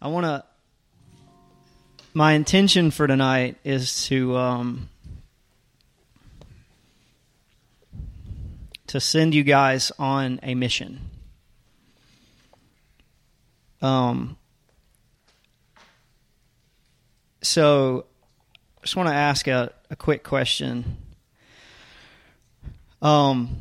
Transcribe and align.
I 0.00 0.08
want 0.08 0.26
to. 0.26 0.44
My 2.12 2.32
intention 2.32 2.90
for 2.90 3.06
tonight 3.06 3.56
is 3.64 4.06
to 4.06 4.36
um, 4.36 4.88
to 8.88 9.00
send 9.00 9.34
you 9.34 9.42
guys 9.42 9.92
on 9.98 10.38
a 10.42 10.54
mission. 10.54 11.00
Um. 13.80 14.36
So, 17.42 18.06
I 18.78 18.80
just 18.82 18.96
want 18.96 19.08
to 19.08 19.14
ask 19.14 19.46
a, 19.46 19.72
a 19.90 19.96
quick 19.96 20.24
question. 20.24 20.98
Um. 23.00 23.56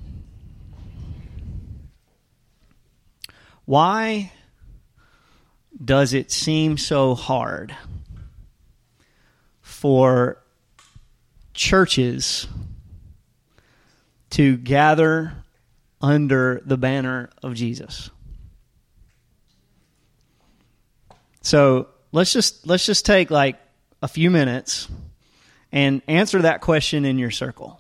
Why 3.63 4.31
does 5.83 6.13
it 6.13 6.31
seem 6.31 6.77
so 6.77 7.15
hard 7.15 7.75
for 9.61 10.41
churches 11.53 12.47
to 14.29 14.57
gather 14.57 15.33
under 16.01 16.61
the 16.65 16.77
banner 16.77 17.29
of 17.43 17.55
Jesus? 17.55 18.09
So 21.41 21.89
let's 22.11 22.33
just 22.33 22.65
let's 22.65 22.85
just 22.85 23.05
take 23.05 23.29
like 23.29 23.59
a 24.01 24.07
few 24.07 24.31
minutes 24.31 24.87
and 25.71 26.01
answer 26.07 26.41
that 26.41 26.61
question 26.61 27.05
in 27.05 27.19
your 27.19 27.31
circle. 27.31 27.79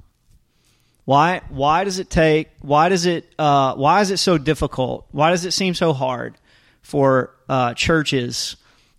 Why 1.05 1.41
why 1.49 1.83
does 1.83 1.99
it 1.99 2.09
take 2.09 2.49
why 2.61 2.89
does 2.89 3.05
it 3.05 3.33
uh, 3.39 3.75
why 3.75 4.01
is 4.01 4.11
it 4.11 4.17
so 4.17 4.37
difficult? 4.37 5.07
Why 5.11 5.31
does 5.31 5.45
it 5.45 5.51
seem 5.51 5.73
so 5.73 5.93
hard 5.93 6.35
for 6.85 7.31
uh, 7.49 7.73
churches 7.73 8.57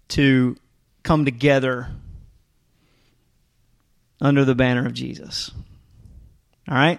to 0.09 0.57
come 1.05 1.25
together 1.25 1.89
under 4.21 4.45
the 4.45 4.57
banner 4.57 4.87
of 4.87 4.93
Jesus? 4.93 5.53
All 6.69 6.75
right, 6.75 6.99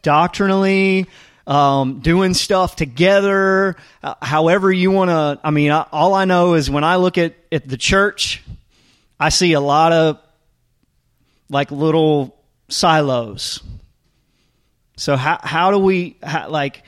doctrinally, 0.00 1.08
um, 1.46 2.00
doing 2.00 2.32
stuff 2.32 2.74
together, 2.74 3.76
uh, 4.02 4.14
however 4.22 4.72
you 4.72 4.90
want 4.90 5.10
to. 5.10 5.38
I 5.44 5.50
mean, 5.50 5.70
I, 5.70 5.84
all 5.92 6.14
I 6.14 6.24
know 6.24 6.54
is 6.54 6.70
when 6.70 6.84
I 6.84 6.96
look 6.96 7.18
at 7.18 7.34
at 7.52 7.68
the 7.68 7.76
church, 7.76 8.42
I 9.20 9.28
see 9.28 9.52
a 9.52 9.60
lot 9.60 9.92
of 9.92 10.18
like 11.50 11.70
little 11.70 12.34
silos. 12.70 13.62
So 14.96 15.16
how 15.16 15.38
how 15.42 15.70
do 15.70 15.78
we 15.78 16.16
how, 16.22 16.48
like 16.48 16.82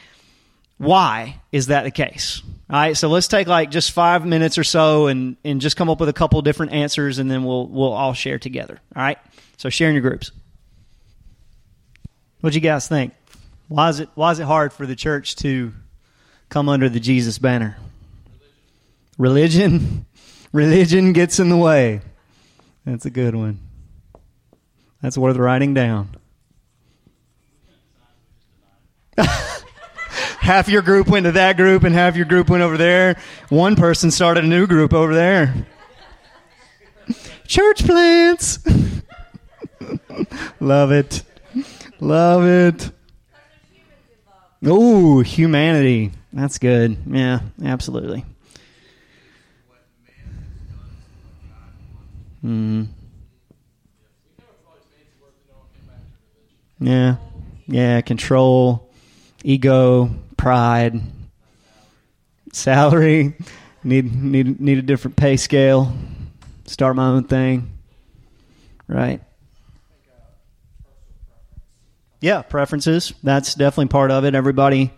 why 0.78 1.40
is 1.52 1.66
that 1.66 1.82
the 1.82 1.90
case? 1.90 2.42
All 2.70 2.78
right, 2.78 2.96
so 2.96 3.08
let's 3.08 3.28
take 3.28 3.46
like 3.46 3.70
just 3.70 3.92
five 3.92 4.24
minutes 4.24 4.58
or 4.58 4.64
so 4.64 5.06
and 5.06 5.36
and 5.44 5.60
just 5.60 5.76
come 5.76 5.88
up 5.90 6.00
with 6.00 6.08
a 6.08 6.12
couple 6.12 6.40
different 6.42 6.72
answers, 6.72 7.18
and 7.18 7.30
then 7.30 7.44
we'll 7.44 7.66
we'll 7.66 7.92
all 7.92 8.14
share 8.14 8.38
together. 8.38 8.78
All 8.94 9.02
right, 9.02 9.18
so 9.56 9.68
share 9.68 9.88
in 9.88 9.94
your 9.94 10.02
groups. 10.02 10.30
What 12.40 12.52
do 12.52 12.56
you 12.56 12.62
guys 12.62 12.86
think? 12.86 13.14
Why 13.68 13.88
is 13.88 14.00
it 14.00 14.08
why 14.14 14.32
is 14.32 14.38
it 14.38 14.44
hard 14.44 14.72
for 14.72 14.86
the 14.86 14.96
church 14.96 15.36
to 15.36 15.72
come 16.48 16.68
under 16.68 16.88
the 16.88 17.00
Jesus 17.00 17.38
banner? 17.38 17.76
Religion, 19.16 20.06
religion 20.52 21.12
gets 21.12 21.40
in 21.40 21.48
the 21.48 21.56
way. 21.56 22.00
That's 22.84 23.04
a 23.04 23.10
good 23.10 23.34
one. 23.34 23.60
That's 25.02 25.18
worth 25.18 25.36
writing 25.36 25.74
down. 25.74 26.16
half 30.48 30.66
your 30.66 30.80
group 30.80 31.08
went 31.08 31.24
to 31.24 31.32
that 31.32 31.58
group 31.58 31.84
and 31.84 31.94
half 31.94 32.16
your 32.16 32.24
group 32.24 32.48
went 32.48 32.62
over 32.62 32.78
there. 32.78 33.18
One 33.50 33.76
person 33.76 34.10
started 34.10 34.44
a 34.44 34.46
new 34.46 34.66
group 34.66 34.94
over 34.94 35.14
there. 35.14 35.66
Church 37.46 37.84
plants. 37.84 38.58
Love 40.60 40.90
it. 40.90 41.22
Love 42.00 42.46
it. 42.46 42.90
Oh, 44.64 45.20
humanity. 45.20 46.12
That's 46.32 46.56
good. 46.56 46.96
Yeah, 47.06 47.40
absolutely. 47.62 48.24
Hmm. 52.40 52.84
Yeah. 56.80 57.16
Yeah, 57.66 58.00
control, 58.00 58.90
ego, 59.44 60.10
pride, 60.38 61.02
salary, 62.54 63.34
need 63.84 64.14
need 64.14 64.58
need 64.58 64.78
a 64.78 64.82
different 64.82 65.16
pay 65.18 65.36
scale, 65.36 65.92
start 66.64 66.96
my 66.96 67.08
own 67.08 67.24
thing. 67.24 67.70
Right? 68.86 69.20
Yeah, 72.20 72.42
preferences. 72.42 73.12
That's 73.22 73.54
definitely 73.54 73.88
part 73.88 74.10
of 74.10 74.24
it. 74.24 74.34
Everybody 74.34 74.92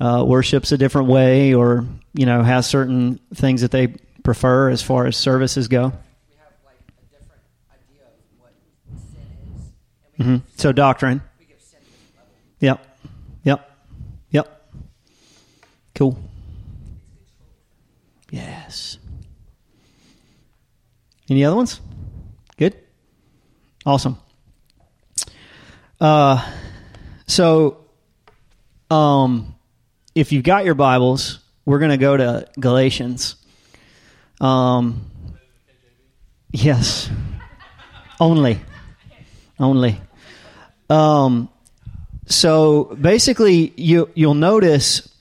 uh, 0.00 0.24
worships 0.26 0.72
a 0.72 0.78
different 0.78 1.08
way 1.08 1.54
or, 1.54 1.84
you 2.14 2.24
know, 2.24 2.42
has 2.42 2.66
certain 2.66 3.20
things 3.34 3.60
that 3.60 3.70
they 3.72 3.88
prefer 4.22 4.70
as 4.70 4.80
far 4.82 5.06
as 5.06 5.16
services 5.16 5.68
go. 5.68 5.92
Mm-hmm. 10.18 10.36
So 10.56 10.72
doctrine. 10.72 11.20
Yep. 12.60 12.86
Yep. 13.44 13.78
Yep. 14.30 14.70
Cool. 15.96 16.18
Yes. 18.30 18.98
Any 21.30 21.42
other 21.42 21.56
ones? 21.56 21.80
Good. 22.58 22.76
Awesome. 23.86 24.18
Uh, 25.98 26.46
so, 27.26 27.78
um, 28.90 29.54
if 30.14 30.32
you've 30.32 30.44
got 30.44 30.66
your 30.66 30.74
Bibles, 30.74 31.40
we're 31.64 31.78
going 31.78 31.92
to 31.92 31.96
go 31.96 32.14
to 32.14 32.46
Galatians. 32.60 33.36
Um, 34.38 35.10
yes. 36.52 37.08
Only. 38.20 38.60
Only. 39.58 39.98
Um, 40.90 41.48
so 42.26 42.96
basically, 43.00 43.72
you 43.78 44.10
you'll 44.14 44.34
notice 44.34 45.15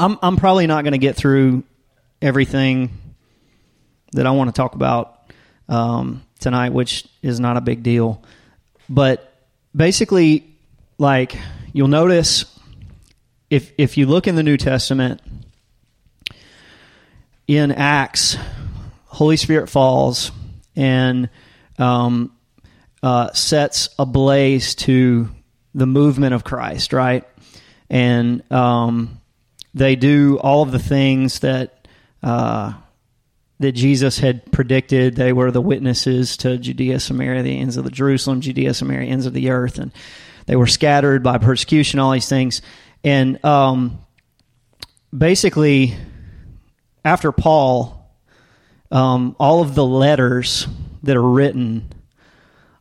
I'm 0.00 0.18
I'm 0.22 0.36
probably 0.38 0.66
not 0.66 0.82
going 0.82 0.92
to 0.92 0.98
get 0.98 1.14
through 1.14 1.62
everything 2.22 2.90
that 4.12 4.26
I 4.26 4.30
want 4.30 4.48
to 4.48 4.58
talk 4.58 4.74
about 4.74 5.30
um, 5.68 6.24
tonight, 6.38 6.72
which 6.72 7.06
is 7.22 7.38
not 7.38 7.58
a 7.58 7.60
big 7.60 7.82
deal. 7.82 8.22
But 8.88 9.30
basically, 9.76 10.56
like 10.96 11.36
you'll 11.74 11.88
notice 11.88 12.46
if 13.50 13.72
if 13.76 13.98
you 13.98 14.06
look 14.06 14.26
in 14.26 14.36
the 14.36 14.42
New 14.42 14.56
Testament 14.56 15.20
in 17.46 17.70
Acts, 17.70 18.38
Holy 19.04 19.36
Spirit 19.36 19.68
falls 19.68 20.32
and 20.76 21.28
um, 21.78 22.34
uh, 23.02 23.32
sets 23.32 23.90
ablaze 23.98 24.74
to 24.76 25.28
the 25.74 25.86
movement 25.86 26.32
of 26.32 26.42
Christ, 26.42 26.94
right? 26.94 27.24
And 27.90 28.50
um, 28.50 29.19
they 29.74 29.96
do 29.96 30.38
all 30.38 30.62
of 30.62 30.72
the 30.72 30.78
things 30.78 31.40
that 31.40 31.88
uh, 32.22 32.74
that 33.60 33.72
Jesus 33.72 34.18
had 34.18 34.50
predicted. 34.50 35.16
They 35.16 35.32
were 35.32 35.50
the 35.50 35.60
witnesses 35.60 36.36
to 36.38 36.56
Judea, 36.58 36.98
Samaria, 36.98 37.42
the 37.42 37.58
ends 37.58 37.76
of 37.76 37.84
the 37.84 37.90
Jerusalem, 37.90 38.40
Judea, 38.40 38.74
Samaria, 38.74 39.08
ends 39.08 39.26
of 39.26 39.34
the 39.34 39.50
earth, 39.50 39.78
and 39.78 39.92
they 40.46 40.56
were 40.56 40.66
scattered 40.66 41.22
by 41.22 41.38
persecution, 41.38 42.00
all 42.00 42.10
these 42.10 42.28
things. 42.28 42.62
And 43.04 43.42
um, 43.44 44.00
basically, 45.16 45.94
after 47.04 47.32
Paul, 47.32 48.10
um, 48.90 49.36
all 49.38 49.62
of 49.62 49.74
the 49.74 49.84
letters 49.84 50.66
that 51.02 51.16
are 51.16 51.22
written 51.22 51.92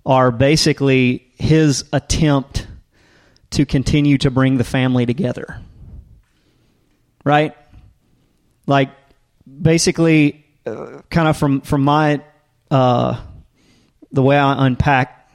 are 0.05 0.31
basically 0.31 1.31
his 1.37 1.85
attempt 1.93 2.67
to 3.51 3.65
continue 3.65 4.17
to 4.17 4.31
bring 4.31 4.57
the 4.57 4.63
family 4.63 5.05
together. 5.05 5.61
Right? 7.23 7.55
Like, 8.67 8.91
basically, 9.61 10.45
uh, 10.65 11.01
kind 11.09 11.27
of 11.27 11.37
from, 11.37 11.61
from 11.61 11.83
my, 11.83 12.21
uh, 12.71 13.19
the 14.11 14.23
way 14.23 14.37
I 14.37 14.65
unpack 14.65 15.29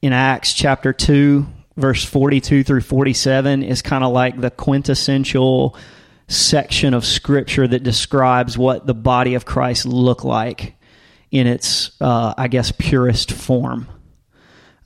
in 0.00 0.12
Acts 0.12 0.52
chapter 0.52 0.92
2, 0.92 1.46
verse 1.76 2.04
42 2.04 2.64
through 2.64 2.80
47, 2.80 3.62
is 3.62 3.82
kind 3.82 4.04
of 4.04 4.12
like 4.12 4.40
the 4.40 4.50
quintessential 4.50 5.76
section 6.28 6.94
of 6.94 7.04
scripture 7.04 7.66
that 7.68 7.82
describes 7.82 8.56
what 8.56 8.86
the 8.86 8.94
body 8.94 9.34
of 9.34 9.44
Christ 9.44 9.86
looked 9.86 10.24
like 10.24 10.74
in 11.30 11.46
its, 11.46 11.90
uh, 12.00 12.34
I 12.36 12.48
guess, 12.48 12.72
purest 12.72 13.32
form. 13.32 13.88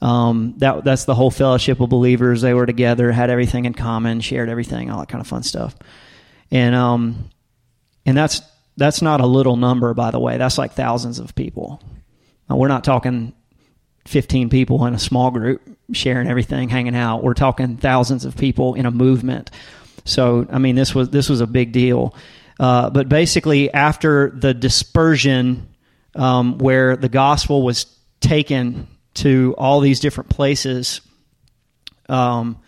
Um, 0.00 0.54
that 0.58 0.84
that's 0.84 1.04
the 1.04 1.14
whole 1.14 1.30
fellowship 1.30 1.80
of 1.80 1.88
believers. 1.88 2.42
They 2.42 2.54
were 2.54 2.66
together, 2.66 3.10
had 3.12 3.30
everything 3.30 3.64
in 3.64 3.74
common, 3.74 4.20
shared 4.20 4.48
everything, 4.48 4.90
all 4.90 5.00
that 5.00 5.08
kind 5.08 5.20
of 5.20 5.26
fun 5.26 5.42
stuff. 5.42 5.74
And 6.50 6.74
um, 6.74 7.30
and 8.04 8.16
that's 8.16 8.42
that's 8.76 9.00
not 9.00 9.20
a 9.20 9.26
little 9.26 9.56
number, 9.56 9.94
by 9.94 10.10
the 10.10 10.20
way. 10.20 10.36
That's 10.36 10.58
like 10.58 10.72
thousands 10.72 11.18
of 11.18 11.34
people. 11.34 11.82
Now, 12.48 12.56
we're 12.56 12.68
not 12.68 12.84
talking 12.84 13.32
15 14.06 14.50
people 14.50 14.84
in 14.86 14.94
a 14.94 14.98
small 14.98 15.30
group 15.30 15.62
sharing 15.92 16.28
everything, 16.28 16.68
hanging 16.68 16.94
out. 16.94 17.22
We're 17.22 17.34
talking 17.34 17.76
thousands 17.76 18.24
of 18.24 18.36
people 18.36 18.74
in 18.74 18.86
a 18.86 18.90
movement. 18.90 19.50
So, 20.04 20.46
I 20.50 20.58
mean, 20.58 20.76
this 20.76 20.94
was 20.94 21.10
this 21.10 21.28
was 21.28 21.40
a 21.40 21.46
big 21.46 21.72
deal. 21.72 22.14
Uh, 22.58 22.90
but 22.90 23.08
basically, 23.08 23.72
after 23.72 24.30
the 24.30 24.54
dispersion, 24.54 25.68
um, 26.14 26.58
where 26.58 26.96
the 26.96 27.08
gospel 27.08 27.62
was 27.62 27.86
taken 28.20 28.86
to 29.16 29.54
all 29.58 29.80
these 29.80 30.00
different 30.00 30.30
places, 30.30 31.00
um, 32.08 32.58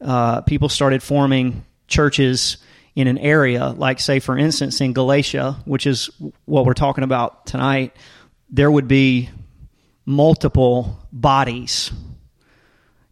uh, 0.00 0.42
people 0.42 0.68
started 0.68 1.02
forming 1.02 1.64
churches 1.88 2.58
in 2.94 3.08
an 3.08 3.18
area, 3.18 3.68
like, 3.68 4.00
say, 4.00 4.20
for 4.20 4.38
instance, 4.38 4.80
in 4.80 4.92
Galatia, 4.94 5.56
which 5.66 5.86
is 5.86 6.10
what 6.46 6.64
we're 6.64 6.74
talking 6.74 7.04
about 7.04 7.46
tonight, 7.46 7.94
there 8.48 8.70
would 8.70 8.88
be 8.88 9.28
multiple 10.06 10.98
bodies. 11.12 11.92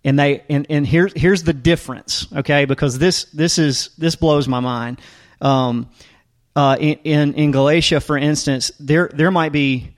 And 0.05 0.19
they 0.19 0.43
and, 0.49 0.67
and 0.69 0.87
here's 0.87 1.13
here's 1.15 1.43
the 1.45 1.55
difference, 1.55 2.27
okay? 2.35 2.67
Because 2.67 2.99
this 2.99 3.25
this 3.27 3.59
is 3.59 3.91
this 3.97 4.17
blows 4.17 4.47
my 4.47 4.61
mind. 4.61 5.01
Um, 5.41 5.89
uh, 6.55 6.77
in, 6.79 6.99
in 7.05 7.35
in 7.35 7.51
Galatia, 7.53 8.01
for 8.01 8.19
instance, 8.19 8.71
there 8.79 9.11
there 9.15 9.31
might 9.31 9.53
be 9.53 9.95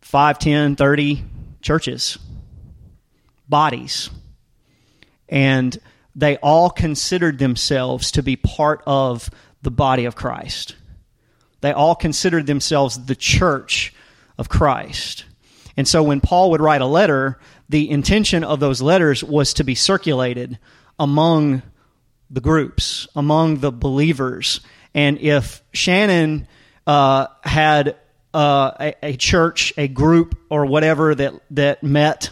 5, 0.00 0.38
10, 0.38 0.76
30 0.76 1.24
churches, 1.60 2.18
bodies, 3.48 4.10
and 5.28 5.78
they 6.14 6.36
all 6.38 6.70
considered 6.70 7.38
themselves 7.38 8.12
to 8.12 8.22
be 8.22 8.36
part 8.36 8.82
of 8.86 9.30
the 9.62 9.70
body 9.70 10.04
of 10.04 10.16
Christ. 10.16 10.74
They 11.60 11.72
all 11.72 11.94
considered 11.94 12.46
themselves 12.46 13.06
the 13.06 13.16
church 13.16 13.92
of 14.36 14.48
Christ. 14.48 15.24
And 15.76 15.86
so 15.86 16.02
when 16.02 16.20
Paul 16.20 16.50
would 16.50 16.60
write 16.60 16.80
a 16.80 16.86
letter, 16.86 17.38
the 17.68 17.88
intention 17.90 18.42
of 18.44 18.60
those 18.60 18.82
letters 18.82 19.22
was 19.22 19.54
to 19.54 19.64
be 19.64 19.74
circulated 19.74 20.58
among 20.98 21.62
the 22.30 22.40
groups, 22.40 23.06
among 23.14 23.58
the 23.60 23.72
believers. 23.72 24.60
And 24.94 25.18
if 25.18 25.62
Shannon 25.72 26.48
uh, 26.86 27.28
had 27.44 27.96
uh, 28.34 28.72
a, 28.80 28.94
a, 29.02 29.16
church, 29.16 29.72
a 29.76 29.88
group, 29.88 30.38
or 30.50 30.66
whatever 30.66 31.14
that, 31.14 31.34
that 31.50 31.82
met 31.82 32.30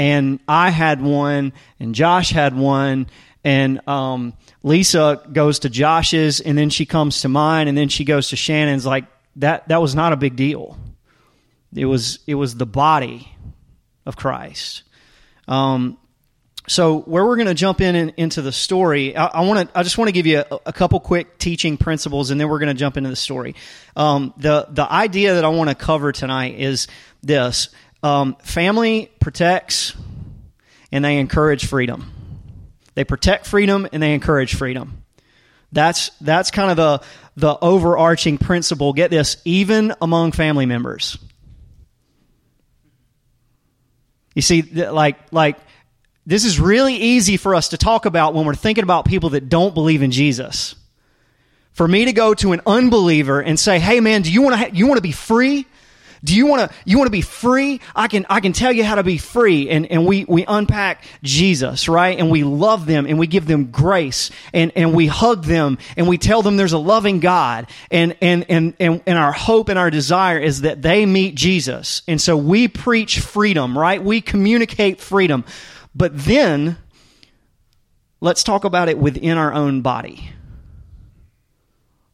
and 0.00 0.40
I 0.48 0.70
had 0.70 1.02
one, 1.02 1.52
and 1.78 1.94
Josh 1.94 2.30
had 2.30 2.56
one, 2.56 3.08
and 3.44 3.86
um, 3.86 4.32
Lisa 4.62 5.22
goes 5.30 5.58
to 5.58 5.68
Josh's, 5.68 6.40
and 6.40 6.56
then 6.56 6.70
she 6.70 6.86
comes 6.86 7.20
to 7.20 7.28
mine, 7.28 7.68
and 7.68 7.76
then 7.76 7.90
she 7.90 8.04
goes 8.04 8.30
to 8.30 8.36
Shannon's. 8.36 8.86
Like 8.86 9.04
that, 9.36 9.68
that 9.68 9.82
was 9.82 9.94
not 9.94 10.14
a 10.14 10.16
big 10.16 10.36
deal. 10.36 10.78
It 11.74 11.84
was, 11.84 12.20
it 12.26 12.34
was 12.34 12.54
the 12.54 12.64
body 12.64 13.30
of 14.06 14.16
Christ. 14.16 14.84
Um, 15.46 15.98
so 16.70 17.00
where 17.00 17.24
we're 17.24 17.34
going 17.34 17.48
to 17.48 17.54
jump 17.54 17.80
in, 17.80 17.96
in, 17.96 18.12
into 18.16 18.42
the 18.42 18.52
story, 18.52 19.16
I, 19.16 19.26
I 19.26 19.40
want 19.40 19.68
to, 19.68 19.76
I 19.76 19.82
just 19.82 19.98
want 19.98 20.06
to 20.06 20.12
give 20.12 20.28
you 20.28 20.44
a, 20.48 20.60
a, 20.66 20.72
couple 20.72 21.00
quick 21.00 21.36
teaching 21.36 21.76
principles, 21.76 22.30
and 22.30 22.40
then 22.40 22.48
we're 22.48 22.60
going 22.60 22.68
to 22.68 22.78
jump 22.78 22.96
into 22.96 23.10
the 23.10 23.16
story. 23.16 23.56
Um, 23.96 24.32
the 24.36 24.68
the 24.70 24.88
idea 24.88 25.34
that 25.34 25.44
I 25.44 25.48
want 25.48 25.68
to 25.68 25.74
cover 25.74 26.12
tonight 26.12 26.60
is 26.60 26.86
this: 27.24 27.70
um, 28.04 28.36
family 28.44 29.10
protects 29.18 29.96
and 30.92 31.04
they 31.04 31.18
encourage 31.18 31.66
freedom. 31.66 32.12
They 32.94 33.02
protect 33.02 33.48
freedom 33.48 33.88
and 33.92 34.00
they 34.00 34.14
encourage 34.14 34.54
freedom. 34.54 35.02
That's 35.72 36.10
that's 36.20 36.52
kind 36.52 36.70
of 36.70 36.76
the 36.76 37.02
the 37.34 37.58
overarching 37.60 38.38
principle. 38.38 38.92
Get 38.92 39.10
this, 39.10 39.38
even 39.44 39.92
among 40.00 40.30
family 40.30 40.66
members. 40.66 41.18
You 44.36 44.42
see, 44.42 44.62
like 44.62 45.32
like 45.32 45.56
this 46.26 46.44
is 46.44 46.60
really 46.60 46.94
easy 46.94 47.36
for 47.36 47.54
us 47.54 47.68
to 47.70 47.78
talk 47.78 48.06
about 48.06 48.34
when 48.34 48.44
we're 48.46 48.54
thinking 48.54 48.84
about 48.84 49.04
people 49.04 49.30
that 49.30 49.48
don't 49.48 49.74
believe 49.74 50.02
in 50.02 50.10
Jesus. 50.10 50.74
For 51.72 51.86
me 51.88 52.04
to 52.04 52.12
go 52.12 52.34
to 52.34 52.52
an 52.52 52.60
unbeliever 52.66 53.40
and 53.40 53.58
say, 53.58 53.78
"Hey, 53.78 54.00
man, 54.00 54.22
do 54.22 54.32
you 54.32 54.42
want 54.42 54.54
to 54.54 54.58
ha- 54.58 54.70
you 54.72 54.86
want 54.86 54.98
to 54.98 55.02
be 55.02 55.12
free? 55.12 55.66
Do 56.22 56.34
you 56.34 56.46
want 56.46 56.70
to 56.70 56.76
you 56.84 56.98
want 56.98 57.06
to 57.06 57.12
be 57.12 57.22
free? 57.22 57.80
I 57.96 58.08
can 58.08 58.26
I 58.28 58.40
can 58.40 58.52
tell 58.52 58.72
you 58.72 58.84
how 58.84 58.96
to 58.96 59.02
be 59.02 59.16
free. 59.16 59.70
And 59.70 59.86
and 59.86 60.06
we 60.06 60.24
we 60.26 60.44
unpack 60.46 61.04
Jesus, 61.22 61.88
right? 61.88 62.18
And 62.18 62.30
we 62.30 62.44
love 62.44 62.84
them 62.86 63.06
and 63.06 63.18
we 63.18 63.26
give 63.26 63.46
them 63.46 63.70
grace 63.70 64.30
and 64.52 64.72
and 64.76 64.94
we 64.94 65.06
hug 65.06 65.44
them 65.44 65.78
and 65.96 66.06
we 66.06 66.18
tell 66.18 66.42
them 66.42 66.56
there's 66.56 66.74
a 66.74 66.78
loving 66.78 67.20
God. 67.20 67.68
And 67.90 68.16
and 68.20 68.44
and 68.50 68.74
and, 68.78 69.02
and 69.06 69.18
our 69.18 69.32
hope 69.32 69.70
and 69.70 69.78
our 69.78 69.90
desire 69.90 70.38
is 70.38 70.62
that 70.62 70.82
they 70.82 71.06
meet 71.06 71.34
Jesus. 71.36 72.02
And 72.06 72.20
so 72.20 72.36
we 72.36 72.68
preach 72.68 73.20
freedom, 73.20 73.78
right? 73.78 74.02
We 74.02 74.20
communicate 74.20 75.00
freedom. 75.00 75.44
But 75.94 76.16
then 76.16 76.78
let's 78.20 78.42
talk 78.42 78.64
about 78.64 78.88
it 78.88 78.98
within 78.98 79.36
our 79.36 79.52
own 79.52 79.82
body. 79.82 80.30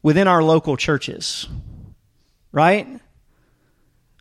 Within 0.01 0.27
our 0.27 0.43
local 0.43 0.77
churches. 0.77 1.47
Right? 2.51 2.99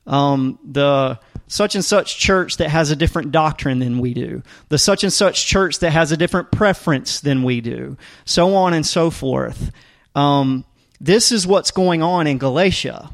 um, 0.07 0.59
the 0.65 1.19
such 1.49 1.75
and 1.75 1.85
such 1.85 2.19
church 2.19 2.57
that 2.57 2.71
has 2.71 2.91
a 2.91 2.97
different 2.97 3.33
doctrine 3.33 3.79
than 3.79 3.99
we 3.99 4.15
do, 4.15 4.43
the 4.69 4.79
such 4.79 5.05
and 5.05 5.13
such 5.13 5.47
church 5.47 5.81
that 5.81 5.91
has 5.91 6.13
a 6.13 6.17
different 6.17 6.51
preference 6.51 7.21
than 7.21 7.43
we 7.43 7.61
do, 7.61 7.97
so 8.25 8.55
on 8.55 8.73
and 8.73 8.87
so 8.87 9.11
forth. 9.11 9.71
Um, 10.15 10.65
this 11.01 11.31
is 11.31 11.47
what's 11.47 11.71
going 11.71 12.03
on 12.03 12.27
in 12.27 12.39
Galatia. 12.39 13.11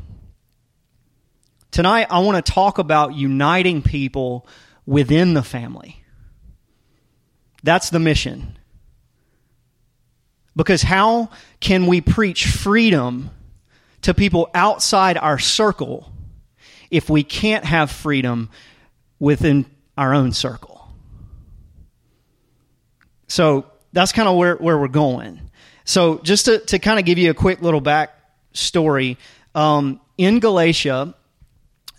Tonight, 1.71 2.06
I 2.11 2.21
want 2.21 2.44
to 2.44 2.53
talk 2.53 2.79
about 2.79 3.15
uniting 3.15 3.83
people 3.83 4.47
within 4.87 5.35
the 5.35 5.43
family. 5.43 6.02
That's 7.62 7.91
the 7.91 7.99
mission. 7.99 8.59
Because 10.55 10.82
how 10.82 11.31
can 11.61 11.87
we 11.87 12.00
preach 12.00 12.47
freedom 12.47 13.31
to 14.03 14.14
people 14.14 14.50
outside 14.55 15.17
our 15.17 15.38
circle 15.38 16.12
if 16.91 17.09
we 17.09 17.23
can't 17.23 17.64
have 17.64 17.91
freedom 17.91 18.50
within 19.19 19.64
our 19.97 20.12
own 20.12 20.32
circle. 20.32 20.88
So 23.29 23.67
that's 23.93 24.12
kind 24.12 24.29
of 24.29 24.37
where, 24.37 24.56
where 24.56 24.76
we're 24.76 24.88
going. 24.88 25.41
So 25.85 26.19
just 26.19 26.44
to, 26.44 26.58
to 26.58 26.79
kind 26.79 26.99
of 26.99 27.06
give 27.06 27.19
you 27.19 27.31
a 27.31 27.35
quick 27.35 27.62
little 27.62 27.81
back 27.81 28.11
story, 28.53 29.17
um, 29.55 30.01
in 30.19 30.39
Galatia, 30.39 31.15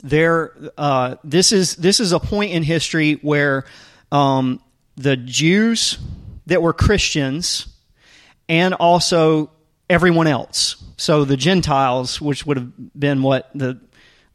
there 0.03 0.53
uh, 0.77 1.15
this 1.23 1.51
is 1.51 1.75
this 1.77 1.99
is 1.99 2.11
a 2.11 2.19
point 2.19 2.51
in 2.51 2.61
history 2.61 3.13
where 3.15 3.65
um, 4.11 4.59
the 4.95 5.17
Jews 5.17 5.97
that 6.45 6.61
were 6.61 6.73
Christians 6.73 7.67
and 8.47 8.73
also 8.73 9.51
everyone 9.89 10.27
else. 10.27 10.83
So 10.97 11.25
the 11.25 11.37
Gentiles, 11.37 12.21
which 12.21 12.45
would 12.45 12.57
have 12.57 12.99
been 12.99 13.21
what 13.21 13.49
the 13.53 13.79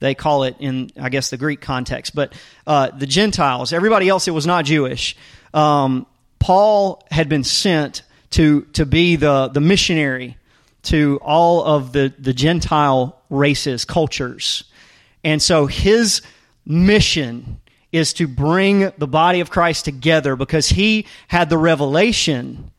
they 0.01 0.15
call 0.15 0.45
it 0.45 0.57
in, 0.61 0.91
I 1.01 1.09
guess, 1.09 1.31
the 1.31 1.37
Greek 1.37 1.61
context. 1.61 2.15
But 2.15 2.33
uh, 2.67 2.91
the 2.91 3.07
Gentiles, 3.07 3.73
everybody 3.73 4.09
else 4.09 4.27
that 4.27 4.33
was 4.33 4.47
not 4.47 4.65
Jewish, 4.65 5.17
um, 5.53 6.07
Paul 6.39 7.05
had 7.11 7.29
been 7.29 7.45
sent 7.45 8.03
to 8.31 8.63
to 8.75 8.87
be 8.87 9.17
the 9.17 9.49
the 9.49 9.61
missionary 9.61 10.37
to 10.85 11.19
all 11.23 11.65
of 11.65 11.93
the 11.93 12.13
the 12.19 12.33
Gentile 12.33 13.21
races, 13.31 13.85
cultures, 13.85 14.65
and 15.25 15.43
so 15.43 15.67
his 15.67 16.23
mission 16.65 17.61
is 17.93 18.13
to 18.15 18.29
bring 18.29 18.93
the 18.99 19.07
body 19.07 19.41
of 19.41 19.51
Christ 19.51 19.85
together 19.85 20.37
because 20.37 20.69
he 20.69 21.07
had 21.27 21.49
the 21.49 21.59
revelation 21.59 22.71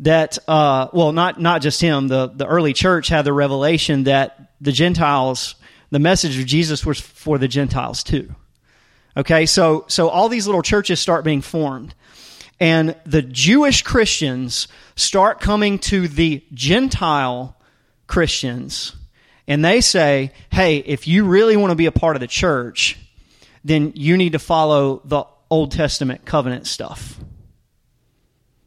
that 0.00 0.38
uh, 0.48 0.88
well 0.92 1.12
not 1.12 1.40
not 1.40 1.60
just 1.60 1.80
him 1.80 2.08
the 2.08 2.28
the 2.28 2.46
early 2.46 2.72
church 2.72 3.08
had 3.08 3.24
the 3.24 3.32
revelation 3.32 4.04
that 4.04 4.52
the 4.60 4.72
Gentiles 4.72 5.56
the 5.90 5.98
message 5.98 6.38
of 6.38 6.46
Jesus 6.46 6.84
was 6.84 7.00
for 7.00 7.38
the 7.38 7.48
Gentiles 7.48 8.02
too. 8.02 8.34
Okay, 9.16 9.46
so 9.46 9.84
so 9.88 10.08
all 10.08 10.28
these 10.28 10.46
little 10.46 10.62
churches 10.62 11.00
start 11.00 11.24
being 11.24 11.42
formed. 11.42 11.94
And 12.60 12.96
the 13.06 13.22
Jewish 13.22 13.82
Christians 13.82 14.66
start 14.96 15.40
coming 15.40 15.78
to 15.80 16.08
the 16.08 16.44
Gentile 16.52 17.56
Christians 18.08 18.96
and 19.48 19.64
they 19.64 19.80
say, 19.80 20.32
hey, 20.52 20.76
if 20.76 21.08
you 21.08 21.24
really 21.24 21.56
want 21.56 21.70
to 21.70 21.74
be 21.74 21.86
a 21.86 21.92
part 21.92 22.16
of 22.16 22.20
the 22.20 22.26
church, 22.26 22.98
then 23.64 23.92
you 23.94 24.16
need 24.16 24.32
to 24.32 24.38
follow 24.38 25.02
the 25.04 25.24
Old 25.50 25.72
Testament 25.72 26.24
covenant 26.24 26.66
stuff. 26.66 27.18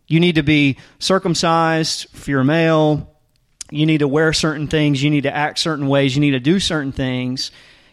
You 0.08 0.20
need 0.20 0.36
to 0.36 0.44
be 0.44 0.78
circumcised 1.00 2.08
if 2.14 2.28
you're 2.28 2.42
a 2.42 2.46
male 2.46 3.12
you 3.72 3.86
need 3.86 4.00
to 4.00 4.08
wear 4.08 4.34
certain 4.34 4.68
things, 4.68 5.02
you 5.02 5.10
need 5.10 5.24
to 5.24 5.36
act 5.36 5.58
certain 5.58 5.88
ways, 5.88 6.14
you 6.14 6.22
need 6.22 6.32
to 6.32 6.40
do 6.40 6.60
certain 6.60 6.92
things. 6.92 7.52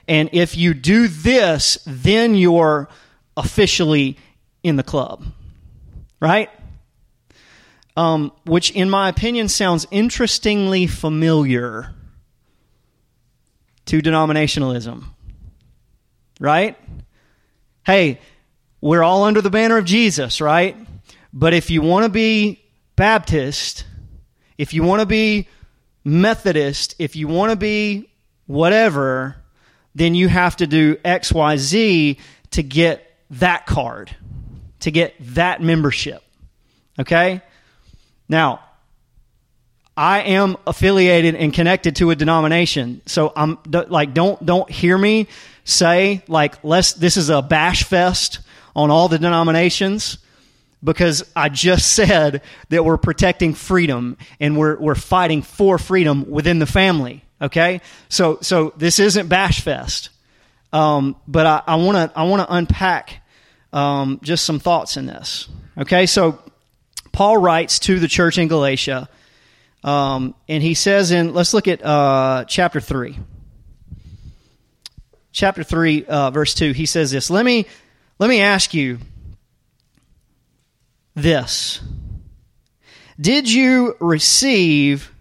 And 0.08 0.28
if 0.32 0.56
you 0.56 0.74
do 0.74 1.06
this, 1.06 1.78
then 1.86 2.34
you're 2.34 2.88
officially 3.36 4.18
in 4.62 4.76
the 4.76 4.82
club. 4.82 5.24
Right? 6.20 6.50
Um, 7.96 8.32
which, 8.44 8.72
in 8.72 8.90
my 8.90 9.08
opinion, 9.08 9.48
sounds 9.48 9.86
interestingly 9.90 10.88
familiar 10.88 11.94
to 13.86 14.02
denominationalism. 14.02 15.04
Right? 16.38 16.76
Hey, 17.84 18.20
we're 18.80 19.02
all 19.02 19.24
under 19.24 19.40
the 19.40 19.50
banner 19.50 19.76
of 19.76 19.84
Jesus, 19.84 20.40
right? 20.40 20.76
But 21.32 21.54
if 21.54 21.70
you 21.70 21.82
want 21.82 22.04
to 22.04 22.10
be 22.10 22.62
Baptist, 22.96 23.84
if 24.56 24.72
you 24.72 24.82
want 24.82 25.00
to 25.00 25.06
be 25.06 25.48
Methodist, 26.04 26.94
if 26.98 27.16
you 27.16 27.28
want 27.28 27.50
to 27.50 27.56
be 27.56 28.10
whatever, 28.46 29.36
then 29.94 30.14
you 30.14 30.28
have 30.28 30.56
to 30.56 30.66
do 30.66 30.96
XYZ 30.96 32.18
to 32.52 32.62
get 32.62 33.04
that 33.30 33.66
card, 33.66 34.14
to 34.80 34.90
get 34.90 35.14
that 35.34 35.60
membership. 35.60 36.22
Okay? 36.98 37.42
Now, 38.28 38.60
I 39.96 40.20
am 40.20 40.56
affiliated 40.66 41.34
and 41.34 41.52
connected 41.52 41.96
to 41.96 42.10
a 42.10 42.16
denomination. 42.16 43.02
So 43.06 43.32
I'm 43.34 43.58
like 43.66 44.14
don't 44.14 44.44
don't 44.46 44.70
hear 44.70 44.96
me 44.96 45.26
say 45.68 46.22
like 46.28 46.64
let's 46.64 46.94
this 46.94 47.16
is 47.16 47.28
a 47.30 47.42
bash 47.42 47.84
fest 47.84 48.40
on 48.74 48.90
all 48.90 49.08
the 49.08 49.18
denominations 49.18 50.18
because 50.82 51.24
I 51.36 51.48
just 51.48 51.92
said 51.92 52.42
that 52.70 52.84
we're 52.84 52.96
protecting 52.96 53.54
freedom 53.54 54.16
and 54.40 54.56
we're 54.56 54.76
we're 54.78 54.94
fighting 54.94 55.42
for 55.42 55.78
freedom 55.78 56.30
within 56.30 56.58
the 56.58 56.66
family. 56.66 57.24
Okay? 57.40 57.80
So 58.08 58.38
so 58.40 58.72
this 58.76 58.98
isn't 58.98 59.28
bash 59.28 59.60
fest. 59.60 60.10
Um, 60.72 61.16
but 61.26 61.64
I 61.66 61.76
want 61.76 62.12
to 62.12 62.18
I 62.18 62.24
want 62.24 62.46
to 62.46 62.54
unpack 62.54 63.22
um, 63.72 64.20
just 64.22 64.44
some 64.44 64.58
thoughts 64.60 64.96
in 64.96 65.06
this. 65.06 65.48
Okay, 65.78 66.06
so 66.06 66.42
Paul 67.12 67.38
writes 67.38 67.78
to 67.80 67.98
the 67.98 68.08
church 68.08 68.36
in 68.36 68.48
Galatia 68.48 69.08
um, 69.84 70.34
and 70.48 70.62
he 70.62 70.74
says 70.74 71.10
in, 71.10 71.34
let's 71.34 71.54
look 71.54 71.68
at 71.68 71.84
uh, 71.84 72.44
chapter 72.46 72.80
3. 72.80 73.18
Chapter 75.38 75.62
3, 75.62 76.04
uh, 76.06 76.30
verse 76.32 76.52
2, 76.52 76.72
he 76.72 76.84
says 76.84 77.12
this 77.12 77.30
Let 77.30 77.44
me, 77.44 77.64
let 78.18 78.28
me 78.28 78.40
ask 78.40 78.74
you 78.74 78.98
this 81.14 81.80
Did 83.20 83.48
you 83.48 83.94
receive 84.00 85.12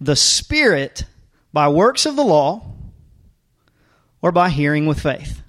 the 0.00 0.16
Spirit 0.16 1.04
by 1.52 1.68
works 1.68 2.06
of 2.06 2.16
the 2.16 2.24
law 2.24 2.64
or 4.22 4.32
by 4.32 4.48
hearing 4.48 4.86
with 4.86 5.00
faith? 5.00 5.42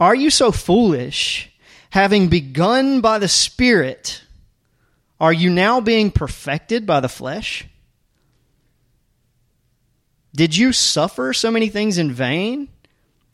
Are 0.00 0.16
you 0.16 0.30
so 0.30 0.50
foolish, 0.50 1.48
having 1.90 2.26
begun 2.26 3.00
by 3.00 3.20
the 3.20 3.28
Spirit? 3.28 4.20
Are 5.20 5.32
you 5.32 5.48
now 5.48 5.80
being 5.80 6.10
perfected 6.10 6.86
by 6.86 6.98
the 6.98 7.08
flesh? 7.08 7.68
Did 10.34 10.56
you 10.56 10.72
suffer 10.72 11.32
so 11.32 11.50
many 11.50 11.68
things 11.68 11.98
in 11.98 12.12
vain? 12.12 12.68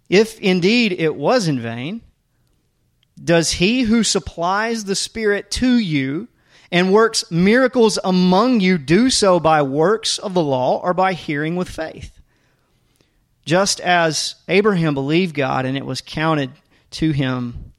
If 0.09 0.39
indeed 0.41 0.93
it 0.93 1.15
was 1.15 1.49
in 1.49 1.61
vain, 1.61 2.03
does 3.23 3.53
he 3.53 3.83
who 3.83 4.03
supplies 4.03 4.85
the 4.85 4.95
Spirit 4.95 5.51
to 5.53 5.79
you 5.79 6.29
and 6.71 6.93
works 6.93 7.31
miracles 7.31 7.99
among 8.05 8.61
you 8.61 8.79
do 8.79 9.11
so 9.11 9.41
by 9.41 9.63
works 9.63 10.19
of 10.19 10.35
the 10.35 10.43
law 10.43 10.81
or 10.81 10.95
by 10.95 11.13
hearing 11.13 11.57
with 11.57 11.69
faith? 11.69 12.21
Just 13.45 13.81
as 13.81 14.35
Abraham 14.49 14.95
believed 14.95 15.35
God 15.35 15.65
and 15.67 15.77
it 15.77 15.87
was 15.87 16.01
counted 16.01 16.51
to 16.93 17.13
him 17.13 17.73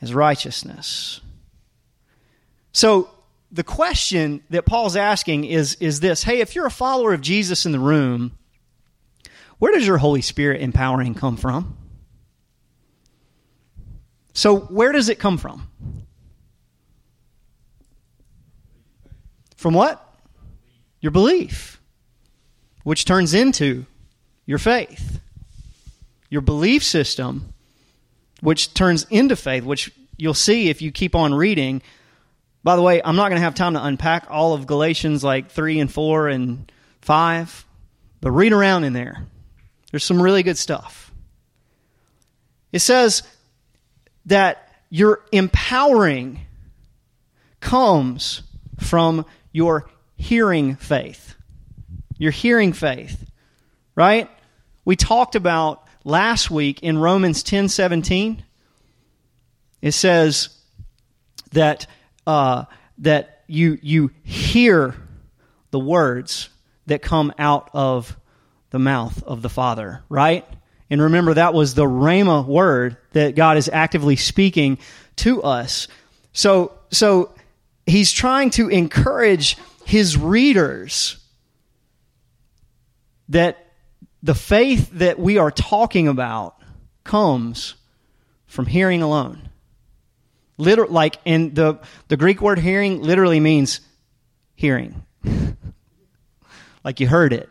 as 0.00 0.14
righteousness. 0.14 1.20
So, 2.72 3.10
the 3.52 3.64
question 3.64 4.42
that 4.50 4.64
Paul's 4.64 4.96
asking 4.96 5.44
is, 5.44 5.74
is 5.76 6.00
this 6.00 6.22
Hey, 6.22 6.40
if 6.40 6.54
you're 6.54 6.66
a 6.66 6.70
follower 6.70 7.12
of 7.12 7.20
Jesus 7.20 7.66
in 7.66 7.72
the 7.72 7.80
room, 7.80 8.38
where 9.58 9.72
does 9.72 9.86
your 9.86 9.98
Holy 9.98 10.22
Spirit 10.22 10.60
empowering 10.60 11.14
come 11.14 11.36
from? 11.36 11.76
So, 14.32 14.60
where 14.60 14.92
does 14.92 15.08
it 15.08 15.18
come 15.18 15.36
from? 15.36 15.68
From 19.56 19.74
what? 19.74 20.06
Your 21.00 21.12
belief, 21.12 21.80
which 22.84 23.04
turns 23.04 23.34
into 23.34 23.84
your 24.46 24.58
faith. 24.58 25.20
Your 26.30 26.40
belief 26.40 26.84
system, 26.84 27.52
which 28.40 28.72
turns 28.72 29.04
into 29.10 29.34
faith, 29.36 29.64
which 29.64 29.90
you'll 30.16 30.32
see 30.32 30.68
if 30.68 30.80
you 30.80 30.92
keep 30.92 31.14
on 31.14 31.34
reading 31.34 31.82
by 32.62 32.76
the 32.76 32.82
way, 32.82 33.00
I'm 33.02 33.16
not 33.16 33.28
going 33.28 33.40
to 33.40 33.44
have 33.44 33.54
time 33.54 33.74
to 33.74 33.84
unpack 33.84 34.26
all 34.28 34.54
of 34.54 34.66
Galatians 34.66 35.24
like 35.24 35.50
3 35.50 35.80
and 35.80 35.92
4 35.92 36.28
and 36.28 36.70
5, 37.00 37.64
but 38.20 38.30
read 38.30 38.52
around 38.52 38.84
in 38.84 38.92
there. 38.92 39.26
There's 39.90 40.04
some 40.04 40.20
really 40.20 40.42
good 40.42 40.58
stuff. 40.58 41.12
It 42.72 42.80
says 42.80 43.22
that 44.26 44.68
your 44.90 45.24
empowering 45.32 46.40
comes 47.60 48.42
from 48.78 49.24
your 49.52 49.88
hearing 50.16 50.76
faith. 50.76 51.34
Your 52.18 52.30
hearing 52.30 52.72
faith, 52.72 53.30
right? 53.94 54.28
We 54.84 54.96
talked 54.96 55.34
about 55.34 55.86
last 56.04 56.50
week 56.50 56.82
in 56.82 56.98
Romans 56.98 57.42
10 57.42 57.68
17. 57.68 58.44
It 59.80 59.92
says 59.92 60.50
that 61.52 61.86
uh, 62.30 62.64
that 62.98 63.42
you 63.48 63.76
you 63.82 64.12
hear 64.22 64.94
the 65.72 65.80
words 65.80 66.48
that 66.86 67.02
come 67.02 67.34
out 67.40 67.70
of 67.72 68.16
the 68.70 68.78
mouth 68.78 69.20
of 69.24 69.42
the 69.42 69.48
Father, 69.48 70.04
right? 70.08 70.46
And 70.90 71.02
remember, 71.02 71.34
that 71.34 71.54
was 71.54 71.74
the 71.74 71.86
Rhema 71.86 72.46
word 72.46 72.96
that 73.14 73.34
God 73.34 73.56
is 73.56 73.68
actively 73.68 74.14
speaking 74.14 74.78
to 75.16 75.42
us. 75.42 75.88
So, 76.32 76.78
so 76.92 77.34
he's 77.84 78.12
trying 78.12 78.50
to 78.50 78.68
encourage 78.68 79.56
his 79.84 80.16
readers 80.16 81.16
that 83.28 83.72
the 84.22 84.36
faith 84.36 84.88
that 84.92 85.18
we 85.18 85.38
are 85.38 85.50
talking 85.50 86.06
about 86.06 86.54
comes 87.02 87.74
from 88.46 88.66
hearing 88.66 89.02
alone. 89.02 89.49
Liter- 90.60 90.86
like 90.86 91.16
in 91.24 91.54
the 91.54 91.80
the 92.08 92.16
Greek 92.16 92.40
word 92.40 92.58
hearing 92.58 93.02
literally 93.02 93.40
means 93.40 93.80
hearing. 94.54 95.02
like 96.84 97.00
you 97.00 97.08
heard 97.08 97.32
it. 97.32 97.48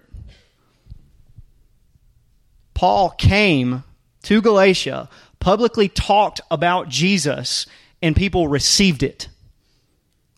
Paul 2.73 3.09
came 3.09 3.83
to 4.23 4.41
Galatia, 4.41 5.09
publicly 5.39 5.89
talked 5.89 6.39
about 6.49 6.87
Jesus, 6.87 7.65
and 8.01 8.15
people 8.15 8.47
received 8.47 9.03
it 9.03 9.27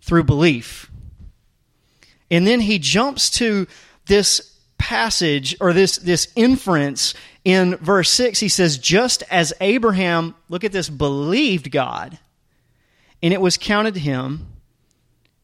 through 0.01 0.23
belief. 0.23 0.89
And 2.31 2.47
then 2.47 2.61
he 2.61 2.79
jumps 2.79 3.29
to 3.31 3.67
this 4.05 4.57
passage 4.77 5.55
or 5.59 5.73
this, 5.73 5.97
this 5.97 6.29
inference 6.35 7.13
in 7.45 7.75
verse 7.75 8.09
6. 8.09 8.39
He 8.39 8.49
says, 8.49 8.77
Just 8.77 9.23
as 9.29 9.53
Abraham, 9.61 10.33
look 10.49 10.63
at 10.63 10.71
this, 10.71 10.89
believed 10.89 11.69
God 11.69 12.17
and 13.23 13.33
it 13.33 13.41
was 13.41 13.57
counted 13.57 13.93
to 13.95 13.99
him 13.99 14.47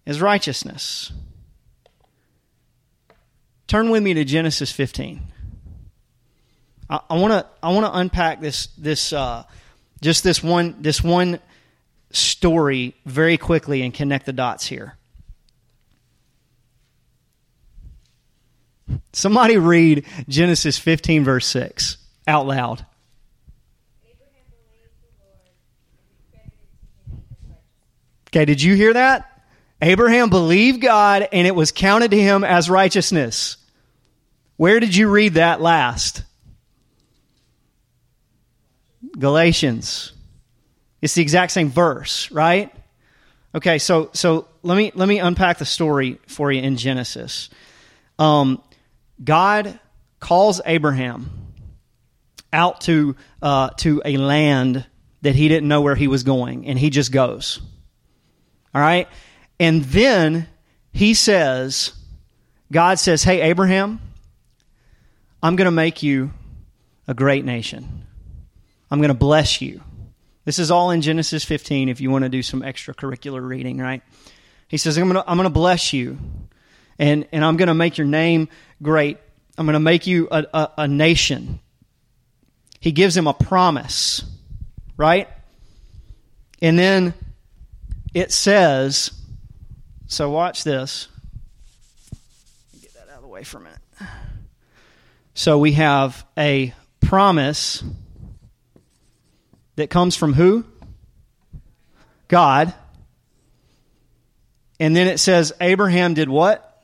as 0.06 0.22
righteousness. 0.22 1.12
Turn 3.68 3.90
with 3.90 4.02
me 4.02 4.14
to 4.14 4.24
Genesis 4.24 4.72
15. 4.72 5.22
I 6.90 7.18
want 7.18 7.34
to 7.34 7.46
I 7.62 7.74
want 7.74 7.86
to 7.86 7.98
unpack 7.98 8.40
this 8.40 8.68
this 8.78 9.12
uh, 9.12 9.44
just 10.02 10.24
this 10.24 10.42
one 10.42 10.76
this 10.80 11.04
one 11.04 11.40
story 12.12 12.96
very 13.06 13.38
quickly 13.38 13.82
and 13.82 13.94
connect 13.94 14.26
the 14.26 14.32
dots 14.32 14.66
here. 14.66 14.96
Somebody 19.12 19.58
read 19.58 20.06
Genesis 20.30 20.78
15 20.78 21.26
verse 21.26 21.46
6 21.48 21.98
out 22.26 22.48
loud. 22.48 22.86
Okay, 28.38 28.46
did 28.46 28.62
you 28.62 28.76
hear 28.76 28.94
that? 28.94 29.42
Abraham 29.82 30.30
believed 30.30 30.80
God 30.80 31.28
and 31.32 31.48
it 31.48 31.56
was 31.56 31.72
counted 31.72 32.12
to 32.12 32.22
him 32.22 32.44
as 32.44 32.70
righteousness. 32.70 33.58
Where 34.58 34.80
did 34.80 34.96
you 34.96 35.10
read 35.10 35.34
that 35.34 35.60
last? 35.60 36.22
Galatians. 39.18 40.14
It's 41.02 41.16
the 41.16 41.24
exact 41.24 41.52
same 41.52 41.72
verse, 41.72 42.30
right? 42.30 42.72
Okay, 43.56 43.80
so 43.80 44.12
so 44.14 44.48
let 44.62 44.78
me 44.78 44.92
let 44.94 45.08
me 45.10 45.18
unpack 45.18 45.58
the 45.58 45.66
story 45.66 46.20
for 46.28 46.52
you 46.52 46.62
in 46.62 46.78
Genesis. 46.78 47.50
Um, 48.20 48.62
God 49.24 49.80
calls 50.20 50.62
Abraham 50.64 51.32
out 52.54 52.82
to 52.82 53.16
uh, 53.42 53.70
to 53.78 54.04
a 54.06 54.18
land 54.18 54.86
that 55.24 55.34
he 55.34 55.48
didn't 55.48 55.68
know 55.68 55.82
where 55.82 55.96
he 55.96 56.08
was 56.08 56.22
going, 56.22 56.68
and 56.68 56.78
he 56.78 56.92
just 56.92 57.12
goes. 57.12 57.62
All 58.78 58.84
right? 58.84 59.08
And 59.60 59.84
then 59.86 60.48
he 60.94 61.16
says, 61.16 61.94
God 62.72 63.00
says, 63.00 63.24
Hey, 63.24 63.42
Abraham, 63.42 64.00
I'm 65.42 65.56
going 65.56 65.66
to 65.66 65.72
make 65.72 66.04
you 66.04 66.30
a 67.08 67.16
great 67.16 67.44
nation. 67.44 68.06
I'm 68.92 69.00
going 69.00 69.08
to 69.08 69.16
bless 69.16 69.64
you. 69.64 69.82
This 70.46 70.60
is 70.60 70.70
all 70.70 70.92
in 70.92 71.02
Genesis 71.02 71.44
15 71.44 71.90
if 71.90 72.00
you 72.00 72.12
want 72.12 72.26
to 72.26 72.30
do 72.30 72.44
some 72.44 72.62
extracurricular 72.62 73.42
reading, 73.42 73.80
right? 73.80 74.04
He 74.68 74.78
says, 74.78 74.96
I'm 74.96 75.06
going 75.06 75.16
to, 75.16 75.28
I'm 75.28 75.38
going 75.38 75.46
to 75.46 75.50
bless 75.50 75.92
you, 75.92 76.20
and, 77.00 77.28
and 77.32 77.44
I'm 77.44 77.58
going 77.58 77.70
to 77.70 77.74
make 77.74 77.98
your 77.98 78.06
name 78.06 78.48
great. 78.84 79.18
I'm 79.58 79.66
going 79.66 79.74
to 79.74 79.80
make 79.80 80.06
you 80.06 80.28
a, 80.30 80.46
a, 80.54 80.72
a 80.78 80.88
nation. 80.88 81.62
He 82.80 82.92
gives 82.92 83.18
him 83.18 83.26
a 83.26 83.34
promise, 83.34 84.24
right? 84.98 85.28
And 86.62 86.78
then 86.78 87.16
it 88.14 88.32
says, 88.32 89.12
so 90.08 90.30
watch 90.30 90.64
this. 90.64 91.08
Get 92.82 92.94
that 92.94 93.10
out 93.10 93.18
of 93.18 93.22
the 93.22 93.28
way 93.28 93.44
for 93.44 93.58
a 93.58 93.62
minute. 93.62 93.80
So 95.34 95.60
we 95.60 95.74
have 95.74 96.26
a 96.38 96.74
promise 97.00 97.84
that 99.76 99.90
comes 99.90 100.16
from 100.16 100.34
who? 100.34 100.66
God. 102.28 102.74
And 104.80 104.96
then 104.96 105.08
it 105.08 105.20
says 105.20 105.54
Abraham 105.62 106.14
did 106.14 106.30
what? 106.30 106.84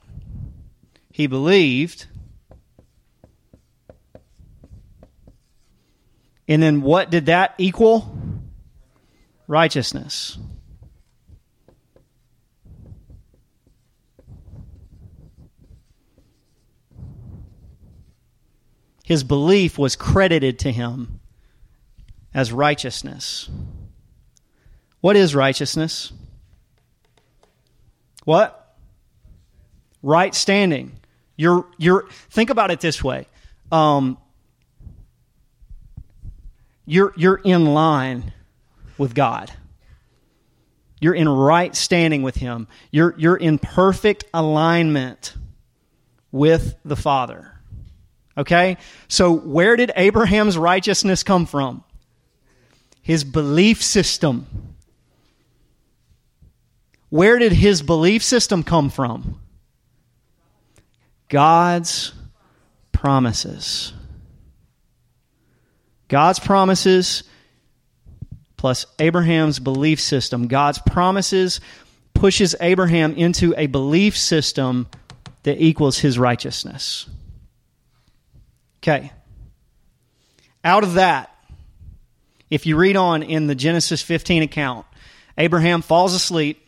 He 1.11 1.27
believed. 1.27 2.05
And 6.47 6.61
then 6.61 6.81
what 6.81 7.09
did 7.09 7.27
that 7.27 7.55
equal? 7.57 8.17
Righteousness. 9.47 10.37
His 19.03 19.23
belief 19.23 19.77
was 19.77 19.95
credited 19.95 20.59
to 20.59 20.71
him 20.71 21.19
as 22.33 22.51
righteousness. 22.51 23.49
What 25.01 25.15
is 25.15 25.35
righteousness? 25.35 26.11
What? 28.23 28.75
Right 30.01 30.33
standing. 30.33 30.93
You're, 31.35 31.65
you're, 31.77 32.07
think 32.29 32.49
about 32.49 32.71
it 32.71 32.79
this 32.79 33.03
way. 33.03 33.27
Um, 33.71 34.17
you're, 36.85 37.13
you're 37.15 37.41
in 37.43 37.73
line 37.73 38.33
with 38.97 39.13
God. 39.13 39.51
You're 41.03 41.13
in 41.13 41.27
right 41.27 41.75
standing 41.75 42.21
with 42.21 42.35
Him. 42.35 42.67
You're, 42.89 43.13
you're 43.17 43.35
in 43.35 43.59
perfect 43.59 44.23
alignment 44.33 45.35
with 46.31 46.75
the 46.85 46.95
Father. 46.95 47.52
Okay? 48.37 48.77
So, 49.07 49.31
where 49.31 49.75
did 49.75 49.91
Abraham's 49.95 50.57
righteousness 50.57 51.23
come 51.23 51.45
from? 51.45 51.83
His 53.01 53.23
belief 53.23 53.83
system. 53.83 54.47
Where 57.09 57.37
did 57.37 57.51
his 57.51 57.81
belief 57.81 58.23
system 58.23 58.63
come 58.63 58.89
from? 58.89 59.39
God's 61.29 62.13
promises. 62.91 63.93
God's 66.07 66.39
promises 66.39 67.23
plus 68.57 68.85
Abraham's 68.99 69.59
belief 69.59 69.99
system. 69.99 70.47
God's 70.47 70.79
promises 70.79 71.59
pushes 72.13 72.55
Abraham 72.61 73.13
into 73.15 73.53
a 73.57 73.67
belief 73.67 74.17
system 74.17 74.87
that 75.43 75.61
equals 75.61 75.99
his 75.99 76.17
righteousness. 76.17 77.07
Okay. 78.83 79.13
Out 80.61 80.83
of 80.83 80.95
that, 80.95 81.33
if 82.49 82.65
you 82.65 82.75
read 82.75 82.97
on 82.97 83.23
in 83.23 83.47
the 83.47 83.55
Genesis 83.55 84.01
15 84.01 84.43
account, 84.43 84.85
Abraham 85.37 85.81
falls 85.81 86.13
asleep. 86.13 86.67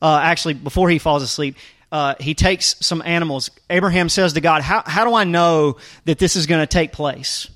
Uh, 0.00 0.20
actually, 0.22 0.54
before 0.54 0.88
he 0.88 1.00
falls 1.00 1.24
asleep, 1.24 1.56
uh, 1.90 2.14
he 2.20 2.34
takes 2.34 2.76
some 2.78 3.02
animals. 3.04 3.50
Abraham 3.68 4.08
says 4.08 4.34
to 4.34 4.40
God, 4.40 4.62
How, 4.62 4.84
how 4.86 5.04
do 5.04 5.14
I 5.14 5.24
know 5.24 5.78
that 6.04 6.20
this 6.20 6.36
is 6.36 6.46
going 6.46 6.60
to 6.60 6.66
take 6.66 6.92
place? 6.92 7.50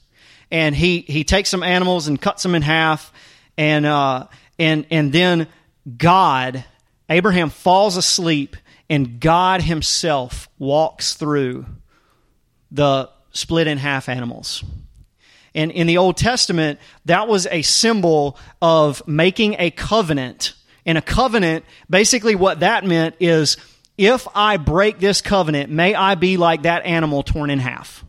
And 0.50 0.74
he, 0.74 1.02
he 1.02 1.22
takes 1.22 1.48
some 1.48 1.62
animals 1.62 2.08
and 2.08 2.20
cuts 2.20 2.42
them 2.42 2.56
in 2.56 2.62
half. 2.62 3.12
And, 3.56 3.86
uh, 3.86 4.26
and, 4.58 4.84
and 4.90 5.12
then 5.12 5.46
God, 5.96 6.64
Abraham 7.08 7.50
falls 7.50 7.96
asleep, 7.96 8.56
and 8.88 9.20
God 9.20 9.62
himself 9.62 10.48
walks 10.58 11.14
through 11.14 11.66
the 12.72 13.10
split 13.32 13.66
in 13.66 13.78
half 13.78 14.08
animals. 14.08 14.64
And 15.54 15.70
in 15.70 15.86
the 15.86 15.98
Old 15.98 16.16
Testament, 16.16 16.78
that 17.06 17.28
was 17.28 17.46
a 17.46 17.62
symbol 17.62 18.38
of 18.62 19.06
making 19.06 19.56
a 19.58 19.70
covenant. 19.70 20.54
And 20.86 20.96
a 20.96 21.02
covenant, 21.02 21.64
basically 21.88 22.34
what 22.34 22.60
that 22.60 22.84
meant 22.84 23.16
is 23.20 23.56
if 23.98 24.26
I 24.34 24.56
break 24.56 24.98
this 24.98 25.20
covenant, 25.20 25.70
may 25.70 25.94
I 25.94 26.14
be 26.14 26.36
like 26.36 26.62
that 26.62 26.86
animal 26.86 27.22
torn 27.22 27.50
in 27.50 27.58
half. 27.58 28.04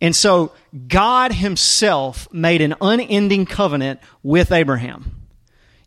And 0.00 0.14
so 0.14 0.52
God 0.86 1.32
Himself 1.32 2.28
made 2.32 2.60
an 2.60 2.74
unending 2.80 3.46
covenant 3.46 4.00
with 4.22 4.52
Abraham. 4.52 5.22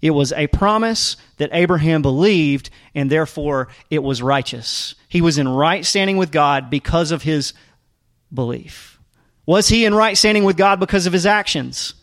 It 0.02 0.12
was 0.12 0.34
a 0.34 0.48
promise 0.48 1.18
that 1.38 1.50
Abraham 1.54 2.02
believed, 2.02 2.70
and 2.94 3.10
therefore 3.10 3.68
it 3.90 4.04
was 4.04 4.22
righteous. 4.22 4.96
He 5.08 5.22
was 5.22 5.38
in 5.38 5.48
right 5.48 5.86
standing 5.86 6.18
with 6.18 6.32
God 6.32 6.70
because 6.70 7.12
of 7.12 7.24
his 7.24 7.54
belief. 8.34 9.00
Was 9.46 9.70
he 9.70 9.86
in 9.86 9.96
right 9.96 10.18
standing 10.18 10.44
with 10.44 10.58
God 10.58 10.80
because 10.80 11.06
of 11.06 11.14
his 11.14 11.26
actions? 11.26 11.94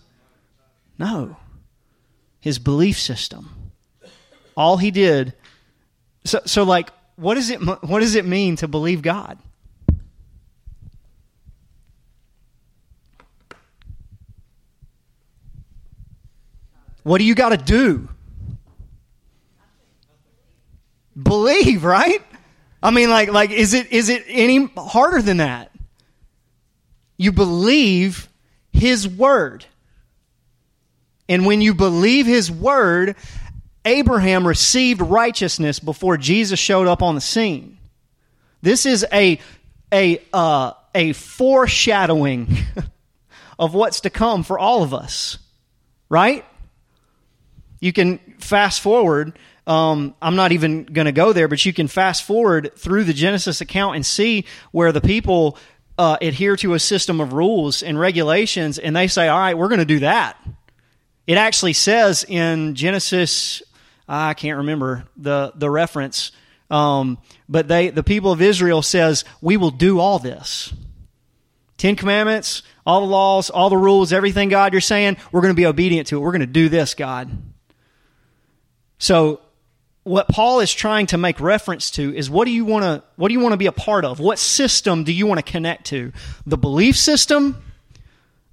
No. 0.99 1.37
His 2.41 2.59
belief 2.59 2.99
system. 2.99 3.73
All 4.57 4.79
he 4.79 4.91
did. 4.91 5.35
So, 6.25 6.41
so 6.47 6.63
like, 6.63 6.91
what 7.17 7.35
does 7.35 7.51
it 7.51 7.59
what 7.59 8.01
does 8.01 8.15
it 8.15 8.25
mean 8.25 8.57
to 8.57 8.69
believe 8.69 9.03
God? 9.03 9.39
What 17.03 17.19
do 17.19 17.25
you 17.25 17.35
got 17.35 17.51
to 17.51 17.59
do? 17.59 18.09
Believe, 21.21 21.85
right? 21.85 22.23
I 22.85 22.91
mean, 22.91 23.09
like, 23.09 23.31
like, 23.33 23.51
is 23.51 23.73
it 23.73 23.91
is 23.93 24.11
it 24.11 24.25
any 24.29 24.67
harder 24.77 25.23
than 25.23 25.39
that? 25.39 25.73
You 27.17 27.33
believe 27.33 28.29
His 28.73 29.09
Word. 29.09 29.65
And 31.27 31.47
when 31.47 31.63
you 31.63 31.73
believe 31.73 32.27
His 32.27 32.51
Word, 32.51 33.17
Abraham 33.87 34.47
received 34.47 35.01
righteousness 35.01 35.81
before 35.81 36.19
Jesus 36.19 36.61
showed 36.61 36.87
up 36.87 37.03
on 37.03 37.15
the 37.15 37.23
scene. 37.23 37.79
This 38.61 38.85
is 38.85 39.07
a, 39.11 39.41
a, 39.91 40.23
uh, 40.35 40.73
a 40.95 41.15
foreshadowing 41.15 42.55
of 43.59 43.73
what's 43.73 44.01
to 44.01 44.11
come 44.11 44.43
for 44.43 44.59
all 44.59 44.83
of 44.83 44.93
us, 44.93 45.39
right? 46.11 46.45
You 47.81 47.95
can 47.95 48.19
fast 48.39 48.81
forward. 48.83 49.39
Um, 49.67 50.15
I'm 50.21 50.37
not 50.37 50.53
even 50.53 50.85
going 50.85 51.07
to 51.07 51.13
go 51.13 51.33
there, 51.33 51.49
but 51.49 51.65
you 51.65 51.73
can 51.73 51.89
fast 51.89 52.25
forward 52.25 52.73
through 52.77 53.05
the 53.05 53.15
Genesis 53.15 53.61
account 53.63 53.97
and 53.97 54.05
see 54.05 54.45
where 54.73 54.93
the 54.93 55.01
people 55.01 55.57
uh, 55.97 56.19
adhere 56.21 56.57
to 56.57 56.75
a 56.75 56.79
system 56.79 57.21
of 57.21 57.33
rules 57.33 57.83
and 57.83 57.99
regulations, 57.99 58.79
and 58.79 58.95
they 58.95 59.07
say, 59.07 59.29
all 59.29 59.39
right, 59.39 59.57
we're 59.57 59.69
going 59.69 59.79
to 59.79 59.85
do 59.85 60.01
that. 60.01 60.37
It 61.27 61.39
actually 61.39 61.73
says 61.73 62.25
in 62.29 62.75
Genesis, 62.75 63.63
I 64.07 64.35
can't 64.35 64.59
remember 64.59 65.05
the, 65.17 65.53
the 65.55 65.71
reference, 65.71 66.33
um, 66.71 67.17
but 67.49 67.69
they, 67.69 67.89
the 67.89 68.03
people 68.03 68.33
of 68.33 68.43
Israel 68.43 68.83
says, 68.83 69.25
we 69.41 69.57
will 69.57 69.71
do 69.71 69.99
all 69.99 70.19
this. 70.19 70.75
Ten 71.79 71.97
Commandments, 71.97 72.63
all 72.85 73.01
the 73.01 73.07
laws, 73.07 73.49
all 73.49 73.71
the 73.71 73.77
rules, 73.77 74.13
everything, 74.13 74.51
God, 74.51 74.73
you're 74.73 74.81
saying, 74.81 75.17
we're 75.33 75.41
going 75.41 75.55
to 75.55 75.57
be 75.57 75.67
obedient 75.67 76.09
to 76.09 76.17
it. 76.17 76.21
We're 76.21 76.33
going 76.33 76.41
to 76.41 76.47
do 76.47 76.69
this, 76.69 76.95
God. 76.95 77.31
So 78.99 79.41
what 80.05 80.29
Paul 80.29 80.61
is 80.61 80.73
trying 80.73 81.07
to 81.09 81.19
make 81.19 81.41
reference 81.41 81.91
to 81.93 82.15
is 82.15 82.31
what 82.31 82.45
do 82.45 82.51
you 82.51 82.65
want 82.67 82.85
to 82.85 83.03
what 83.17 83.29
do 83.29 83.35
you 83.35 83.41
want 83.41 83.55
to 83.55 83.59
be 83.59 83.67
a 83.67 83.73
part 83.73 84.05
of? 84.05 84.21
What 84.21 84.39
system 84.39 85.03
do 85.03 85.13
you 85.13 85.27
want 85.27 85.45
to 85.45 85.51
connect 85.51 85.87
to? 85.87 86.13
The 86.47 86.59
belief 86.59 86.97
system 86.97 87.63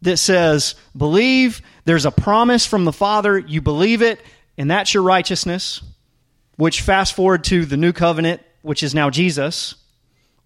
that 0.02 0.18
says 0.18 0.76
believe 0.96 1.62
there's 1.84 2.06
a 2.06 2.12
promise 2.12 2.66
from 2.66 2.86
the 2.86 2.94
Father, 2.94 3.38
you 3.38 3.62
believe 3.62 4.02
it, 4.02 4.22
and 4.58 4.72
that's 4.72 4.94
your 4.94 5.04
righteousness, 5.04 5.82
which 6.56 6.82
fast 6.82 7.16
forward 7.16 7.44
to 7.46 7.66
the 7.66 7.78
new 7.78 7.92
covenant, 7.92 8.42
which 8.62 8.82
is 8.82 8.96
now 8.96 9.10
Jesus. 9.10 9.76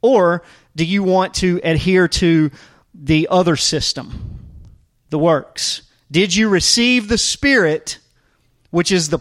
Or 0.02 0.44
do 0.76 0.86
you 0.86 1.04
want 1.04 1.36
to 1.36 1.60
adhere 1.64 2.08
to 2.08 2.52
the 2.94 3.28
other 3.30 3.56
system, 3.56 4.40
the 5.10 5.20
works? 5.20 5.84
Did 6.12 6.36
you 6.36 6.50
receive 6.50 7.08
the 7.08 7.18
Spirit, 7.18 8.00
which 8.72 8.92
is 8.92 9.10
the 9.10 9.20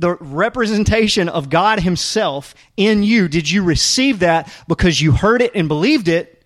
the 0.00 0.16
representation 0.16 1.28
of 1.28 1.50
God 1.50 1.80
Himself 1.80 2.54
in 2.76 3.02
you. 3.02 3.28
Did 3.28 3.50
you 3.50 3.62
receive 3.62 4.20
that 4.20 4.52
because 4.66 5.00
you 5.00 5.12
heard 5.12 5.42
it 5.42 5.52
and 5.54 5.68
believed 5.68 6.08
it, 6.08 6.42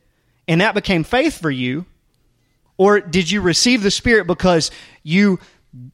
and 0.48 0.60
that 0.60 0.74
became 0.74 1.04
faith 1.04 1.40
for 1.40 1.50
you? 1.50 1.86
Or 2.76 3.00
did 3.00 3.30
you 3.30 3.40
receive 3.40 3.82
the 3.82 3.92
Spirit 3.92 4.26
because 4.26 4.72
you 5.04 5.38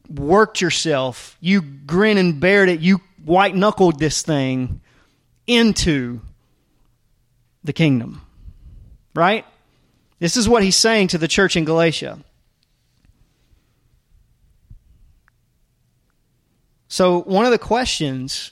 worked 0.09 0.59
yourself, 0.59 1.37
you 1.39 1.61
grin 1.61 2.17
and 2.17 2.39
bared 2.39 2.69
it, 2.69 2.79
you 2.79 2.99
white 3.23 3.55
knuckled 3.55 3.99
this 3.99 4.23
thing 4.23 4.81
into 5.45 6.21
the 7.63 7.73
kingdom? 7.73 8.23
Right? 9.13 9.45
This 10.17 10.35
is 10.35 10.49
what 10.49 10.63
he's 10.63 10.75
saying 10.75 11.09
to 11.09 11.19
the 11.19 11.27
church 11.27 11.55
in 11.55 11.65
Galatia. 11.65 12.19
So 16.91 17.21
one 17.21 17.45
of 17.45 17.51
the 17.51 17.57
questions 17.57 18.51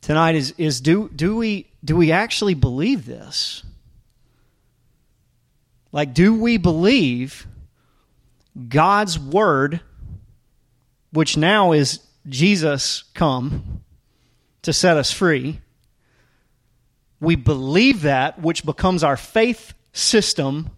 tonight 0.00 0.34
is 0.34 0.54
is 0.56 0.80
do 0.80 1.10
do 1.14 1.36
we 1.36 1.66
do 1.84 1.94
we 1.94 2.10
actually 2.10 2.54
believe 2.54 3.04
this? 3.04 3.62
Like 5.92 6.14
do 6.14 6.40
we 6.40 6.56
believe 6.56 7.46
God's 8.70 9.18
word 9.18 9.82
which 11.12 11.36
now 11.36 11.72
is 11.72 12.00
Jesus 12.26 13.02
come 13.12 13.82
to 14.62 14.72
set 14.72 14.96
us 14.96 15.12
free? 15.12 15.60
We 17.20 17.36
believe 17.36 18.02
that 18.02 18.40
which 18.40 18.64
becomes 18.64 19.04
our 19.04 19.18
faith 19.18 19.74
system 19.92 20.70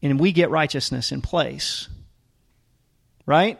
and 0.00 0.20
we 0.20 0.30
get 0.30 0.50
righteousness 0.50 1.10
in 1.10 1.20
place. 1.20 1.88
Right? 3.26 3.58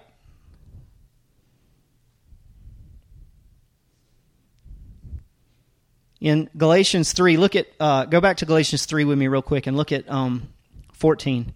In 6.20 6.48
Galatians 6.57 7.12
3, 7.12 7.37
look 7.37 7.57
at, 7.57 7.66
uh, 7.79 8.07
go 8.07 8.20
back 8.20 8.38
to 8.38 8.46
Galatians 8.46 8.87
3 8.87 9.05
with 9.05 9.18
me 9.18 9.29
real 9.29 9.42
quick 9.42 9.66
and 9.66 9.76
look 9.76 9.92
at 9.92 10.11
um, 10.11 10.48
14. 10.92 11.52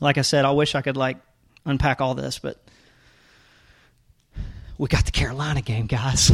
Like 0.00 0.16
I 0.16 0.22
said, 0.22 0.44
I 0.44 0.52
wish 0.52 0.74
I 0.74 0.82
could 0.82 0.96
like 0.96 1.18
unpack 1.64 2.00
all 2.00 2.14
this, 2.14 2.38
but 2.38 2.62
we 4.78 4.88
got 4.88 5.04
the 5.04 5.10
Carolina 5.10 5.60
game, 5.60 5.86
guys. 5.86 6.32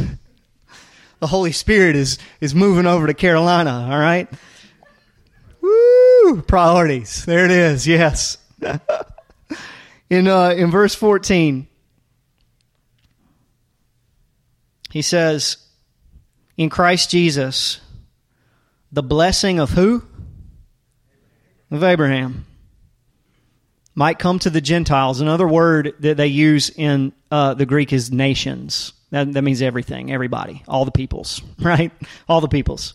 the 1.21 1.27
Holy 1.27 1.53
Spirit 1.53 1.97
is, 1.97 2.19
is 2.41 2.55
moving 2.55 2.87
over 2.87 3.07
to 3.07 3.15
Carolina, 3.15 3.89
all 3.91 3.99
right? 3.99 4.29
Woo! 5.61 6.43
Priorities. 6.43 7.25
There 7.25 7.45
it 7.45 7.51
is, 7.51 7.87
yes. 7.87 8.39
in, 10.11 10.29
uh, 10.29 10.51
in 10.51 10.71
verse 10.71 10.95
14, 10.95 11.67
he 14.91 15.03
says, 15.03 15.64
in 16.57 16.71
Christ 16.71 17.11
Jesus 17.11 17.81
the 18.95 19.03
blessing 19.03 19.59
of 19.59 19.71
who? 19.71 20.05
Of 21.71 21.83
Abraham. 21.83 22.47
Might 23.97 24.21
come 24.21 24.39
to 24.41 24.51
the 24.51 24.61
Gentiles. 24.61 25.21
Another 25.21 25.49
word 25.49 25.95
that 26.01 26.17
they 26.17 26.29
use 26.29 26.71
in 26.71 27.13
uh, 27.31 27.55
the 27.55 27.67
Greek 27.67 27.93
is 27.93 28.13
nations. 28.13 28.93
That, 29.11 29.33
that, 29.33 29.43
means 29.43 29.63
everything, 29.63 30.13
everybody, 30.13 30.63
all 30.67 30.85
the 30.85 30.93
peoples, 30.93 31.43
right? 31.61 31.93
All 32.29 32.41
the 32.41 32.49
peoples. 32.49 32.95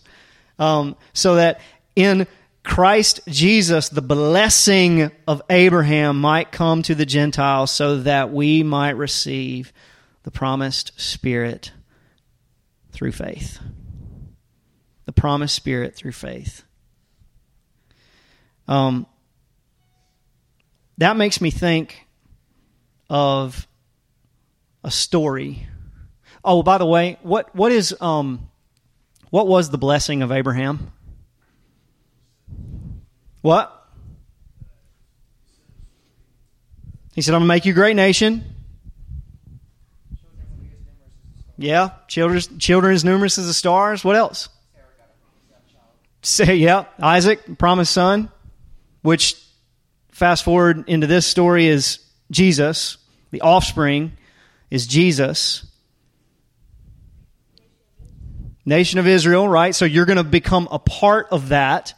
Um, 0.58 0.96
so 1.12 1.36
that 1.36 1.60
in 1.96 2.26
Christ 2.62 3.20
Jesus, 3.26 3.88
the 3.90 4.02
blessing 4.02 5.10
of 5.26 5.42
Abraham 5.50 6.20
might 6.20 6.50
come 6.52 6.82
to 6.82 6.94
the 6.94 7.06
Gentiles 7.06 7.70
so 7.70 8.00
that 8.00 8.32
we 8.32 8.62
might 8.62 8.96
receive 8.96 9.72
the 10.22 10.30
promised 10.30 10.98
Spirit 11.00 11.72
through 12.92 13.12
faith. 13.12 13.58
The 15.06 15.12
promised 15.12 15.54
Spirit 15.54 15.94
through 15.94 16.12
faith. 16.12 16.62
Um, 18.68 19.06
that 20.98 21.16
makes 21.16 21.40
me 21.40 21.50
think 21.50 22.06
of 23.08 23.66
a 24.84 24.90
story. 24.90 25.66
Oh, 26.44 26.62
by 26.62 26.78
the 26.78 26.86
way, 26.86 27.18
what 27.22 27.54
what 27.54 27.72
is 27.72 27.96
um, 28.00 28.48
what 29.30 29.46
was 29.46 29.70
the 29.70 29.78
blessing 29.78 30.22
of 30.22 30.30
Abraham? 30.30 30.92
What? 33.40 33.76
He 37.14 37.22
said, 37.22 37.34
"I'm 37.34 37.40
gonna 37.40 37.48
make 37.48 37.64
you 37.64 37.72
a 37.72 37.74
great 37.74 37.96
nation." 37.96 38.44
Yeah, 41.60 41.90
children, 42.08 42.58
children 42.58 42.94
as 42.94 43.04
numerous 43.04 43.36
as 43.36 43.46
the 43.46 43.52
stars. 43.52 44.02
What 44.02 44.16
else? 44.16 44.48
Say, 46.22 46.54
yeah, 46.54 46.86
Isaac, 46.98 47.58
promised 47.58 47.92
son, 47.92 48.30
which 49.02 49.36
fast 50.10 50.42
forward 50.42 50.88
into 50.88 51.06
this 51.06 51.26
story 51.26 51.66
is 51.66 51.98
Jesus. 52.30 52.96
The 53.30 53.42
offspring 53.42 54.12
is 54.70 54.86
Jesus. 54.86 55.66
Nation 58.64 58.98
of 58.98 59.06
Israel, 59.06 59.46
right? 59.46 59.74
So 59.74 59.84
you're 59.84 60.06
going 60.06 60.16
to 60.16 60.24
become 60.24 60.66
a 60.70 60.78
part 60.78 61.26
of 61.30 61.50
that. 61.50 61.92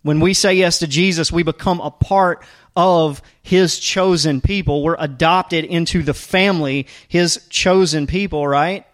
When 0.00 0.20
we 0.20 0.32
say 0.32 0.54
yes 0.54 0.78
to 0.78 0.86
Jesus, 0.86 1.30
we 1.30 1.42
become 1.42 1.82
a 1.82 1.90
part 1.90 2.46
of 2.76 3.22
his 3.42 3.78
chosen 3.78 4.40
people. 4.40 4.82
We're 4.82 4.96
adopted 4.98 5.64
into 5.64 6.02
the 6.02 6.14
family, 6.14 6.86
his 7.08 7.46
chosen 7.50 8.06
people, 8.06 8.46
right? 8.46 8.86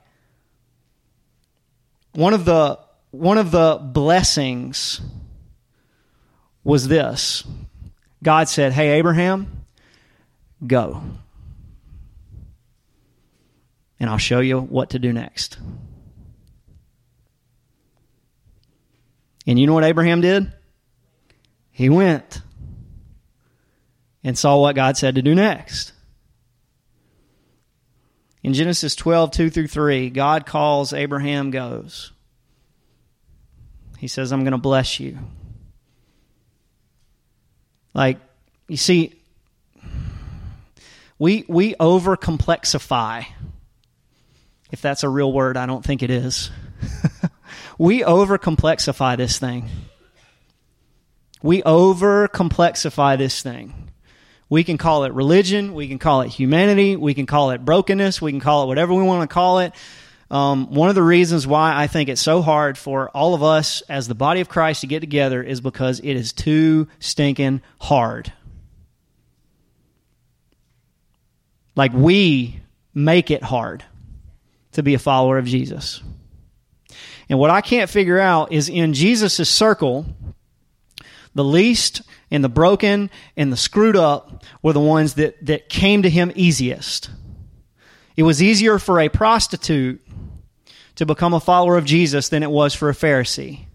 One 2.12 2.32
of 2.32 2.44
the 2.44 2.78
one 3.10 3.38
of 3.38 3.50
the 3.50 3.78
blessings 3.82 5.00
was 6.64 6.88
this. 6.88 7.44
God 8.22 8.48
said, 8.48 8.72
"Hey 8.72 8.98
Abraham, 8.98 9.64
go. 10.66 11.02
And 14.00 14.10
I'll 14.10 14.18
show 14.18 14.40
you 14.40 14.60
what 14.60 14.90
to 14.90 14.98
do 14.98 15.12
next." 15.12 15.58
And 19.46 19.58
you 19.58 19.66
know 19.66 19.74
what 19.74 19.84
Abraham 19.84 20.20
did? 20.20 20.52
He 21.70 21.88
went 21.88 22.40
and 24.26 24.36
saw 24.36 24.60
what 24.60 24.74
God 24.74 24.96
said 24.96 25.14
to 25.14 25.22
do 25.22 25.36
next. 25.36 25.92
In 28.42 28.54
Genesis 28.54 28.96
12, 28.96 29.30
2 29.30 29.50
through 29.50 29.68
3, 29.68 30.10
God 30.10 30.46
calls 30.46 30.92
Abraham 30.92 31.52
goes. 31.52 32.10
He 33.98 34.08
says, 34.08 34.32
I'm 34.32 34.40
going 34.40 34.50
to 34.50 34.58
bless 34.58 34.98
you. 34.98 35.16
Like, 37.94 38.18
you 38.66 38.76
see, 38.76 39.14
we, 41.20 41.44
we 41.46 41.76
over 41.78 42.16
complexify. 42.16 43.26
If 44.72 44.82
that's 44.82 45.04
a 45.04 45.08
real 45.08 45.32
word, 45.32 45.56
I 45.56 45.66
don't 45.66 45.84
think 45.84 46.02
it 46.02 46.10
is. 46.10 46.50
we 47.78 48.02
over 48.02 48.38
complexify 48.38 49.16
this 49.16 49.38
thing. 49.38 49.68
We 51.44 51.62
over 51.62 52.26
complexify 52.26 53.16
this 53.18 53.40
thing. 53.40 53.86
We 54.48 54.62
can 54.64 54.78
call 54.78 55.04
it 55.04 55.12
religion. 55.12 55.74
We 55.74 55.88
can 55.88 55.98
call 55.98 56.22
it 56.22 56.28
humanity. 56.28 56.96
We 56.96 57.14
can 57.14 57.26
call 57.26 57.50
it 57.50 57.64
brokenness. 57.64 58.22
We 58.22 58.30
can 58.30 58.40
call 58.40 58.64
it 58.64 58.66
whatever 58.66 58.94
we 58.94 59.02
want 59.02 59.28
to 59.28 59.32
call 59.32 59.59
it. 59.59 59.72
Um, 60.30 60.72
one 60.74 60.88
of 60.88 60.94
the 60.94 61.02
reasons 61.02 61.46
why 61.46 61.76
I 61.76 61.87
think 61.87 62.09
it's 62.09 62.20
so 62.20 62.42
hard 62.42 62.76
for 62.76 63.09
all 63.11 63.35
of 63.35 63.42
us 63.42 63.82
as 63.82 64.09
the 64.09 64.14
body 64.14 64.40
of 64.40 64.48
Christ 64.48 64.80
to 64.80 64.87
get 64.87 65.00
together 65.00 65.42
is 65.42 65.61
because 65.61 66.00
it 66.00 66.14
is 66.14 66.32
too 66.32 66.88
stinking 66.98 67.62
hard. 67.80 68.32
Like 71.76 71.92
we 71.92 72.61
make 72.94 73.30
it 73.30 73.42
hard 73.42 73.85
to 74.72 74.82
be 74.82 74.94
a 74.94 74.98
follower 74.98 75.38
of 75.38 75.44
Jesus. 75.44 76.02
And 77.28 77.38
what 77.38 77.50
I 77.50 77.61
can't 77.61 77.90
figure 77.90 78.18
out 78.18 78.52
is 78.52 78.68
in 78.68 78.94
Jesus' 78.94 79.48
circle, 79.48 80.06
the 81.37 81.44
least 81.44 82.03
and 82.31 82.42
the 82.42 82.49
broken 82.49 83.11
and 83.37 83.53
the 83.53 83.57
screwed 83.57 83.94
up 83.94 84.42
were 84.62 84.72
the 84.72 84.81
ones 84.81 85.14
that, 85.14 85.37
that 85.44 85.68
came 85.68 86.03
to 86.03 86.11
him 86.11 86.33
easiest. 86.35 87.11
It 88.16 88.22
was 88.22 88.42
easier 88.42 88.79
for 88.79 88.99
a 88.99 89.11
prostitute 89.11 90.01
to 90.96 91.05
become 91.05 91.35
a 91.35 91.40
follower 91.40 91.77
of 91.77 91.85
Jesus 91.85 92.31
than 92.31 92.42
it 92.42 92.51
was 92.51 92.75
for 92.75 92.88
a 92.88 92.94
Pharisee. 92.94 93.66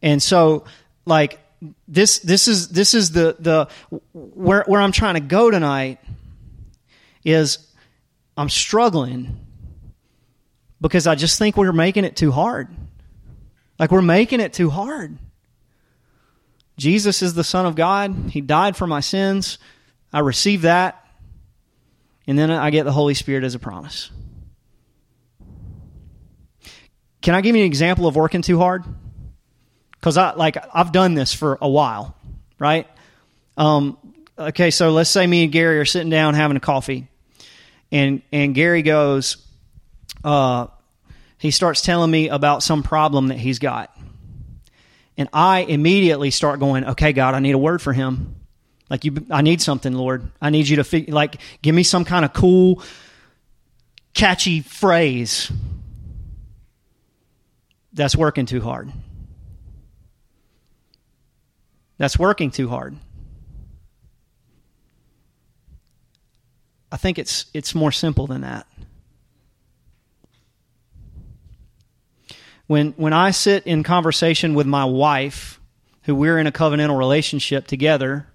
And 0.00 0.22
so, 0.22 0.64
like, 1.04 1.40
this 1.88 2.20
this 2.20 2.48
is 2.48 2.68
this 2.68 2.94
is 2.94 3.10
the 3.10 3.36
the 3.38 3.68
where 4.12 4.64
where 4.66 4.80
I'm 4.80 4.92
trying 4.92 5.14
to 5.14 5.20
go 5.20 5.50
tonight 5.50 5.98
is 7.24 7.58
I'm 8.36 8.48
struggling 8.48 9.38
because 10.80 11.06
I 11.06 11.14
just 11.14 11.38
think 11.38 11.56
we're 11.56 11.72
making 11.72 12.04
it 12.04 12.16
too 12.16 12.32
hard. 12.32 12.68
Like 13.78 13.90
we're 13.90 14.02
making 14.02 14.40
it 14.40 14.52
too 14.52 14.70
hard. 14.70 15.18
Jesus 16.76 17.22
is 17.22 17.34
the 17.34 17.44
Son 17.44 17.66
of 17.66 17.74
God. 17.74 18.30
He 18.30 18.40
died 18.40 18.76
for 18.76 18.86
my 18.86 19.00
sins. 19.00 19.58
I 20.12 20.20
receive 20.20 20.62
that. 20.62 20.98
and 22.26 22.38
then 22.38 22.50
I 22.50 22.70
get 22.70 22.84
the 22.84 22.92
Holy 22.92 23.14
Spirit 23.14 23.44
as 23.44 23.54
a 23.54 23.58
promise. 23.58 24.10
Can 27.20 27.34
I 27.34 27.40
give 27.40 27.54
you 27.54 27.62
an 27.62 27.66
example 27.66 28.06
of 28.06 28.16
working 28.16 28.42
too 28.42 28.58
hard? 28.58 28.84
Because 29.92 30.16
I 30.16 30.34
like 30.34 30.56
I've 30.74 30.92
done 30.92 31.14
this 31.14 31.32
for 31.32 31.58
a 31.60 31.68
while, 31.68 32.16
right? 32.58 32.88
Um, 33.56 33.96
okay, 34.36 34.70
so 34.70 34.90
let's 34.90 35.10
say 35.10 35.26
me 35.26 35.44
and 35.44 35.52
Gary 35.52 35.78
are 35.78 35.84
sitting 35.84 36.10
down 36.10 36.34
having 36.34 36.56
a 36.56 36.60
coffee, 36.60 37.06
and 37.92 38.22
and 38.32 38.54
Gary 38.54 38.82
goes, 38.82 39.36
uh, 40.24 40.66
he 41.38 41.52
starts 41.52 41.82
telling 41.82 42.10
me 42.10 42.28
about 42.28 42.64
some 42.64 42.82
problem 42.82 43.28
that 43.28 43.38
he's 43.38 43.60
got, 43.60 43.91
and 45.16 45.28
I 45.32 45.60
immediately 45.60 46.30
start 46.30 46.60
going, 46.60 46.84
okay, 46.84 47.12
God, 47.12 47.34
I 47.34 47.38
need 47.38 47.54
a 47.54 47.58
word 47.58 47.82
for 47.82 47.92
him. 47.92 48.36
Like 48.88 49.04
you, 49.04 49.26
I 49.30 49.42
need 49.42 49.62
something, 49.62 49.92
Lord. 49.92 50.30
I 50.40 50.50
need 50.50 50.68
you 50.68 50.76
to 50.76 50.84
fig- 50.84 51.08
like 51.08 51.40
give 51.62 51.74
me 51.74 51.82
some 51.82 52.04
kind 52.04 52.24
of 52.24 52.32
cool, 52.32 52.82
catchy 54.14 54.60
phrase. 54.60 55.50
That's 57.92 58.16
working 58.16 58.46
too 58.46 58.60
hard. 58.60 58.92
That's 61.98 62.18
working 62.18 62.50
too 62.50 62.68
hard. 62.68 62.96
I 66.90 66.96
think 66.96 67.18
it's 67.18 67.46
it's 67.54 67.74
more 67.74 67.92
simple 67.92 68.26
than 68.26 68.42
that. 68.42 68.66
When 72.72 72.92
when 72.92 73.12
I 73.12 73.32
sit 73.32 73.66
in 73.66 73.82
conversation 73.82 74.54
with 74.54 74.66
my 74.66 74.86
wife, 74.86 75.60
who 76.04 76.14
we're 76.14 76.38
in 76.38 76.46
a 76.46 76.50
covenantal 76.52 76.96
relationship 76.96 77.66
together, 77.66 78.26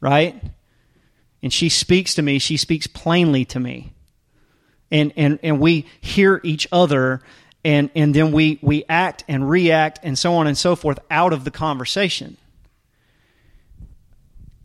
right? 0.00 0.34
And 1.44 1.52
she 1.52 1.68
speaks 1.68 2.16
to 2.16 2.22
me, 2.22 2.40
she 2.40 2.56
speaks 2.56 2.88
plainly 2.88 3.44
to 3.44 3.60
me. 3.60 3.92
And 4.90 5.12
and 5.14 5.38
and 5.44 5.60
we 5.60 5.86
hear 6.00 6.40
each 6.42 6.66
other 6.72 7.22
and 7.64 7.88
and 7.94 8.12
then 8.12 8.32
we 8.32 8.58
we 8.62 8.82
act 8.88 9.22
and 9.28 9.48
react 9.48 10.00
and 10.02 10.18
so 10.18 10.34
on 10.34 10.48
and 10.48 10.58
so 10.58 10.74
forth 10.74 10.98
out 11.08 11.32
of 11.32 11.44
the 11.44 11.52
conversation. 11.52 12.36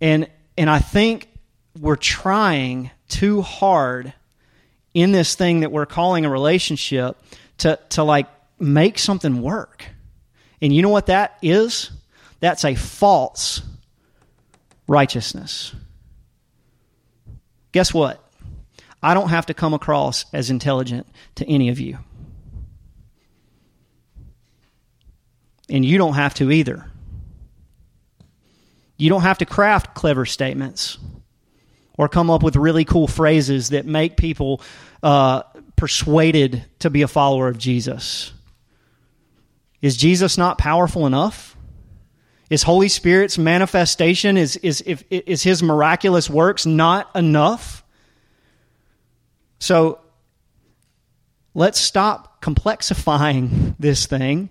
And 0.02 0.28
and 0.58 0.72
I 0.72 0.80
think 0.80 1.30
we're 1.80 1.98
trying 1.98 2.89
too 3.10 3.44
hard 3.44 4.12
in 4.96 5.12
this 5.12 5.36
thing 5.36 5.60
that 5.60 5.72
we're 5.72 5.86
calling 5.86 6.26
a 6.26 6.32
relationship 6.32 7.15
to 7.60 7.78
to 7.89 8.04
like 8.04 8.26
make 8.60 9.00
something 9.00 9.41
work. 9.41 9.86
And 10.62 10.74
you 10.74 10.82
know 10.82 10.89
what 10.89 11.08
that 11.08 11.38
is? 11.41 11.91
That's 12.39 12.65
a 12.65 12.76
false 12.76 13.62
righteousness. 14.88 15.74
Guess 17.72 17.93
what? 17.93 18.24
I 19.02 19.13
don't 19.13 19.30
have 19.30 19.45
to 19.45 19.54
come 19.54 19.74
across 19.74 20.26
as 20.34 20.50
intelligent 20.50 21.08
to 21.36 21.45
any 21.48 21.69
of 21.69 21.80
you. 21.80 22.00
And 25.69 25.86
you 25.86 25.98
don't 25.98 26.15
have 26.15 26.34
to 26.36 26.52
either. 26.52 26.89
You 28.98 29.10
don't 29.10 29.22
have 29.22 29.38
to 29.38 29.45
craft 29.45 29.93
clever 29.93 30.26
statements 30.26 30.98
or 31.98 32.10
come 32.10 32.30
up 32.30 32.43
with 32.43 32.56
really 32.56 32.84
cool 32.84 33.08
phrases 33.08 33.69
that 33.69 33.86
make 33.86 34.17
people 34.17 34.62
uh, 35.04 35.43
persuaded 35.76 36.65
to 36.80 36.89
be 36.89 37.04
a 37.04 37.08
follower 37.08 37.48
of 37.48 37.58
Jesus. 37.58 38.34
Is 39.82 39.96
Jesus 39.98 40.38
not 40.38 40.58
powerful 40.58 41.06
enough? 41.06 41.56
Is 42.50 42.63
Holy 42.63 42.89
Spirit's 42.89 43.38
manifestation, 43.38 44.36
is, 44.36 44.58
is, 44.58 44.84
if, 44.86 45.04
is 45.10 45.44
His 45.44 45.62
miraculous 45.62 46.30
works 46.30 46.65
not 46.65 47.15
enough? 47.15 47.84
So 49.60 50.00
let's 51.54 51.80
stop 51.80 52.42
complexifying 52.42 53.76
this 53.80 54.06
thing 54.06 54.50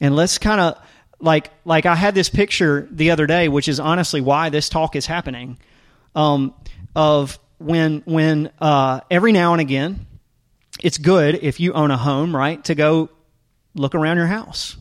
and 0.00 0.14
let's 0.14 0.38
kind 0.38 0.60
of 0.60 0.78
like 1.18 1.50
like 1.64 1.86
I 1.86 1.94
had 1.94 2.14
this 2.14 2.28
picture 2.28 2.86
the 2.90 3.10
other 3.10 3.26
day, 3.26 3.48
which 3.48 3.68
is 3.68 3.80
honestly 3.80 4.20
why 4.20 4.50
this 4.50 4.68
talk 4.68 4.96
is 4.96 5.06
happening. 5.06 5.58
Um, 6.14 6.54
of 6.94 7.38
when 7.58 8.02
when 8.04 8.50
uh, 8.60 9.00
every 9.10 9.32
now 9.32 9.52
and 9.52 9.60
again, 9.60 10.06
it's 10.82 10.98
good 10.98 11.36
if 11.42 11.58
you 11.60 11.72
own 11.72 11.90
a 11.90 11.96
home, 11.96 12.36
right, 12.36 12.62
to 12.64 12.74
go 12.74 13.10
look 13.76 13.94
around 13.94 14.16
your 14.16 14.26
house 14.26 14.76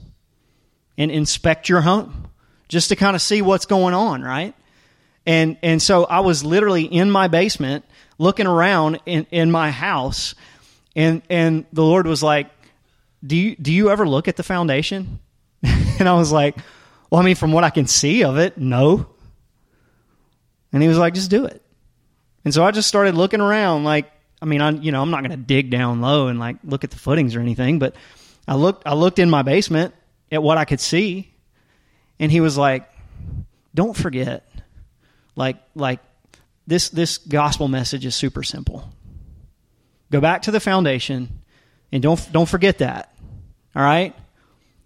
and 0.97 1.11
inspect 1.11 1.69
your 1.69 1.81
home 1.81 2.29
just 2.67 2.89
to 2.89 2.95
kind 2.95 3.15
of 3.15 3.21
see 3.21 3.41
what's 3.41 3.65
going 3.65 3.93
on, 3.93 4.21
right? 4.21 4.55
And 5.25 5.57
and 5.63 5.81
so 5.81 6.05
I 6.05 6.21
was 6.21 6.43
literally 6.43 6.83
in 6.83 7.11
my 7.11 7.27
basement 7.27 7.85
looking 8.17 8.47
around 8.47 8.99
in, 9.05 9.27
in 9.31 9.51
my 9.51 9.71
house 9.71 10.35
and 10.95 11.21
and 11.29 11.65
the 11.73 11.83
Lord 11.83 12.07
was 12.07 12.23
like, 12.23 12.49
Do 13.25 13.35
you 13.35 13.55
do 13.55 13.73
you 13.73 13.89
ever 13.89 14.07
look 14.07 14.27
at 14.27 14.35
the 14.35 14.43
foundation? 14.43 15.19
and 15.63 16.07
I 16.07 16.13
was 16.13 16.31
like, 16.31 16.57
Well, 17.09 17.21
I 17.21 17.25
mean, 17.25 17.35
from 17.35 17.51
what 17.51 17.63
I 17.63 17.69
can 17.69 17.87
see 17.87 18.23
of 18.23 18.37
it, 18.37 18.57
no. 18.57 19.07
And 20.71 20.81
he 20.81 20.89
was 20.89 20.97
like, 20.97 21.13
just 21.13 21.29
do 21.29 21.45
it. 21.45 21.61
And 22.43 22.53
so 22.53 22.63
I 22.63 22.71
just 22.71 22.89
started 22.89 23.15
looking 23.15 23.41
around 23.41 23.83
like 23.83 24.11
I 24.41 24.45
mean, 24.45 24.61
I 24.61 24.71
you 24.71 24.91
know, 24.91 25.01
I'm 25.01 25.11
not 25.11 25.21
going 25.21 25.31
to 25.31 25.37
dig 25.37 25.69
down 25.69 26.01
low 26.01 26.27
and 26.27 26.39
like 26.39 26.57
look 26.63 26.83
at 26.83 26.91
the 26.91 26.97
footings 26.97 27.35
or 27.35 27.39
anything, 27.39 27.79
but 27.79 27.95
I 28.47 28.55
looked 28.55 28.83
I 28.85 28.93
looked 28.93 29.19
in 29.19 29.29
my 29.29 29.41
basement 29.41 29.93
at 30.31 30.41
what 30.41 30.57
I 30.57 30.65
could 30.65 30.79
see 30.79 31.33
and 32.19 32.31
he 32.31 32.41
was 32.41 32.57
like, 32.57 32.89
"Don't 33.73 33.95
forget, 33.95 34.47
like 35.35 35.57
like 35.75 35.99
this 36.67 36.89
this 36.89 37.17
gospel 37.17 37.67
message 37.67 38.05
is 38.05 38.15
super 38.15 38.43
simple. 38.43 38.89
Go 40.11 40.21
back 40.21 40.43
to 40.43 40.51
the 40.51 40.59
foundation, 40.59 41.39
and 41.91 42.01
don't 42.01 42.31
don't 42.31 42.49
forget 42.49 42.79
that. 42.79 43.13
All 43.75 43.83
right." 43.83 44.15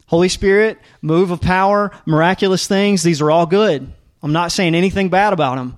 Holy 0.08 0.30
Spirit, 0.30 0.80
move 1.04 1.30
of 1.30 1.40
power, 1.40 1.92
miraculous 2.08 2.66
things, 2.66 3.04
these 3.04 3.22
are 3.22 3.30
all 3.30 3.46
good. 3.46 3.94
I'm 4.24 4.34
not 4.34 4.52
saying 4.52 4.74
anything 4.74 5.10
bad 5.10 5.34
about 5.34 5.58
them, 5.58 5.78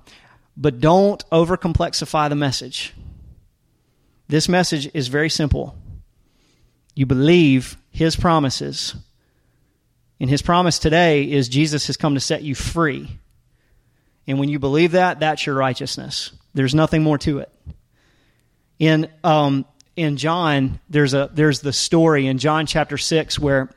but 0.56 0.80
don't 0.80 1.22
overcomplexify 1.30 2.30
the 2.30 2.34
message. 2.34 2.94
This 4.28 4.48
message 4.48 4.88
is 4.94 5.08
very 5.08 5.28
simple. 5.28 5.76
You 6.94 7.06
believe 7.06 7.76
his 7.90 8.16
promises 8.16 8.94
and 10.22 10.30
his 10.30 10.40
promise 10.40 10.78
today 10.78 11.30
is 11.30 11.48
Jesus 11.48 11.88
has 11.88 11.96
come 11.96 12.14
to 12.14 12.20
set 12.20 12.42
you 12.42 12.54
free. 12.54 13.18
And 14.28 14.38
when 14.38 14.48
you 14.48 14.60
believe 14.60 14.92
that, 14.92 15.18
that's 15.18 15.44
your 15.44 15.56
righteousness. 15.56 16.30
There's 16.54 16.76
nothing 16.76 17.02
more 17.02 17.18
to 17.18 17.40
it. 17.40 17.50
In 18.78 19.08
um, 19.24 19.64
in 19.96 20.16
John, 20.16 20.78
there's 20.88 21.12
a 21.12 21.28
there's 21.32 21.60
the 21.60 21.72
story 21.72 22.28
in 22.28 22.38
John 22.38 22.66
chapter 22.66 22.96
six 22.96 23.36
where 23.36 23.70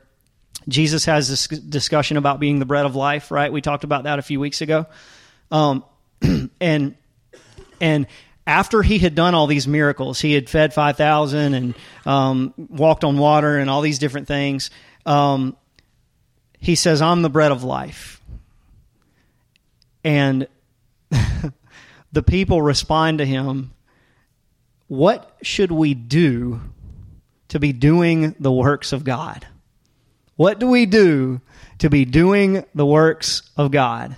Jesus 0.68 1.04
has 1.06 1.28
this 1.28 1.48
discussion 1.48 2.16
about 2.16 2.38
being 2.38 2.60
the 2.60 2.64
bread 2.64 2.86
of 2.86 2.94
life. 2.94 3.32
Right? 3.32 3.52
We 3.52 3.60
talked 3.60 3.82
about 3.82 4.04
that 4.04 4.20
a 4.20 4.22
few 4.22 4.38
weeks 4.38 4.60
ago. 4.60 4.86
Um, 5.50 5.84
and 6.60 6.94
and 7.80 8.06
after 8.46 8.82
he 8.82 8.98
had 8.98 9.14
done 9.14 9.34
all 9.34 9.46
these 9.46 9.66
miracles, 9.66 10.20
he 10.20 10.32
had 10.32 10.48
fed 10.48 10.72
five 10.72 10.96
thousand 10.96 11.54
and 11.54 11.74
um, 12.04 12.54
walked 12.56 13.04
on 13.04 13.18
water 13.18 13.58
and 13.58 13.68
all 13.68 13.80
these 13.80 13.98
different 13.98 14.28
things. 14.28 14.70
Um, 15.04 15.56
he 16.58 16.74
says, 16.74 17.02
I'm 17.02 17.22
the 17.22 17.30
bread 17.30 17.52
of 17.52 17.64
life. 17.64 18.20
And 20.04 20.46
the 22.12 22.22
people 22.22 22.62
respond 22.62 23.18
to 23.18 23.26
him, 23.26 23.72
What 24.86 25.36
should 25.42 25.72
we 25.72 25.94
do 25.94 26.60
to 27.48 27.58
be 27.58 27.72
doing 27.72 28.34
the 28.38 28.52
works 28.52 28.92
of 28.92 29.04
God? 29.04 29.46
What 30.36 30.58
do 30.58 30.68
we 30.68 30.86
do 30.86 31.40
to 31.78 31.90
be 31.90 32.04
doing 32.04 32.64
the 32.74 32.86
works 32.86 33.42
of 33.56 33.70
God? 33.70 34.16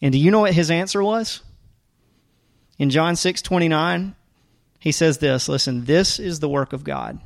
And 0.00 0.12
do 0.12 0.18
you 0.18 0.30
know 0.30 0.40
what 0.40 0.54
his 0.54 0.70
answer 0.70 1.02
was? 1.02 1.42
In 2.78 2.90
John 2.90 3.16
6 3.16 3.42
29, 3.42 4.14
he 4.78 4.92
says 4.92 5.18
this 5.18 5.48
Listen, 5.48 5.84
this 5.84 6.18
is 6.18 6.40
the 6.40 6.48
work 6.48 6.72
of 6.72 6.84
God, 6.84 7.20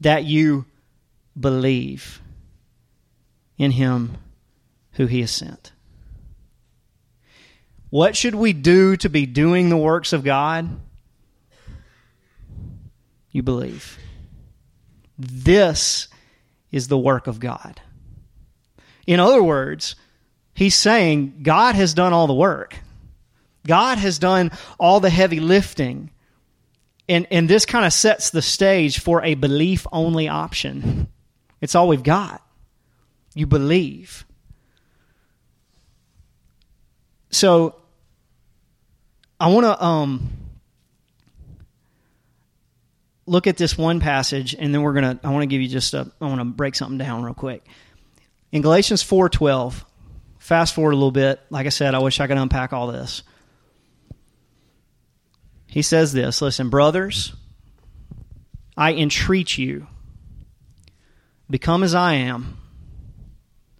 that 0.00 0.24
you 0.24 0.66
believe 1.38 2.20
in 3.56 3.70
him 3.72 4.16
who 4.92 5.06
he 5.06 5.20
has 5.20 5.30
sent. 5.30 5.72
What 7.88 8.16
should 8.16 8.34
we 8.34 8.52
do 8.52 8.96
to 8.98 9.08
be 9.08 9.26
doing 9.26 9.68
the 9.68 9.76
works 9.76 10.12
of 10.12 10.22
God? 10.22 10.78
You 13.32 13.42
believe. 13.42 13.98
This 15.18 16.08
is 16.70 16.88
the 16.88 16.98
work 16.98 17.26
of 17.26 17.40
God. 17.40 17.80
In 19.06 19.18
other 19.18 19.42
words, 19.42 19.96
he's 20.54 20.74
saying 20.74 21.40
God 21.42 21.74
has 21.74 21.94
done 21.94 22.12
all 22.12 22.26
the 22.26 22.34
work. 22.34 22.76
God 23.66 23.98
has 23.98 24.18
done 24.18 24.50
all 24.78 25.00
the 25.00 25.10
heavy 25.10 25.40
lifting. 25.40 26.10
And, 27.08 27.26
and 27.30 27.48
this 27.48 27.66
kind 27.66 27.84
of 27.84 27.92
sets 27.92 28.30
the 28.30 28.42
stage 28.42 29.00
for 29.00 29.22
a 29.24 29.34
belief 29.34 29.86
only 29.90 30.28
option. 30.28 31.08
It's 31.60 31.74
all 31.74 31.88
we've 31.88 32.02
got 32.02 32.42
you 33.34 33.46
believe. 33.46 34.24
So 37.30 37.76
I 39.38 39.48
want 39.48 39.64
to 39.64 39.84
um 39.84 40.32
look 43.26 43.46
at 43.46 43.56
this 43.56 43.78
one 43.78 44.00
passage, 44.00 44.54
and 44.58 44.74
then 44.74 44.82
we're 44.82 44.92
gonna. 44.92 45.20
I 45.22 45.30
want 45.30 45.42
to 45.42 45.46
give 45.46 45.60
you 45.60 45.68
just 45.68 45.94
a. 45.94 46.10
I 46.20 46.26
want 46.26 46.40
to 46.40 46.44
break 46.44 46.74
something 46.74 46.98
down 46.98 47.22
real 47.22 47.34
quick. 47.34 47.64
In 48.50 48.62
Galatians 48.62 49.02
four 49.02 49.28
twelve, 49.28 49.84
fast 50.38 50.74
forward 50.74 50.92
a 50.92 50.96
little 50.96 51.12
bit. 51.12 51.40
Like 51.50 51.66
I 51.66 51.70
said, 51.70 51.94
I 51.94 52.00
wish 52.00 52.20
I 52.20 52.26
could 52.26 52.36
unpack 52.38 52.72
all 52.72 52.88
this. 52.88 53.22
He 55.70 55.82
says 55.82 56.12
this. 56.12 56.42
Listen, 56.42 56.68
brothers, 56.68 57.32
I 58.76 58.92
entreat 58.94 59.56
you, 59.56 59.86
become 61.48 61.82
as 61.82 61.94
I 61.94 62.14
am, 62.14 62.58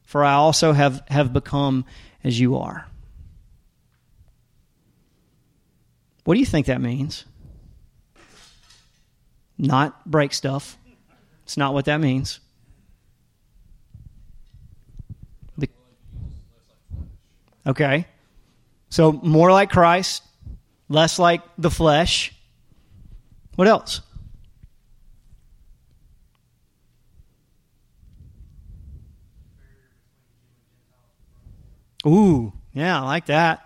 for 0.05 0.25
I 0.25 0.35
also 0.35 0.73
have 0.73 1.03
have 1.09 1.33
become 1.33 1.85
as 2.23 2.39
you 2.39 2.57
are. 2.57 2.87
What 6.25 6.35
do 6.35 6.41
you 6.41 6.47
think 6.47 6.67
that 6.67 6.81
means? 6.81 7.25
Not 9.59 10.09
break 10.09 10.33
stuff. 10.33 10.79
It's 11.43 11.57
not 11.57 11.75
what 11.75 11.87
that 11.87 12.01
means. 12.01 12.41
Okay. 17.67 18.07
So 18.89 19.13
more 19.13 19.53
like 19.53 19.71
Christ, 19.71 20.23
less 20.91 21.19
like 21.19 21.41
the 21.57 21.71
flesh. 21.71 22.35
What 23.55 23.69
else? 23.69 24.03
Ooh, 32.07 32.53
yeah, 32.73 33.01
I 33.01 33.05
like 33.05 33.27
that. 33.27 33.63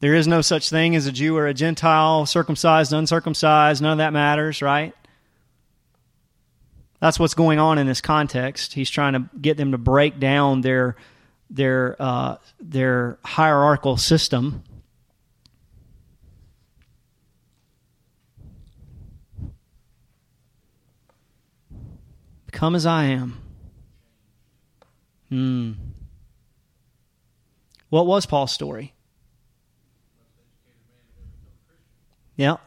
There 0.00 0.14
is 0.14 0.26
no 0.26 0.40
such 0.40 0.70
thing 0.70 0.96
as 0.96 1.06
a 1.06 1.12
Jew 1.12 1.36
or 1.36 1.46
a 1.46 1.54
Gentile, 1.54 2.24
circumcised, 2.24 2.92
uncircumcised. 2.92 3.82
None 3.82 3.92
of 3.92 3.98
that 3.98 4.14
matters, 4.14 4.62
right? 4.62 4.94
That's 7.00 7.18
what's 7.18 7.34
going 7.34 7.58
on 7.58 7.78
in 7.78 7.86
this 7.86 8.00
context. 8.00 8.72
He's 8.72 8.90
trying 8.90 9.12
to 9.12 9.28
get 9.40 9.56
them 9.56 9.72
to 9.72 9.78
break 9.78 10.18
down 10.18 10.62
their 10.62 10.96
their 11.50 11.96
uh, 12.00 12.36
their 12.58 13.18
hierarchical 13.24 13.96
system. 13.96 14.64
Come 22.60 22.74
as 22.74 22.84
I 22.84 23.04
am. 23.04 23.38
Hmm. 25.30 25.72
What 27.88 28.06
was 28.06 28.26
Paul's 28.26 28.52
story? 28.52 28.92
Yeah. 32.36 32.58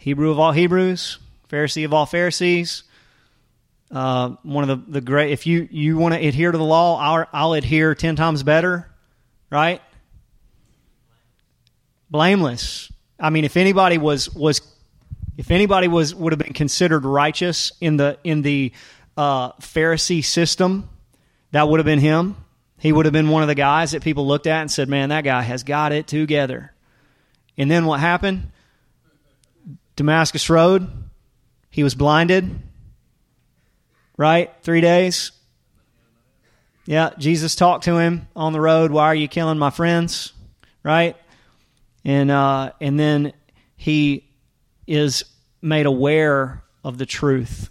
Hebrew 0.00 0.30
of 0.30 0.38
all 0.38 0.52
Hebrews, 0.52 1.16
Pharisee 1.48 1.86
of 1.86 1.94
all 1.94 2.04
Pharisees. 2.04 2.82
Uh, 3.90 4.36
one 4.42 4.68
of 4.68 4.84
the, 4.84 4.92
the 4.92 5.00
great, 5.00 5.32
if 5.32 5.46
you, 5.46 5.66
you 5.70 5.96
want 5.96 6.12
to 6.12 6.20
adhere 6.20 6.52
to 6.52 6.58
the 6.58 6.62
law, 6.62 6.98
I'll, 7.00 7.26
I'll 7.32 7.52
adhere 7.54 7.94
10 7.94 8.16
times 8.16 8.42
better, 8.42 8.92
right? 9.48 9.80
Blameless. 12.10 12.92
I 13.18 13.30
mean, 13.30 13.46
if 13.46 13.56
anybody 13.56 13.96
was, 13.96 14.28
was, 14.34 14.60
if 15.36 15.50
anybody 15.50 15.88
was, 15.88 16.14
would 16.14 16.32
have 16.32 16.38
been 16.38 16.52
considered 16.52 17.04
righteous 17.04 17.72
in 17.80 17.96
the, 17.96 18.18
in 18.24 18.42
the, 18.42 18.72
uh, 19.16 19.52
Pharisee 19.52 20.24
system, 20.24 20.88
that 21.52 21.68
would 21.68 21.78
have 21.78 21.86
been 21.86 22.00
him. 22.00 22.36
He 22.78 22.92
would 22.92 23.06
have 23.06 23.12
been 23.12 23.28
one 23.28 23.42
of 23.42 23.48
the 23.48 23.54
guys 23.54 23.92
that 23.92 24.02
people 24.02 24.26
looked 24.26 24.46
at 24.46 24.60
and 24.60 24.70
said, 24.70 24.88
man, 24.88 25.08
that 25.10 25.24
guy 25.24 25.42
has 25.42 25.62
got 25.62 25.92
it 25.92 26.06
together. 26.06 26.72
And 27.56 27.70
then 27.70 27.86
what 27.86 28.00
happened? 28.00 28.50
Damascus 29.96 30.50
Road, 30.50 30.90
he 31.70 31.84
was 31.84 31.94
blinded, 31.94 32.50
right? 34.16 34.52
Three 34.62 34.80
days. 34.80 35.30
Yeah, 36.86 37.10
Jesus 37.16 37.54
talked 37.54 37.84
to 37.84 37.96
him 37.96 38.28
on 38.36 38.52
the 38.52 38.60
road. 38.60 38.90
Why 38.90 39.06
are 39.06 39.14
you 39.14 39.28
killing 39.28 39.58
my 39.58 39.70
friends? 39.70 40.32
Right? 40.82 41.16
And 42.04 42.30
uh, 42.30 42.72
and 42.80 43.00
then 43.00 43.32
he 43.76 44.28
is 44.86 45.24
made 45.62 45.86
aware 45.86 46.62
of 46.82 46.98
the 46.98 47.06
truth 47.06 47.70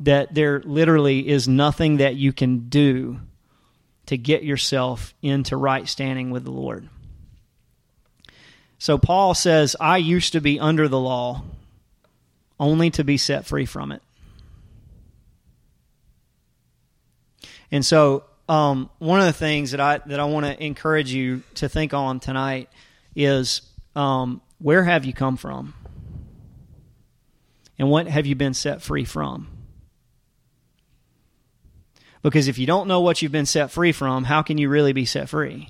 that 0.00 0.34
there 0.34 0.60
literally 0.60 1.28
is 1.28 1.48
nothing 1.48 1.98
that 1.98 2.16
you 2.16 2.32
can 2.32 2.68
do 2.68 3.20
to 4.06 4.16
get 4.16 4.42
yourself 4.42 5.12
into 5.22 5.56
right 5.56 5.88
standing 5.88 6.30
with 6.30 6.44
the 6.44 6.50
Lord. 6.50 6.88
So 8.78 8.96
Paul 8.96 9.34
says, 9.34 9.76
I 9.80 9.96
used 9.98 10.32
to 10.32 10.40
be 10.40 10.60
under 10.60 10.88
the 10.88 11.00
law 11.00 11.42
only 12.60 12.90
to 12.90 13.04
be 13.04 13.16
set 13.16 13.44
free 13.44 13.66
from 13.66 13.92
it. 13.92 14.02
And 17.70 17.84
so, 17.84 18.24
um, 18.48 18.88
one 18.98 19.20
of 19.20 19.26
the 19.26 19.32
things 19.32 19.72
that 19.72 19.80
I 19.80 19.98
that 20.06 20.18
I 20.18 20.24
want 20.24 20.46
to 20.46 20.64
encourage 20.64 21.12
you 21.12 21.42
to 21.56 21.68
think 21.68 21.92
on 21.92 22.18
tonight 22.18 22.70
is 23.14 23.60
um, 23.94 24.40
where 24.58 24.84
have 24.84 25.04
you 25.04 25.12
come 25.12 25.36
from, 25.36 25.74
and 27.78 27.90
what 27.90 28.06
have 28.08 28.26
you 28.26 28.34
been 28.34 28.54
set 28.54 28.82
free 28.82 29.04
from? 29.04 29.48
Because 32.22 32.48
if 32.48 32.58
you 32.58 32.66
don't 32.66 32.88
know 32.88 33.00
what 33.00 33.22
you've 33.22 33.32
been 33.32 33.46
set 33.46 33.70
free 33.70 33.92
from, 33.92 34.24
how 34.24 34.42
can 34.42 34.58
you 34.58 34.68
really 34.68 34.92
be 34.92 35.04
set 35.04 35.28
free? 35.28 35.68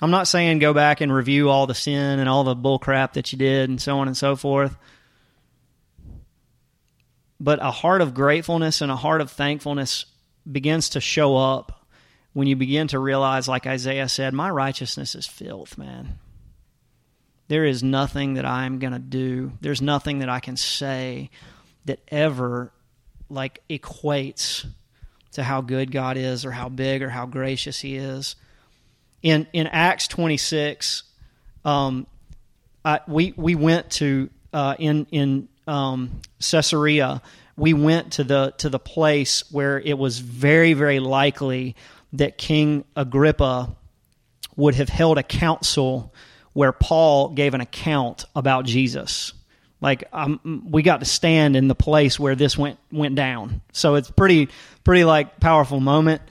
I'm 0.00 0.10
not 0.10 0.26
saying 0.26 0.58
go 0.58 0.74
back 0.74 1.00
and 1.00 1.14
review 1.14 1.48
all 1.48 1.68
the 1.68 1.76
sin 1.76 2.18
and 2.18 2.28
all 2.28 2.42
the 2.42 2.56
bull 2.56 2.80
crap 2.80 3.12
that 3.12 3.32
you 3.32 3.38
did 3.38 3.70
and 3.70 3.80
so 3.80 4.00
on 4.00 4.08
and 4.08 4.16
so 4.16 4.34
forth. 4.34 4.76
But 7.38 7.60
a 7.62 7.70
heart 7.70 8.00
of 8.00 8.12
gratefulness 8.12 8.80
and 8.80 8.90
a 8.90 8.96
heart 8.96 9.20
of 9.20 9.30
thankfulness 9.30 10.06
begins 10.50 10.90
to 10.90 11.00
show 11.00 11.36
up 11.36 11.81
when 12.32 12.46
you 12.48 12.56
begin 12.56 12.88
to 12.88 12.98
realize, 12.98 13.48
like 13.48 13.66
Isaiah 13.66 14.08
said, 14.08 14.34
my 14.34 14.50
righteousness 14.50 15.14
is 15.14 15.26
filth, 15.26 15.76
man. 15.76 16.18
There 17.48 17.64
is 17.64 17.82
nothing 17.82 18.34
that 18.34 18.46
I'm 18.46 18.78
going 18.78 18.94
to 18.94 18.98
do. 18.98 19.52
There's 19.60 19.82
nothing 19.82 20.20
that 20.20 20.28
I 20.28 20.40
can 20.40 20.56
say 20.56 21.30
that 21.84 22.00
ever 22.08 22.72
like 23.28 23.62
equates 23.68 24.66
to 25.32 25.42
how 25.42 25.60
good 25.60 25.90
God 25.92 26.16
is 26.16 26.44
or 26.44 26.50
how 26.50 26.68
big 26.68 27.02
or 27.02 27.08
how 27.10 27.26
gracious 27.26 27.80
he 27.80 27.96
is 27.96 28.36
in 29.22 29.46
in 29.52 29.66
Acts 29.68 30.08
26, 30.08 31.04
um, 31.64 32.06
I, 32.84 33.00
we 33.06 33.32
we 33.36 33.54
went 33.54 33.90
to 33.92 34.30
uh, 34.52 34.74
in 34.78 35.06
in 35.10 35.48
um, 35.66 36.20
Caesarea. 36.40 37.22
We 37.56 37.72
went 37.72 38.14
to 38.14 38.24
the 38.24 38.54
to 38.58 38.68
the 38.68 38.78
place 38.78 39.44
where 39.52 39.78
it 39.78 39.96
was 39.96 40.18
very 40.18 40.72
very 40.72 40.98
likely 40.98 41.76
that 42.14 42.38
King 42.38 42.84
Agrippa 42.94 43.74
would 44.56 44.74
have 44.74 44.88
held 44.88 45.18
a 45.18 45.22
council 45.22 46.12
where 46.52 46.72
Paul 46.72 47.30
gave 47.30 47.54
an 47.54 47.60
account 47.60 48.26
about 48.36 48.64
Jesus. 48.64 49.32
Like 49.80 50.04
um, 50.12 50.68
we 50.70 50.82
got 50.82 51.00
to 51.00 51.06
stand 51.06 51.56
in 51.56 51.68
the 51.68 51.74
place 51.74 52.18
where 52.18 52.34
this 52.34 52.56
went 52.56 52.78
went 52.92 53.14
down. 53.14 53.62
So 53.72 53.96
it's 53.96 54.10
pretty 54.10 54.48
pretty 54.84 55.04
like 55.04 55.40
powerful 55.40 55.80
moment. 55.80 56.22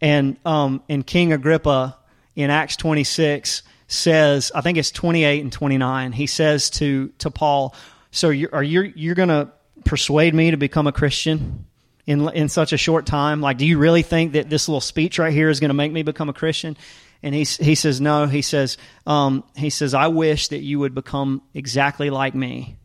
And 0.00 0.36
um, 0.46 0.82
and 0.88 1.06
King 1.06 1.32
Agrippa 1.32 1.96
in 2.34 2.50
Acts 2.50 2.76
26 2.76 3.62
says, 3.88 4.50
I 4.54 4.60
think 4.60 4.78
it's 4.78 4.90
28 4.90 5.42
and 5.42 5.52
29. 5.52 6.12
He 6.12 6.26
says 6.26 6.70
to 6.70 7.08
to 7.18 7.30
Paul, 7.30 7.74
"So 8.10 8.30
you 8.30 8.48
are 8.52 8.62
you 8.62 8.92
you're 8.94 9.14
going 9.14 9.28
to 9.28 9.50
persuade 9.84 10.34
me 10.34 10.52
to 10.52 10.56
become 10.56 10.86
a 10.86 10.92
Christian 10.92 11.66
in 12.06 12.28
in 12.30 12.48
such 12.48 12.72
a 12.72 12.76
short 12.76 13.06
time? 13.06 13.40
Like, 13.40 13.58
do 13.58 13.66
you 13.66 13.78
really 13.78 14.02
think 14.02 14.32
that 14.32 14.50
this 14.50 14.68
little 14.68 14.80
speech 14.80 15.18
right 15.18 15.32
here 15.32 15.48
is 15.48 15.60
going 15.60 15.70
to 15.70 15.74
make 15.74 15.92
me 15.92 16.02
become 16.02 16.28
a 16.28 16.34
Christian?" 16.34 16.76
And 17.22 17.34
he 17.34 17.44
he 17.44 17.74
says, 17.74 18.00
"No." 18.00 18.26
He 18.26 18.42
says, 18.42 18.76
um, 19.06 19.44
"He 19.56 19.70
says 19.70 19.94
I 19.94 20.08
wish 20.08 20.48
that 20.48 20.62
you 20.62 20.78
would 20.80 20.94
become 20.94 21.42
exactly 21.54 22.10
like 22.10 22.34
me, 22.34 22.76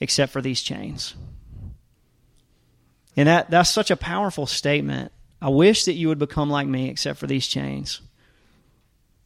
except 0.00 0.32
for 0.32 0.42
these 0.42 0.60
chains." 0.60 1.14
And 3.16 3.28
that 3.28 3.50
that's 3.50 3.70
such 3.70 3.90
a 3.90 3.96
powerful 3.96 4.46
statement. 4.46 5.12
I 5.40 5.48
wish 5.48 5.84
that 5.84 5.94
you 5.94 6.08
would 6.08 6.18
become 6.18 6.50
like 6.50 6.66
me, 6.66 6.88
except 6.88 7.18
for 7.18 7.26
these 7.26 7.46
chains. 7.46 8.00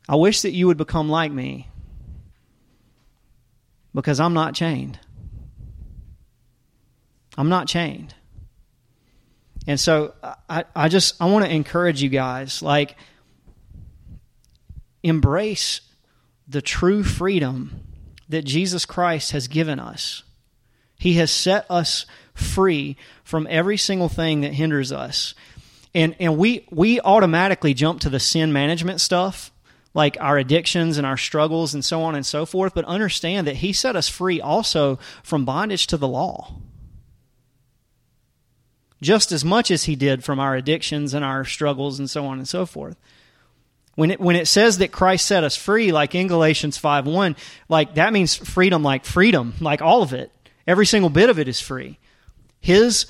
I 0.09 0.17
wish 0.17 0.43
that 0.43 0.53
you 0.53 0.67
would 0.67 0.77
become 0.77 1.09
like 1.09 1.33
me 1.33 1.69
because 3.95 4.21
I'm 4.21 4.35
not 4.35 4.55
chained. 4.55 4.99
I'm 7.39 7.49
not 7.49 7.69
chained. 7.69 8.15
And 9.67 9.79
so 9.79 10.15
I, 10.49 10.65
I 10.75 10.89
just 10.89 11.21
I 11.21 11.27
want 11.27 11.45
to 11.45 11.51
encourage 11.51 12.03
you 12.03 12.09
guys 12.09 12.63
like 12.63 12.97
embrace 15.03 15.81
the 16.49 16.63
true 16.63 17.03
freedom 17.05 17.81
that 18.29 18.45
Jesus 18.45 18.85
Christ 18.85 19.33
has 19.33 19.49
given 19.49 19.79
us. 19.79 20.23
He 20.99 21.15
has 21.15 21.31
set 21.31 21.67
us 21.71 22.07
free 22.35 22.97
from 23.25 23.47
every 23.51 23.77
single 23.77 24.09
thing 24.09 24.43
that 24.43 24.55
hinders 24.55 24.93
us. 24.93 25.35
And 25.95 26.15
and 26.21 26.39
we 26.39 26.67
we 26.71 27.01
automatically 27.01 27.75
jump 27.75 28.01
to 28.01 28.11
the 28.11 28.21
sin 28.21 28.53
management 28.53 29.01
stuff 29.01 29.51
like 29.93 30.17
our 30.21 30.39
addictions 30.39 30.99
and 30.99 31.07
our 31.07 31.17
struggles 31.17 31.75
and 31.75 31.85
so 31.85 32.03
on 32.03 32.15
and 32.15 32.25
so 32.25 32.47
forth, 32.47 32.75
but 32.75 32.85
understand 32.85 33.47
that 33.47 33.57
He 33.57 33.73
set 33.73 33.97
us 33.97 34.09
free 34.09 34.41
also 34.41 34.99
from 35.23 35.45
bondage 35.45 35.87
to 35.89 35.97
the 35.97 36.09
law. 36.09 36.55
Just 39.01 39.33
as 39.33 39.45
much 39.45 39.71
as 39.71 39.85
He 39.85 39.97
did 39.97 40.25
from 40.25 40.39
our 40.39 40.55
addictions 40.55 41.15
and 41.15 41.25
our 41.25 41.45
struggles 41.45 41.99
and 41.99 42.09
so 42.09 42.27
on 42.27 42.39
and 42.39 42.49
so 42.49 42.67
forth. 42.67 42.97
When 43.95 44.13
it, 44.13 44.21
when 44.21 44.37
it 44.37 44.47
says 44.47 44.79
that 44.79 44.93
Christ 44.93 45.27
set 45.27 45.45
us 45.45 45.57
free, 45.57 45.93
like 45.93 46.15
in 46.15 46.29
Galatians 46.29 46.79
5 46.79 47.07
1, 47.07 47.37
like 47.69 47.95
that 47.95 48.13
means 48.13 48.35
freedom, 48.35 48.83
like 48.83 49.05
freedom, 49.05 49.55
like 49.61 49.83
all 49.83 50.03
of 50.03 50.13
it. 50.13 50.31
Every 50.67 50.87
single 50.87 51.11
bit 51.11 51.31
of 51.31 51.39
it 51.39 51.49
is 51.49 51.61
free. 51.61 51.99
His, 52.61 53.07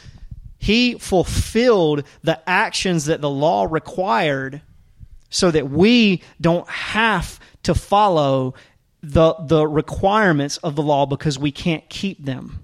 he 0.58 0.94
fulfilled 0.98 2.04
the 2.22 2.40
actions 2.48 3.06
that 3.06 3.20
the 3.20 3.30
law 3.30 3.66
required 3.68 4.62
so 5.28 5.50
that 5.50 5.70
we 5.70 6.22
don't 6.40 6.68
have 6.68 7.38
to 7.64 7.74
follow 7.74 8.54
the, 9.02 9.34
the 9.34 9.66
requirements 9.66 10.56
of 10.58 10.76
the 10.76 10.82
law 10.82 11.06
because 11.06 11.38
we 11.38 11.52
can't 11.52 11.88
keep 11.88 12.24
them. 12.24 12.60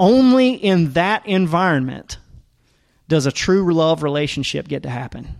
Only 0.00 0.54
in 0.54 0.94
that 0.94 1.26
environment 1.26 2.16
does 3.06 3.26
a 3.26 3.30
true 3.30 3.74
love 3.74 4.02
relationship 4.02 4.66
get 4.66 4.84
to 4.84 4.88
happen. 4.88 5.36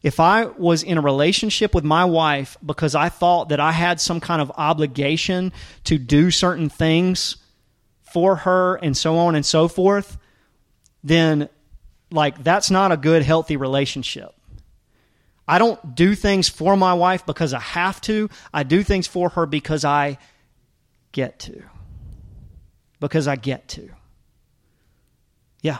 If 0.00 0.20
I 0.20 0.44
was 0.44 0.84
in 0.84 0.98
a 0.98 1.00
relationship 1.00 1.74
with 1.74 1.82
my 1.82 2.04
wife 2.04 2.56
because 2.64 2.94
I 2.94 3.08
thought 3.08 3.48
that 3.48 3.58
I 3.58 3.72
had 3.72 4.00
some 4.00 4.20
kind 4.20 4.40
of 4.40 4.52
obligation 4.56 5.52
to 5.82 5.98
do 5.98 6.30
certain 6.30 6.68
things 6.68 7.38
for 8.02 8.36
her 8.36 8.76
and 8.76 8.96
so 8.96 9.18
on 9.18 9.34
and 9.34 9.44
so 9.44 9.66
forth, 9.66 10.16
then 11.02 11.48
like 12.12 12.44
that's 12.44 12.70
not 12.70 12.92
a 12.92 12.96
good 12.96 13.24
healthy 13.24 13.56
relationship. 13.56 14.32
I 15.48 15.58
don't 15.58 15.96
do 15.96 16.14
things 16.14 16.48
for 16.48 16.76
my 16.76 16.94
wife 16.94 17.26
because 17.26 17.52
I 17.52 17.58
have 17.60 18.00
to. 18.02 18.30
I 18.54 18.62
do 18.62 18.84
things 18.84 19.08
for 19.08 19.30
her 19.30 19.44
because 19.44 19.84
I 19.84 20.18
get 21.12 21.38
to. 21.40 21.62
Because 23.00 23.28
I 23.28 23.36
get 23.36 23.68
to. 23.68 23.88
Yeah. 25.62 25.78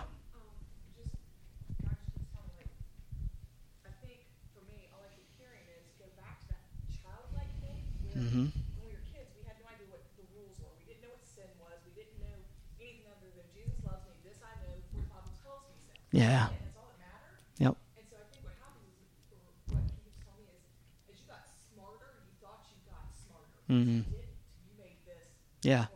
Mm-hmm. 8.19 8.51
When 8.51 8.83
we 8.83 8.91
were 8.91 9.07
kids, 9.15 9.31
we 9.39 9.47
had 9.47 9.55
no 9.63 9.71
idea 9.71 9.87
what 9.95 10.03
the 10.19 10.27
rules 10.35 10.59
were. 10.59 10.75
We 10.83 10.91
didn't 10.91 11.07
know 11.07 11.15
what 11.15 11.23
sin 11.23 11.47
was. 11.63 11.79
We 11.87 11.95
didn't 11.95 12.19
know 12.19 12.35
anything 12.83 13.07
other 13.07 13.31
than 13.31 13.47
Jesus 13.55 13.79
loves 13.87 14.03
me. 14.11 14.19
This 14.27 14.43
I 14.43 14.51
know. 14.59 14.75
For 14.91 14.99
the 14.99 15.07
Bible 15.07 15.31
tells 15.39 15.63
me 15.71 15.79
so. 15.79 15.95
Yeah. 16.11 16.51
And 16.51 16.59
that's 16.59 16.75
all 16.75 16.91
that 16.91 16.99
mattered. 16.99 17.39
Yep. 17.63 17.79
And 17.79 18.05
so 18.11 18.19
I 18.19 18.27
think 18.35 18.43
what 18.43 18.59
happens 18.59 18.91
is, 18.91 19.07
or 19.31 19.39
what 19.71 19.87
he 19.87 20.03
was 20.03 20.19
telling 20.19 20.51
me 20.51 20.59
is, 20.59 20.67
as 21.07 21.15
you 21.23 21.31
got 21.31 21.47
smarter, 21.47 22.27
you 22.27 22.35
thought 22.43 22.67
you 22.75 22.83
got 22.91 23.07
smarter. 23.15 23.55
Mhm. 23.71 24.03
You 24.03 24.19
didn't. 24.19 24.35
You 24.67 24.75
made 24.83 24.99
this 25.07 25.31
Yeah. 25.63 25.87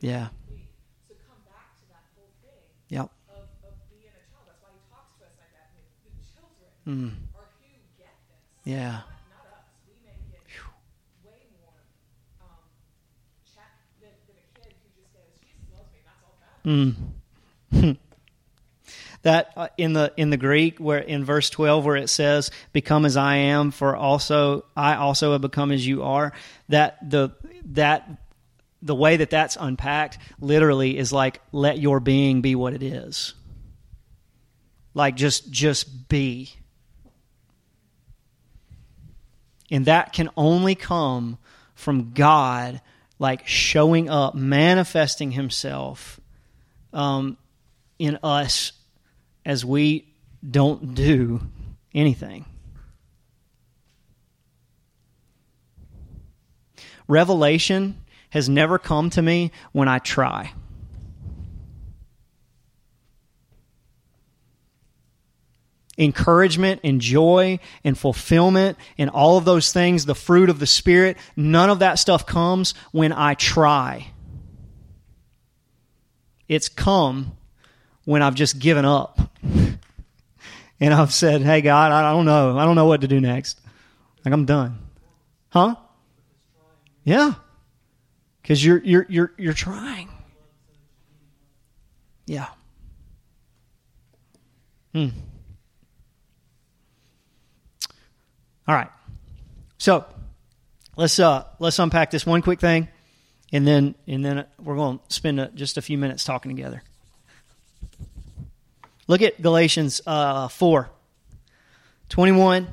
Yeah. 0.00 0.28
So 1.08 1.14
come 1.26 1.42
back 1.50 1.74
to 1.80 1.84
that 1.90 2.04
whole 2.14 2.30
thing 2.42 2.62
Yep. 2.88 3.10
of, 3.28 3.50
of 3.66 3.74
being 3.90 4.06
a 4.14 4.22
child. 4.30 4.46
That's 4.46 4.62
why 4.62 4.70
he 4.70 4.80
talks 4.86 5.18
to 5.18 5.26
us 5.26 5.34
like 5.38 5.50
that. 5.50 5.74
The, 5.74 5.82
children 6.22 6.70
Mm. 6.86 7.10
are 7.34 7.50
who 7.58 7.82
get 7.98 8.14
this. 8.30 8.38
Yeah. 8.64 9.02
Not, 9.02 9.10
not 9.34 9.44
us. 9.58 9.66
We 9.90 9.98
it 10.30 10.46
way 11.26 11.50
more 11.58 11.74
um, 12.40 12.62
check 13.42 13.74
than, 14.00 14.14
than 14.30 14.38
a 14.38 14.46
kid 14.54 14.70
who 14.78 14.86
just 14.94 15.10
goes, 15.10 15.34
Jesus 15.42 15.66
loves 15.74 15.90
me. 15.90 15.98
That's 16.06 16.22
all 16.22 16.38
that. 16.38 16.62
Mm. 16.62 17.96
that 19.22 19.52
uh, 19.56 19.68
in 19.76 19.92
the 19.92 20.12
in 20.16 20.30
the 20.30 20.36
Greek 20.36 20.78
where 20.78 20.98
in 20.98 21.24
verse 21.24 21.50
12 21.50 21.84
where 21.84 21.96
it 21.96 22.08
says 22.08 22.50
become 22.72 23.04
as 23.04 23.16
I 23.16 23.36
am 23.36 23.70
for 23.72 23.96
also 23.96 24.64
I 24.76 24.94
also 24.94 25.32
have 25.32 25.40
become 25.40 25.72
as 25.72 25.84
you 25.86 26.02
are 26.04 26.32
that 26.68 27.10
the 27.10 27.30
that 27.72 28.08
the 28.80 28.94
way 28.94 29.16
that 29.16 29.30
that's 29.30 29.56
unpacked 29.58 30.18
literally 30.40 30.96
is 30.96 31.12
like 31.12 31.40
let 31.52 31.78
your 31.78 32.00
being 32.00 32.40
be 32.40 32.54
what 32.54 32.72
it 32.72 32.82
is 32.82 33.34
like 34.94 35.16
just 35.16 35.50
just 35.50 36.08
be 36.08 36.54
and 39.70 39.86
that 39.86 40.12
can 40.12 40.30
only 40.36 40.74
come 40.74 41.38
from 41.74 42.12
God 42.12 42.80
like 43.18 43.46
showing 43.46 44.08
up 44.08 44.34
manifesting 44.34 45.32
himself 45.32 46.20
um, 46.92 47.36
in 47.98 48.18
us 48.22 48.72
as 49.44 49.64
we 49.64 50.06
don't 50.48 50.94
do 50.94 51.40
anything. 51.94 52.44
Revelation 57.06 57.98
has 58.30 58.48
never 58.48 58.78
come 58.78 59.10
to 59.10 59.22
me 59.22 59.52
when 59.72 59.88
I 59.88 59.98
try. 59.98 60.52
Encouragement 65.96 66.80
and 66.84 67.00
joy 67.00 67.58
and 67.82 67.98
fulfillment 67.98 68.78
and 68.98 69.10
all 69.10 69.36
of 69.36 69.44
those 69.44 69.72
things, 69.72 70.06
the 70.06 70.14
fruit 70.14 70.48
of 70.48 70.60
the 70.60 70.66
Spirit, 70.66 71.16
none 71.36 71.70
of 71.70 71.80
that 71.80 71.98
stuff 71.98 72.24
comes 72.24 72.74
when 72.92 73.12
I 73.12 73.34
try. 73.34 74.12
It's 76.46 76.68
come 76.68 77.36
when 78.04 78.22
I've 78.22 78.36
just 78.36 78.58
given 78.58 78.84
up. 78.84 79.18
and 80.80 80.94
I've 80.94 81.12
said, 81.12 81.42
"Hey 81.42 81.60
God, 81.60 81.92
I 81.92 82.12
don't 82.12 82.24
know. 82.24 82.56
I 82.56 82.64
don't 82.64 82.76
know 82.76 82.86
what 82.86 83.02
to 83.02 83.08
do 83.08 83.20
next. 83.20 83.60
Like 84.24 84.32
I'm 84.32 84.44
done." 84.44 84.78
Huh? 85.50 85.74
Yeah. 87.04 87.34
Cuz 88.48 88.64
you're 88.64 88.78
you're 88.78 89.06
you're 89.08 89.32
you're 89.38 89.52
trying. 89.52 90.08
Yeah. 92.26 92.48
Hmm. 94.92 95.08
All 98.66 98.74
right. 98.74 98.90
So, 99.78 100.04
let's 100.96 101.20
uh 101.20 101.44
let's 101.60 101.78
unpack 101.78 102.10
this 102.10 102.26
one 102.26 102.42
quick 102.42 102.58
thing 102.58 102.88
and 103.52 103.66
then 103.66 103.94
and 104.06 104.24
then 104.24 104.44
we're 104.58 104.76
going 104.76 104.98
to 104.98 105.14
spend 105.14 105.40
a, 105.40 105.48
just 105.48 105.76
a 105.76 105.82
few 105.82 105.98
minutes 105.98 106.24
talking 106.24 106.54
together. 106.54 106.82
Look 109.06 109.22
at 109.22 109.40
Galatians 109.40 110.02
uh, 110.06 110.48
4, 110.48 110.90
21 112.10 112.68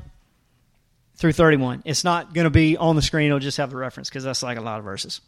through 1.15 1.31
31. 1.31 1.83
It's 1.85 2.03
not 2.03 2.33
going 2.33 2.43
to 2.43 2.49
be 2.49 2.75
on 2.75 2.97
the 2.97 3.01
screen, 3.01 3.27
it'll 3.27 3.39
just 3.39 3.57
have 3.57 3.69
the 3.69 3.77
reference 3.77 4.09
because 4.09 4.25
that's 4.25 4.43
like 4.43 4.57
a 4.57 4.61
lot 4.61 4.79
of 4.79 4.83
verses. 4.83 5.21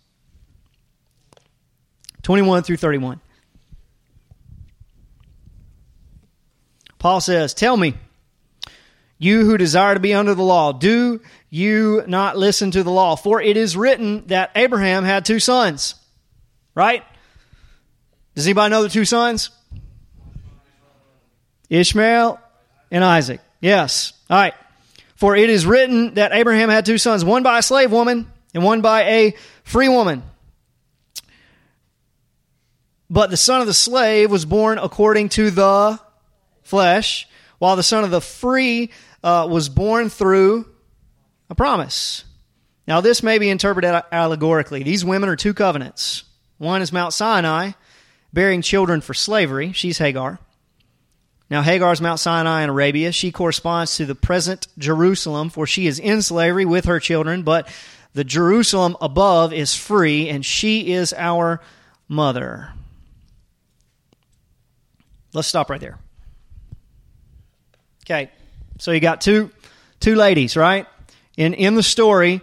21 2.27 2.63
through 2.63 2.75
31. 2.75 3.21
Paul 6.99 7.21
says, 7.21 7.53
Tell 7.53 7.77
me, 7.77 7.93
you 9.17 9.45
who 9.45 9.57
desire 9.57 9.93
to 9.93 10.01
be 10.01 10.13
under 10.13 10.35
the 10.35 10.43
law, 10.43 10.73
do 10.73 11.21
you 11.49 12.03
not 12.05 12.35
listen 12.35 12.71
to 12.71 12.83
the 12.83 12.91
law? 12.91 13.15
For 13.15 13.41
it 13.41 13.55
is 13.55 13.77
written 13.77 14.27
that 14.27 14.51
Abraham 14.57 15.05
had 15.05 15.23
two 15.23 15.39
sons. 15.39 15.95
Right? 16.75 17.05
Does 18.35 18.45
anybody 18.45 18.71
know 18.71 18.83
the 18.83 18.89
two 18.89 19.05
sons? 19.05 19.49
Ishmael 21.69 22.41
and 22.91 23.05
Isaac. 23.05 23.39
Yes. 23.61 24.11
All 24.29 24.37
right. 24.37 24.53
For 25.15 25.37
it 25.37 25.49
is 25.49 25.65
written 25.65 26.15
that 26.15 26.33
Abraham 26.33 26.67
had 26.67 26.85
two 26.85 26.97
sons, 26.97 27.23
one 27.23 27.43
by 27.43 27.59
a 27.59 27.63
slave 27.63 27.93
woman 27.93 28.29
and 28.53 28.65
one 28.65 28.81
by 28.81 29.03
a 29.03 29.33
free 29.63 29.87
woman. 29.87 30.23
But 33.09 33.29
the 33.29 33.37
son 33.37 33.61
of 33.61 33.67
the 33.67 33.73
slave 33.73 34.29
was 34.29 34.45
born 34.45 34.77
according 34.77 35.29
to 35.29 35.49
the 35.49 35.99
flesh, 36.63 37.27
while 37.57 37.75
the 37.75 37.83
son 37.83 38.03
of 38.03 38.11
the 38.11 38.21
free 38.21 38.91
uh, 39.23 39.47
was 39.49 39.69
born 39.69 40.09
through 40.09 40.67
a 41.49 41.55
promise. 41.55 42.25
Now, 42.87 43.01
this 43.01 43.23
may 43.23 43.37
be 43.37 43.49
interpreted 43.49 44.03
allegorically. 44.11 44.83
These 44.83 45.03
women 45.03 45.29
are 45.29 45.35
two 45.35 45.53
covenants. 45.53 46.23
One 46.57 46.81
is 46.81 46.93
Mount 46.93 47.13
Sinai, 47.13 47.71
bearing 48.33 48.61
children 48.61 49.01
for 49.01 49.13
slavery. 49.13 49.71
She's 49.73 49.97
Hagar. 49.97 50.39
Now, 51.49 51.61
Hagar 51.61 51.93
is 51.93 52.01
Mount 52.01 52.19
Sinai 52.19 52.63
in 52.63 52.69
Arabia. 52.69 53.11
She 53.13 53.31
corresponds 53.31 53.95
to 53.97 54.05
the 54.05 54.15
present 54.15 54.67
Jerusalem, 54.77 55.49
for 55.49 55.65
she 55.65 55.87
is 55.87 55.99
in 55.99 56.21
slavery 56.21 56.65
with 56.65 56.85
her 56.85 56.99
children, 56.99 57.43
but 57.43 57.69
the 58.13 58.25
Jerusalem 58.25 58.97
above 58.99 59.53
is 59.53 59.73
free, 59.73 60.27
and 60.27 60.45
she 60.45 60.91
is 60.91 61.13
our 61.13 61.61
mother. 62.09 62.73
Let's 65.37 65.47
stop 65.47 65.69
right 65.69 65.79
there. 65.79 65.99
Okay, 68.05 68.31
so 68.79 68.91
you 68.91 68.99
got 68.99 69.21
two 69.21 69.51
two 69.99 70.15
ladies, 70.15 70.57
right? 70.57 70.87
In 71.37 71.53
in 71.53 71.75
the 71.75 71.83
story, 71.83 72.41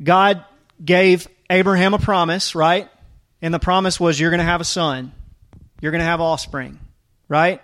God 0.00 0.44
gave 0.84 1.26
Abraham 1.50 1.94
a 1.94 1.98
promise, 1.98 2.54
right? 2.54 2.88
And 3.42 3.52
the 3.52 3.58
promise 3.58 3.98
was 3.98 4.20
you're 4.20 4.30
going 4.30 4.38
to 4.38 4.44
have 4.44 4.60
a 4.60 4.64
son. 4.64 5.10
You're 5.80 5.90
going 5.90 5.98
to 5.98 6.06
have 6.06 6.20
offspring, 6.20 6.78
right? 7.28 7.60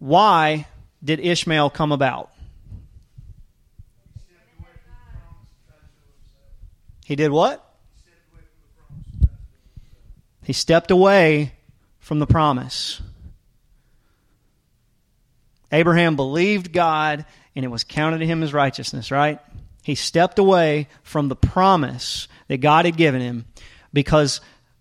why 0.00 0.66
did 1.04 1.20
Ishmael 1.20 1.70
come 1.70 1.92
about? 1.92 2.32
He 7.04 7.14
did 7.14 7.30
what? 7.30 7.64
He 10.42 10.52
stepped 10.52 10.90
away 10.90 11.52
from 12.02 12.18
the 12.18 12.26
promise. 12.26 13.00
Abraham 15.70 16.16
believed 16.16 16.72
God 16.72 17.24
and 17.56 17.64
it 17.64 17.68
was 17.68 17.84
counted 17.84 18.18
to 18.18 18.26
him 18.26 18.42
as 18.42 18.52
righteousness, 18.52 19.10
right? 19.10 19.38
He 19.82 19.94
stepped 19.94 20.38
away 20.38 20.88
from 21.02 21.28
the 21.28 21.36
promise 21.36 22.28
that 22.48 22.58
God 22.58 22.84
had 22.84 22.96
given 22.96 23.20
him 23.20 23.46
because 23.92 24.40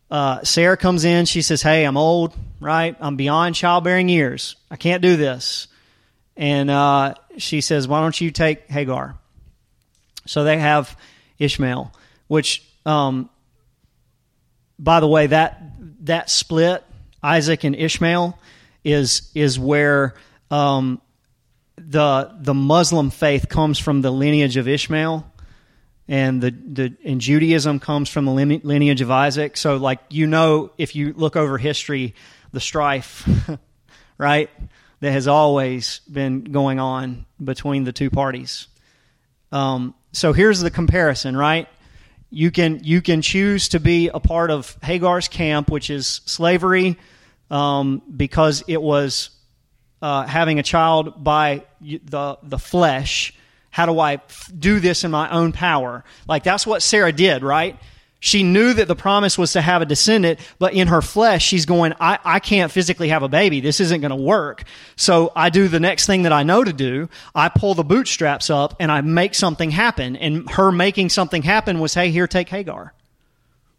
uh, 0.09 0.43
Sarah 0.43 0.75
comes 0.75 1.05
in. 1.05 1.25
She 1.25 1.41
says, 1.41 1.61
Hey, 1.61 1.85
I'm 1.85 1.95
old, 1.95 2.35
right? 2.59 2.95
I'm 2.99 3.15
beyond 3.15 3.55
childbearing 3.55 4.09
years. 4.09 4.57
I 4.69 4.75
can't 4.75 5.01
do 5.01 5.15
this. 5.15 5.67
And 6.35 6.69
uh, 6.69 7.13
she 7.37 7.61
says, 7.61 7.87
Why 7.87 8.01
don't 8.01 8.19
you 8.19 8.31
take 8.31 8.67
Hagar? 8.67 9.17
So 10.25 10.43
they 10.43 10.57
have 10.57 10.97
Ishmael, 11.39 11.93
which, 12.27 12.63
um, 12.85 13.29
by 14.77 14.99
the 14.99 15.07
way, 15.07 15.27
that 15.27 15.61
that 16.05 16.29
split, 16.29 16.83
Isaac 17.23 17.63
and 17.63 17.75
Ishmael, 17.75 18.37
is 18.83 19.31
is 19.35 19.59
where 19.59 20.15
um, 20.49 21.01
the 21.77 22.31
the 22.39 22.53
Muslim 22.53 23.09
faith 23.09 23.49
comes 23.49 23.79
from 23.79 24.01
the 24.01 24.11
lineage 24.11 24.57
of 24.57 24.67
Ishmael, 24.67 25.25
and 26.07 26.41
the 26.41 26.51
the 26.51 26.95
and 27.03 27.21
Judaism 27.21 27.79
comes 27.79 28.09
from 28.09 28.25
the 28.25 28.31
lineage 28.31 29.01
of 29.01 29.11
Isaac. 29.11 29.57
So, 29.57 29.77
like 29.77 29.99
you 30.09 30.27
know, 30.27 30.71
if 30.77 30.95
you 30.95 31.13
look 31.13 31.35
over 31.35 31.57
history, 31.57 32.15
the 32.51 32.59
strife, 32.59 33.27
right, 34.17 34.49
that 34.99 35.11
has 35.11 35.27
always 35.27 36.01
been 36.11 36.43
going 36.43 36.79
on 36.79 37.25
between 37.43 37.83
the 37.83 37.91
two 37.91 38.09
parties. 38.09 38.67
Um, 39.51 39.95
so 40.13 40.33
here's 40.33 40.59
the 40.61 40.71
comparison, 40.71 41.35
right? 41.35 41.67
You 42.29 42.51
can 42.51 42.81
you 42.83 43.01
can 43.01 43.21
choose 43.21 43.69
to 43.69 43.79
be 43.79 44.09
a 44.09 44.19
part 44.19 44.51
of 44.51 44.77
Hagar's 44.81 45.27
camp, 45.27 45.69
which 45.69 45.89
is 45.89 46.21
slavery, 46.25 46.97
um, 47.51 48.01
because 48.15 48.63
it 48.67 48.81
was 48.81 49.29
uh, 50.01 50.25
having 50.25 50.57
a 50.57 50.63
child 50.63 51.23
by 51.23 51.63
the 51.81 52.39
the 52.41 52.57
flesh. 52.57 53.33
How 53.69 53.85
do 53.85 53.99
I 53.99 54.19
do 54.57 54.79
this 54.79 55.03
in 55.03 55.11
my 55.11 55.29
own 55.29 55.51
power? 55.51 56.03
Like 56.27 56.43
that's 56.43 56.65
what 56.65 56.81
Sarah 56.81 57.11
did, 57.11 57.43
right? 57.43 57.77
She 58.23 58.43
knew 58.43 58.73
that 58.73 58.87
the 58.87 58.95
promise 58.95 59.35
was 59.35 59.53
to 59.53 59.61
have 59.61 59.81
a 59.81 59.85
descendant, 59.85 60.39
but 60.59 60.73
in 60.73 60.89
her 60.89 61.01
flesh, 61.01 61.43
she's 61.43 61.65
going, 61.65 61.93
I, 61.99 62.19
I 62.23 62.39
can't 62.39 62.71
physically 62.71 63.09
have 63.09 63.23
a 63.23 63.27
baby. 63.27 63.61
This 63.61 63.79
isn't 63.79 63.99
going 63.99 64.11
to 64.11 64.15
work. 64.15 64.63
So 64.95 65.31
I 65.35 65.49
do 65.49 65.67
the 65.67 65.79
next 65.79 66.05
thing 66.05 66.21
that 66.21 66.31
I 66.31 66.43
know 66.43 66.63
to 66.63 66.71
do. 66.71 67.09
I 67.33 67.49
pull 67.49 67.73
the 67.73 67.83
bootstraps 67.83 68.51
up 68.51 68.75
and 68.79 68.91
I 68.91 69.01
make 69.01 69.33
something 69.33 69.71
happen. 69.71 70.15
And 70.15 70.47
her 70.51 70.71
making 70.71 71.09
something 71.09 71.41
happen 71.41 71.79
was, 71.79 71.95
hey, 71.95 72.11
here, 72.11 72.27
take 72.27 72.49
Hagar, 72.49 72.93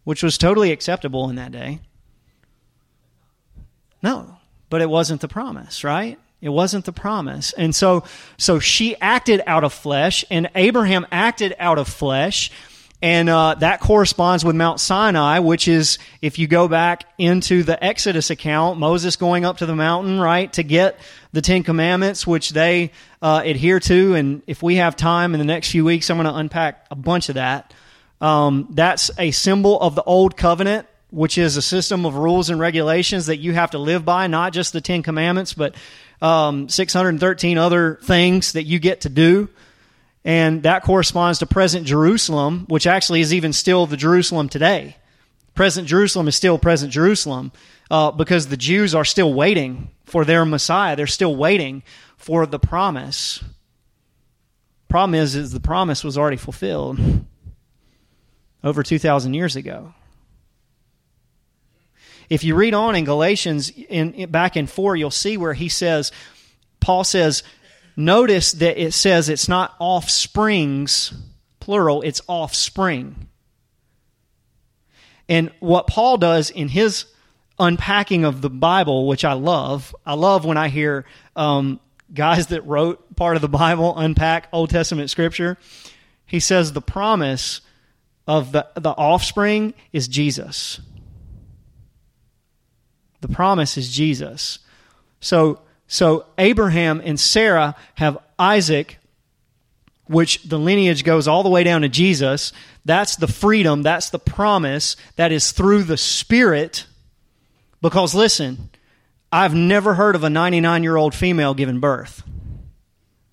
which 0.03 0.21
was 0.21 0.37
totally 0.37 0.73
acceptable 0.73 1.29
in 1.29 1.37
that 1.37 1.53
day. 1.53 1.79
No, 4.03 4.37
but 4.69 4.81
it 4.81 4.89
wasn't 4.89 5.21
the 5.21 5.29
promise, 5.29 5.83
right? 5.83 6.19
It 6.41 6.49
wasn't 6.49 6.83
the 6.83 6.91
promise. 6.91 7.53
And 7.53 7.73
so, 7.73 8.03
so 8.37 8.59
she 8.59 8.97
acted 8.99 9.41
out 9.47 9.63
of 9.63 9.71
flesh, 9.71 10.25
and 10.29 10.49
Abraham 10.55 11.07
acted 11.09 11.55
out 11.57 11.79
of 11.79 11.87
flesh. 11.87 12.51
And 13.01 13.29
uh, 13.29 13.55
that 13.55 13.79
corresponds 13.79 14.45
with 14.45 14.55
Mount 14.55 14.79
Sinai, 14.79 15.39
which 15.39 15.67
is, 15.67 15.99
if 16.21 16.39
you 16.39 16.47
go 16.47 16.67
back 16.67 17.05
into 17.17 17.63
the 17.63 17.81
Exodus 17.81 18.29
account, 18.29 18.77
Moses 18.77 19.15
going 19.15 19.45
up 19.45 19.57
to 19.57 19.65
the 19.65 19.75
mountain, 19.75 20.19
right, 20.19 20.51
to 20.53 20.63
get 20.63 20.99
the 21.31 21.41
Ten 21.41 21.63
Commandments, 21.63 22.27
which 22.27 22.51
they 22.51 22.91
uh, 23.21 23.41
adhere 23.43 23.79
to. 23.81 24.15
And 24.15 24.41
if 24.47 24.61
we 24.61 24.75
have 24.75 24.97
time 24.97 25.33
in 25.33 25.39
the 25.39 25.45
next 25.45 25.71
few 25.71 25.85
weeks, 25.85 26.09
I'm 26.09 26.17
going 26.17 26.27
to 26.27 26.35
unpack 26.35 26.87
a 26.91 26.95
bunch 26.95 27.29
of 27.29 27.35
that. 27.35 27.73
Um, 28.19 28.67
that's 28.71 29.11
a 29.17 29.31
symbol 29.31 29.79
of 29.79 29.95
the 29.95 30.03
Old 30.03 30.37
Covenant 30.37 30.87
which 31.13 31.37
is 31.37 31.57
a 31.57 31.61
system 31.61 32.07
of 32.07 32.15
rules 32.15 32.49
and 32.49 32.59
regulations 32.59 33.27
that 33.27 33.37
you 33.37 33.53
have 33.53 33.69
to 33.71 33.77
live 33.77 34.03
by, 34.03 34.25
not 34.25 34.51
just 34.51 34.73
the 34.73 34.81
Ten 34.81 35.03
Commandments, 35.03 35.53
but 35.53 35.75
um, 36.23 36.67
613 36.67 37.59
other 37.59 37.99
things 38.03 38.53
that 38.53 38.63
you 38.63 38.79
get 38.79 39.01
to 39.01 39.09
do. 39.09 39.47
And 40.25 40.63
that 40.63 40.81
corresponds 40.81 41.37
to 41.39 41.45
present 41.45 41.85
Jerusalem, 41.85 42.65
which 42.67 42.87
actually 42.87 43.21
is 43.21 43.31
even 43.31 43.53
still 43.53 43.85
the 43.85 43.95
Jerusalem 43.95 44.49
today. 44.49 44.97
Present 45.53 45.87
Jerusalem 45.87 46.27
is 46.27 46.35
still 46.35 46.57
present 46.57 46.91
Jerusalem 46.91 47.51
uh, 47.91 48.09
because 48.09 48.47
the 48.47 48.57
Jews 48.57 48.95
are 48.95 49.05
still 49.05 49.35
waiting 49.35 49.91
for 50.05 50.25
their 50.25 50.45
Messiah. 50.45 50.95
They're 50.95 51.05
still 51.05 51.35
waiting 51.35 51.83
for 52.17 52.47
the 52.47 52.57
promise. 52.57 53.43
Problem 54.89 55.13
is, 55.13 55.35
is 55.35 55.51
the 55.51 55.59
promise 55.59 56.03
was 56.03 56.17
already 56.17 56.37
fulfilled 56.37 56.99
over 58.63 58.81
2,000 58.81 59.35
years 59.35 59.55
ago. 59.55 59.93
If 62.33 62.43
you 62.43 62.55
read 62.55 62.73
on 62.73 62.95
in 62.95 63.05
Galatians, 63.05 63.69
in, 63.69 64.15
in, 64.15 64.31
back 64.31 64.57
in 64.57 64.65
4, 64.65 64.95
you'll 64.95 65.11
see 65.11 65.37
where 65.37 65.53
he 65.53 65.69
says, 65.69 66.11
Paul 66.79 67.03
says, 67.03 67.43
notice 67.95 68.53
that 68.53 68.81
it 68.81 68.93
says 68.93 69.29
it's 69.29 69.47
not 69.47 69.75
offsprings, 69.77 71.13
plural, 71.59 72.01
it's 72.01 72.21
offspring. 72.27 73.27
And 75.29 75.51
what 75.59 75.85
Paul 75.85 76.17
does 76.17 76.49
in 76.49 76.69
his 76.69 77.05
unpacking 77.59 78.25
of 78.25 78.41
the 78.41 78.49
Bible, 78.49 79.05
which 79.05 79.23
I 79.23 79.33
love, 79.33 79.95
I 80.03 80.15
love 80.15 80.43
when 80.43 80.57
I 80.57 80.69
hear 80.69 81.05
um, 81.35 81.79
guys 82.11 82.47
that 82.47 82.65
wrote 82.65 83.15
part 83.15 83.35
of 83.35 83.43
the 83.43 83.47
Bible 83.47 83.95
unpack 83.95 84.47
Old 84.51 84.71
Testament 84.71 85.11
scripture. 85.11 85.59
He 86.25 86.39
says 86.39 86.73
the 86.73 86.81
promise 86.81 87.61
of 88.25 88.53
the, 88.53 88.65
the 88.73 88.89
offspring 88.89 89.75
is 89.91 90.07
Jesus. 90.07 90.79
The 93.23 93.29
promise 93.29 93.77
is 93.77 93.89
Jesus. 93.89 94.59
So, 95.21 95.61
so 95.87 96.25
Abraham 96.37 97.01
and 97.05 97.17
Sarah 97.17 97.73
have 97.95 98.17
Isaac, 98.37 98.97
which 100.07 100.43
the 100.43 100.59
lineage 100.59 101.05
goes 101.05 101.25
all 101.25 101.41
the 101.41 101.49
way 101.49 101.63
down 101.63 101.83
to 101.83 101.87
Jesus. 101.87 102.51
That's 102.83 103.15
the 103.15 103.29
freedom, 103.29 103.81
that's 103.81 104.09
the 104.09 104.19
promise 104.19 104.97
that 105.15 105.31
is 105.31 105.53
through 105.53 105.83
the 105.83 105.95
Spirit. 105.95 106.85
Because 107.81 108.13
listen, 108.13 108.69
I've 109.31 109.55
never 109.55 109.93
heard 109.93 110.15
of 110.15 110.25
a 110.25 110.29
99 110.29 110.83
year 110.83 110.97
old 110.97 111.15
female 111.15 111.53
giving 111.53 111.79
birth. 111.79 112.23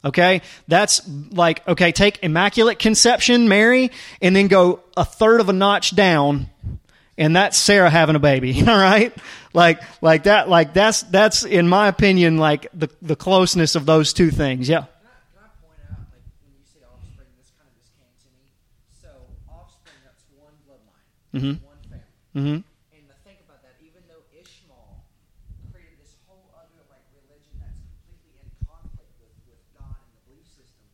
Okay? 0.05 0.43
That's 0.69 1.03
like, 1.33 1.67
okay, 1.67 1.91
take 1.91 2.23
Immaculate 2.23 2.79
Conception, 2.79 3.49
Mary, 3.49 3.91
and 4.23 4.37
then 4.37 4.47
go 4.47 4.85
a 4.97 5.05
third 5.05 5.41
of 5.41 5.49
a 5.49 5.53
notch 5.53 5.97
down 5.97 6.49
and 7.21 7.37
that's 7.37 7.57
Sarah 7.59 7.91
having 7.91 8.17
a 8.17 8.19
baby. 8.19 8.59
All 8.67 8.77
right, 8.77 9.15
like 9.53 9.81
like 10.03 10.25
that, 10.25 10.49
like 10.49 10.75
that's 10.75 11.03
that's 11.03 11.45
in 11.45 11.69
my 11.69 11.87
opinion 11.89 12.39
like 12.39 12.67
the 12.75 12.89
the 13.03 13.15
closeness 13.15 13.77
of 13.77 13.87
those 13.87 14.13
two 14.13 14.31
things. 14.31 14.69
Yeah. 14.69 14.79
Can 14.79 14.89
I, 14.89 14.89
can 14.89 15.45
I 15.45 15.49
point 15.63 15.79
out, 15.93 16.01
like 16.11 16.25
when 16.43 16.57
you 16.57 16.65
say 16.67 16.81
offspring, 16.83 17.29
this 17.39 17.53
kind 17.55 17.69
of 17.69 17.77
just 17.79 17.93
came 17.95 18.11
to 18.25 18.29
me. 18.41 18.51
So 18.91 19.09
offspring, 19.47 20.01
that's 20.03 20.25
one 20.35 20.57
bloodline, 20.67 21.07
Mhm. 21.37 21.55
one 21.63 21.79
family. 21.87 22.11
Mm-hmm. 22.35 22.59
And 22.97 23.05
to 23.07 23.17
think 23.23 23.39
about 23.47 23.61
that, 23.63 23.77
even 23.85 24.01
though 24.09 24.25
Ishmael 24.35 25.05
created 25.71 26.01
this 26.01 26.17
whole 26.25 26.49
other 26.57 26.81
like 26.89 27.05
religion 27.15 27.53
that's 27.61 27.79
completely 27.85 28.41
in 28.41 28.49
conflict 28.65 29.13
with, 29.21 29.35
with 29.45 29.61
God 29.77 29.93
and 29.93 30.11
the 30.17 30.23
belief 30.33 30.49
system, 30.49 30.89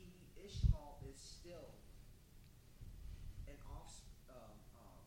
he 0.00 0.08
Ishmael 0.40 0.96
is 1.06 1.18
still 1.20 1.68
an 3.52 3.58
off 3.68 3.92
um, 4.32 4.54
um, 4.80 5.02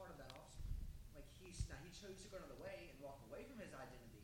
part 0.00 0.10
of 0.10 0.18
that 0.18 0.32
offspring. 0.34 0.72
Like 1.14 1.28
he's 1.38 1.62
now 1.70 1.78
he 2.34 2.40
chose 2.40 2.48
to 2.48 2.54
go 2.54 2.58
another 2.58 2.58
way 2.64 2.90
and 2.90 2.96
walk 3.04 3.18
away 3.30 3.42
from 3.48 3.58
his 3.62 3.72
identity, 3.74 4.22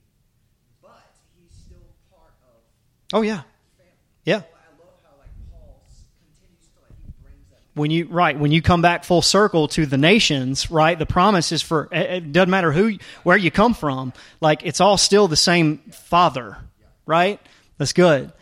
but 0.83 1.07
he's 1.39 1.53
still 1.55 1.87
part 2.11 2.35
of 2.45 2.61
Oh 3.13 3.23
yeah, 3.23 3.43
family. 3.79 3.93
yeah. 4.25 4.41
So 4.41 4.47
I 4.55 4.71
love 4.79 4.95
how 5.05 5.15
like 5.19 5.31
Paul 5.51 5.83
s- 5.89 6.05
continues 6.19 6.67
to 6.75 6.81
like 6.83 6.97
he 7.05 7.13
brings 7.23 7.47
that. 7.51 7.61
When 7.75 7.91
you 7.91 8.07
right 8.09 8.39
when 8.39 8.51
you 8.53 8.63
come 8.63 8.83
back 8.83 9.05
full 9.05 9.23
circle 9.23 9.69
to 9.69 9.87
the 9.87 9.99
nations, 9.99 10.71
right? 10.71 10.99
The 10.99 11.07
promise 11.07 11.53
is 11.53 11.63
for 11.63 11.89
it 11.93 12.11
it 12.25 12.33
doesn't 12.33 12.51
matter 12.51 12.73
who 12.73 12.99
where 13.23 13.37
you 13.37 13.51
come 13.51 13.75
from. 13.75 14.13
Like 14.41 14.63
it's 14.65 14.81
all 14.81 14.99
still 14.99 15.29
the 15.29 15.37
same 15.37 15.79
Father, 15.93 16.57
right? 17.07 17.41
That's 17.79 17.93
good. 17.93 18.33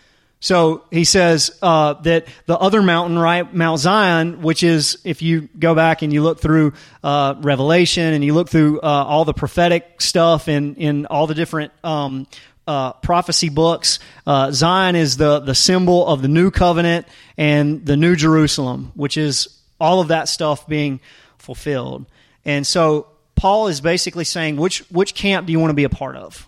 So 0.41 0.85
he 0.91 1.05
says 1.05 1.51
uh, 1.63 1.95
that 1.95 2.27
the 2.47 2.57
other 2.57 2.81
mountain, 2.81 3.19
right, 3.19 3.53
Mount 3.53 3.81
Zion, 3.81 4.41
which 4.43 4.63
is 4.63 4.99
if 5.05 5.21
you 5.21 5.49
go 5.59 5.75
back 5.75 6.03
and 6.03 6.13
you 6.13 6.23
look 6.23 6.41
through 6.41 6.75
uh, 7.03 7.35
Revelation 7.41 8.15
and 8.15 8.25
you 8.25 8.35
look 8.35 8.49
through 8.49 8.81
uh, 8.81 8.83
all 8.83 9.25
the 9.25 9.35
prophetic 9.35 10.01
stuff 10.01 10.49
in 10.49 10.77
in 10.77 11.07
all 11.07 11.27
the 11.27 11.35
different 11.35 11.73
um, 11.83 12.29
uh, 12.69 12.93
prophecy 12.95 13.49
books, 13.49 13.99
uh, 14.27 14.53
Zion 14.53 14.95
is 14.95 15.17
the 15.17 15.41
the 15.41 15.57
symbol 15.57 16.07
of 16.07 16.23
the 16.23 16.29
new 16.29 16.53
covenant 16.53 17.07
and 17.37 17.85
the 17.85 17.97
new 17.97 18.15
Jerusalem, 18.15 18.93
which 18.95 19.17
is 19.17 19.49
all 19.81 20.01
of 20.01 20.09
that 20.09 20.29
stuff 20.29 20.69
being 20.69 21.01
fulfilled. 21.39 22.07
And 22.45 22.67
so 22.67 23.09
Paul 23.35 23.69
is 23.69 23.81
basically 23.81 24.25
saying, 24.25 24.57
which 24.57 24.81
which 24.91 25.15
camp 25.15 25.47
do 25.47 25.53
you 25.53 25.59
want 25.61 25.71
to 25.71 25.75
be 25.75 25.85
a 25.85 25.89
part 25.89 26.17
of? 26.17 26.48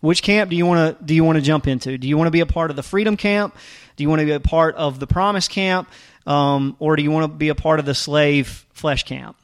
Which 0.00 0.22
camp 0.22 0.50
do 0.50 0.56
you 0.56 0.66
want 0.66 0.98
to 0.98 1.04
do 1.04 1.14
you 1.14 1.24
want 1.24 1.36
to 1.36 1.42
jump 1.42 1.66
into? 1.66 1.96
Do 1.98 2.06
you 2.08 2.16
want 2.16 2.28
to 2.28 2.32
be 2.32 2.40
a 2.40 2.46
part 2.46 2.70
of 2.70 2.76
the 2.76 2.82
freedom 2.82 3.16
camp? 3.16 3.56
Do 3.96 4.04
you 4.04 4.08
want 4.08 4.20
to 4.20 4.26
be 4.26 4.32
a 4.32 4.40
part 4.40 4.74
of 4.76 5.00
the 5.00 5.06
promise 5.06 5.48
camp? 5.48 5.88
Um, 6.26 6.76
or 6.78 6.96
do 6.96 7.02
you 7.02 7.10
want 7.10 7.24
to 7.24 7.36
be 7.36 7.48
a 7.48 7.54
part 7.54 7.78
of 7.78 7.86
the 7.86 7.94
slave 7.94 8.66
flesh 8.72 9.04
camp? 9.04 9.36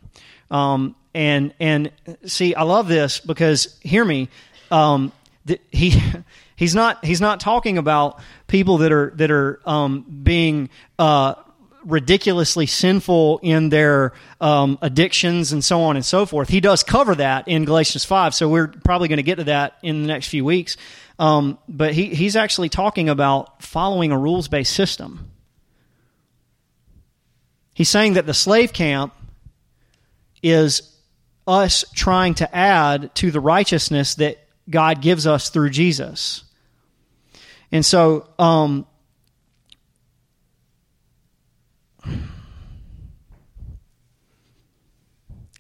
Um, 0.51 0.95
and 1.15 1.55
and 1.59 1.91
see, 2.27 2.55
I 2.55 2.63
love 2.63 2.89
this 2.89 3.21
because 3.21 3.79
hear 3.81 4.05
me. 4.05 4.29
Um, 4.71 5.13
he 5.71 6.01
he's 6.57 6.75
not 6.75 7.05
he's 7.05 7.21
not 7.21 7.41
talking 7.41 7.79
about 7.79 8.21
people 8.47 8.79
that 8.79 8.93
are 8.93 9.13
that 9.17 9.31
are 9.31 9.61
um, 9.65 10.03
being 10.23 10.71
uh, 10.99 11.35
ridiculously 11.85 12.67
sinful 12.67 13.41
in 13.43 13.69
their 13.69 14.13
um, 14.41 14.79
addictions 14.83 15.53
and 15.53 15.65
so 15.65 15.83
on 15.83 15.97
and 15.97 16.05
so 16.05 16.27
forth. 16.27 16.49
He 16.49 16.61
does 16.61 16.83
cover 16.83 17.15
that 17.17 17.49
in 17.49 17.65
Galatians 17.65 18.05
five, 18.05 18.35
so 18.35 18.49
we're 18.49 18.69
probably 18.69 19.09
going 19.09 19.19
to 19.19 19.23
get 19.23 19.37
to 19.37 19.45
that 19.45 19.79
in 19.83 20.03
the 20.03 20.09
next 20.09 20.29
few 20.29 20.45
weeks. 20.45 20.77
Um, 21.19 21.59
but 21.69 21.93
he, 21.93 22.15
he's 22.15 22.37
actually 22.37 22.69
talking 22.69 23.09
about 23.09 23.63
following 23.63 24.13
a 24.13 24.19
rules 24.19 24.49
based 24.49 24.73
system. 24.73 25.31
He's 27.75 27.89
saying 27.89 28.15
that 28.15 28.27
the 28.27 28.35
slave 28.35 28.73
camp 28.73 29.15
is 30.43 30.97
us 31.47 31.85
trying 31.95 32.35
to 32.35 32.55
add 32.55 33.15
to 33.17 33.31
the 33.31 33.41
righteousness 33.41 34.17
that 34.17 34.39
God 34.69 35.01
gives 35.01 35.27
us 35.27 35.49
through 35.49 35.71
Jesus. 35.71 36.45
And 37.71 37.85
so, 37.85 38.29
um, 38.39 38.87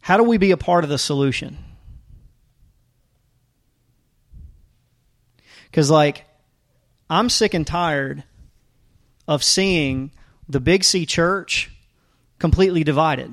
how 0.03 0.17
do 0.17 0.25
we 0.25 0.37
be 0.37 0.51
a 0.51 0.57
part 0.57 0.83
of 0.83 0.91
the 0.91 0.99
solution? 0.99 1.57
Because, 5.71 5.91
like, 5.91 6.25
I'm 7.09 7.31
sick 7.31 7.55
and 7.55 7.67
tired 7.67 8.25
of 9.27 9.45
seeing 9.45 10.11
the 10.49 10.59
Big 10.61 10.83
C 10.83 11.07
church 11.07 11.71
completely 12.41 12.83
divided. 12.83 13.31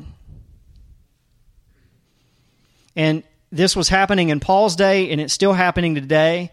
And 2.96 3.24
this 3.52 3.76
was 3.76 3.90
happening 3.90 4.30
in 4.30 4.40
Paul's 4.40 4.76
day, 4.76 5.10
and 5.10 5.20
it's 5.20 5.34
still 5.34 5.54
happening 5.54 5.96
today. 5.96 6.52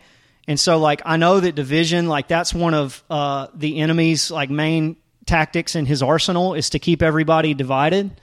And 0.49 0.59
so, 0.59 0.79
like, 0.79 1.03
I 1.05 1.19
know 1.19 1.41
that 1.41 1.55
division, 1.55 2.09
like, 2.09 2.27
that's 2.27 2.55
one 2.55 2.73
of 2.73 3.05
uh, 3.11 3.49
the 3.55 3.81
enemy's 3.81 4.31
like 4.31 4.49
main 4.49 4.97
tactics 5.27 5.77
in 5.77 5.85
his 5.85 6.03
arsenal 6.03 6.55
is 6.55 6.71
to 6.71 6.79
keep 6.79 7.03
everybody 7.03 7.53
divided. 7.53 8.19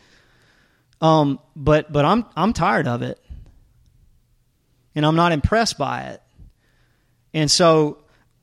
Um, 1.04 1.40
but 1.54 1.92
but 1.92 2.06
I'm 2.06 2.26
I'm 2.34 2.54
tired 2.54 2.88
of 2.88 3.02
it, 3.02 3.20
and 4.96 5.06
I'm 5.06 5.18
not 5.18 5.34
impressed 5.34 5.78
by 5.78 6.04
it. 6.04 6.22
And 7.34 7.52
so, 7.52 7.98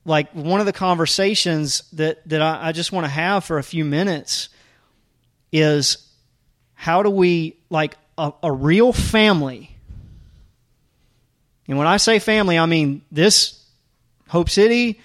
like, 0.05 0.31
one 0.33 0.59
of 0.59 0.67
the 0.67 0.73
conversations 0.73 1.81
that 1.93 2.27
that 2.29 2.39
I, 2.39 2.67
I 2.67 2.71
just 2.71 2.91
want 2.91 3.05
to 3.05 3.09
have 3.09 3.43
for 3.43 3.57
a 3.57 3.63
few 3.63 3.83
minutes 3.83 4.49
is 5.51 6.07
how 6.75 7.01
do 7.01 7.09
we 7.09 7.57
like 7.71 7.97
a, 8.15 8.31
a 8.43 8.51
real 8.51 8.93
family? 8.93 9.75
And 11.67 11.79
when 11.79 11.87
I 11.87 11.97
say 11.97 12.19
family, 12.19 12.59
I 12.59 12.67
mean 12.67 13.01
this 13.11 13.65
Hope 14.27 14.51
City, 14.51 15.01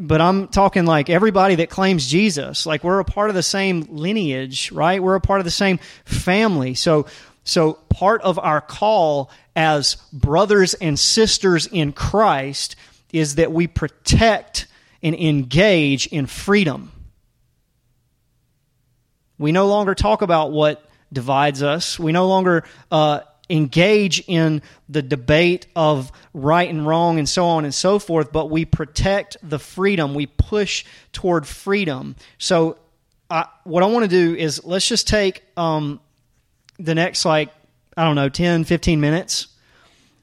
but 0.00 0.20
I'm 0.20 0.48
talking 0.48 0.86
like 0.86 1.10
everybody 1.10 1.56
that 1.56 1.70
claims 1.70 2.06
Jesus. 2.06 2.66
Like 2.66 2.84
we're 2.84 3.00
a 3.00 3.04
part 3.04 3.30
of 3.30 3.34
the 3.34 3.42
same 3.42 3.86
lineage, 3.90 4.70
right? 4.70 5.02
We're 5.02 5.16
a 5.16 5.20
part 5.20 5.40
of 5.40 5.44
the 5.44 5.50
same 5.50 5.78
family. 6.04 6.74
So, 6.74 7.06
so 7.44 7.74
part 7.88 8.22
of 8.22 8.38
our 8.38 8.60
call 8.60 9.30
as 9.56 9.96
brothers 10.12 10.74
and 10.74 10.98
sisters 10.98 11.66
in 11.66 11.92
Christ 11.92 12.76
is 13.12 13.36
that 13.36 13.50
we 13.50 13.66
protect 13.66 14.66
and 15.02 15.14
engage 15.14 16.06
in 16.06 16.26
freedom. 16.26 16.92
We 19.38 19.52
no 19.52 19.66
longer 19.66 19.94
talk 19.94 20.22
about 20.22 20.52
what 20.52 20.84
divides 21.12 21.62
us. 21.62 21.98
We 21.98 22.12
no 22.12 22.28
longer 22.28 22.64
uh, 22.90 23.20
engage 23.50 24.22
in 24.26 24.62
the 24.88 25.02
debate 25.02 25.66
of 25.74 26.12
right 26.34 26.68
and 26.68 26.86
wrong 26.86 27.18
and 27.18 27.28
so 27.28 27.46
on 27.46 27.64
and 27.64 27.74
so 27.74 27.98
forth, 27.98 28.32
but 28.32 28.50
we 28.50 28.64
protect 28.64 29.36
the 29.42 29.58
freedom. 29.58 30.14
We 30.14 30.26
push 30.26 30.84
toward 31.12 31.46
freedom. 31.46 32.16
So, 32.38 32.78
I, 33.30 33.46
what 33.64 33.82
I 33.82 33.86
want 33.86 34.04
to 34.04 34.08
do 34.08 34.34
is 34.34 34.64
let's 34.64 34.88
just 34.88 35.06
take 35.06 35.42
um, 35.56 36.00
the 36.78 36.94
next, 36.94 37.24
like, 37.24 37.50
I 37.96 38.04
don't 38.04 38.16
know, 38.16 38.28
10, 38.28 38.64
15 38.64 39.00
minutes, 39.00 39.48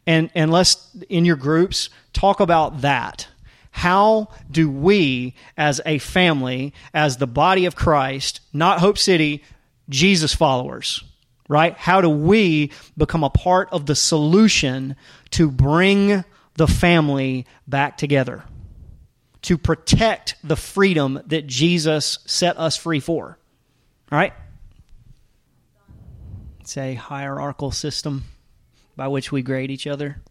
and, 0.08 0.30
and 0.34 0.52
let's, 0.52 0.90
in 1.10 1.26
your 1.26 1.36
groups, 1.36 1.90
talk 2.14 2.40
about 2.40 2.82
that. 2.82 3.28
How 3.72 4.30
do 4.50 4.70
we, 4.70 5.36
as 5.58 5.82
a 5.86 5.98
family, 5.98 6.74
as 6.94 7.18
the 7.18 7.28
body 7.28 7.66
of 7.66 7.76
Christ, 7.76 8.40
not 8.54 8.80
Hope 8.80 8.98
City, 8.98 9.44
Jesus 9.90 10.34
followers, 10.34 11.04
right? 11.48 11.78
How 11.78 12.02
do 12.02 12.10
we 12.10 12.72
become 12.98 13.24
a 13.24 13.30
part 13.30 13.70
of 13.72 13.86
the 13.86 13.96
solution 13.96 14.96
to 15.32 15.52
bring 15.52 16.24
the 16.56 16.68
family 16.68 17.46
back 17.68 17.98
together? 17.98 18.44
To 19.44 19.58
protect 19.58 20.36
the 20.44 20.56
freedom 20.56 21.22
that 21.28 21.46
Jesus 21.46 22.20
set 22.26 22.58
us 22.58 22.78
free 22.78 23.00
for. 23.00 23.38
All 24.12 24.18
right? 24.18 24.34
It's 26.62 26.78
a 26.78 26.96
hierarchical 26.96 27.72
system 27.72 28.24
by 28.96 29.08
which 29.08 29.32
we 29.32 29.44
grade 29.44 29.70
each 29.70 29.86
other. 29.86 30.22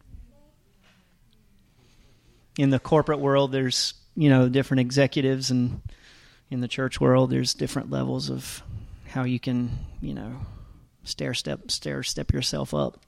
In 2.59 2.71
the 2.71 2.81
corporate 2.81 3.21
world, 3.21 3.53
there's, 3.53 3.95
you 4.17 4.29
know, 4.29 4.49
different 4.49 4.81
executives, 4.81 5.51
and 5.51 5.81
in 6.51 6.61
the 6.61 6.69
church 6.69 7.01
world, 7.01 7.31
there's 7.31 7.55
different 7.55 7.91
levels 7.91 8.31
of 8.31 8.63
how 9.07 9.23
you 9.23 9.39
can, 9.39 9.79
you 10.01 10.15
know, 10.15 10.41
stair 11.05 11.35
step 11.35 11.71
stair 11.71 12.03
step 12.03 12.33
yourself 12.33 12.75
up. 12.75 13.01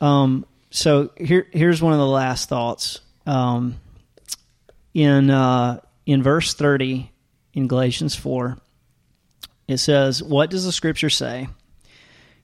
Um, 0.00 0.46
so 0.70 1.10
here 1.16 1.46
here's 1.52 1.82
one 1.82 1.92
of 1.92 1.98
the 1.98 2.06
last 2.06 2.48
thoughts. 2.48 3.00
Um, 3.26 3.76
in 4.94 5.30
uh, 5.30 5.80
in 6.06 6.22
verse 6.22 6.54
thirty 6.54 7.12
in 7.52 7.68
Galatians 7.68 8.14
four, 8.14 8.58
it 9.68 9.78
says, 9.78 10.22
"What 10.22 10.50
does 10.50 10.64
the 10.64 10.72
scripture 10.72 11.10
say? 11.10 11.48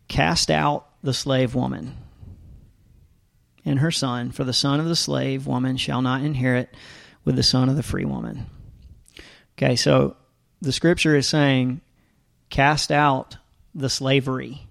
Cast 0.09 0.51
out 0.51 0.87
the 1.03 1.15
slave 1.15 1.55
woman." 1.55 1.97
And 3.65 3.81
her 3.81 3.91
son, 3.91 4.31
for 4.31 4.45
the 4.45 4.53
son 4.53 4.79
of 4.79 4.87
the 4.87 4.95
slave 4.95 5.49
woman 5.49 5.77
shall 5.77 6.01
not 6.01 6.23
inherit 6.23 6.73
with 7.25 7.35
the 7.35 7.43
son 7.43 7.69
of 7.69 7.75
the 7.75 7.83
free 7.83 8.05
woman. 8.05 8.47
Okay, 9.59 9.75
so 9.75 10.17
the 10.63 10.73
scripture 10.73 11.17
is 11.17 11.27
saying, 11.27 11.81
cast 12.49 12.93
out 12.93 13.37
the 13.77 13.91
slavery. 13.91 14.67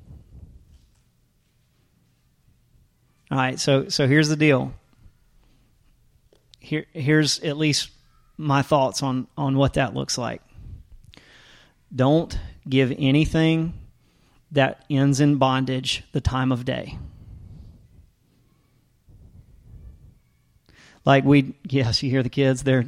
All 3.31 3.37
right, 3.37 3.59
so 3.59 3.87
so 3.89 4.07
here's 4.07 4.27
the 4.27 4.35
deal. 4.35 4.73
Here 6.59 6.85
here's 6.91 7.39
at 7.39 7.57
least 7.57 7.89
my 8.37 8.61
thoughts 8.61 9.03
on 9.03 9.27
on 9.37 9.57
what 9.57 9.73
that 9.75 9.93
looks 9.93 10.17
like. 10.17 10.41
Don't 11.95 12.37
give 12.67 12.93
anything 12.97 13.73
that 14.51 14.83
ends 14.89 15.19
in 15.19 15.37
bondage 15.37 16.03
the 16.11 16.21
time 16.21 16.51
of 16.51 16.65
day. 16.65 16.97
Like 21.05 21.23
we 21.23 21.53
yes, 21.63 22.01
you 22.01 22.09
hear 22.09 22.23
the 22.23 22.29
kids, 22.29 22.63
they're 22.63 22.85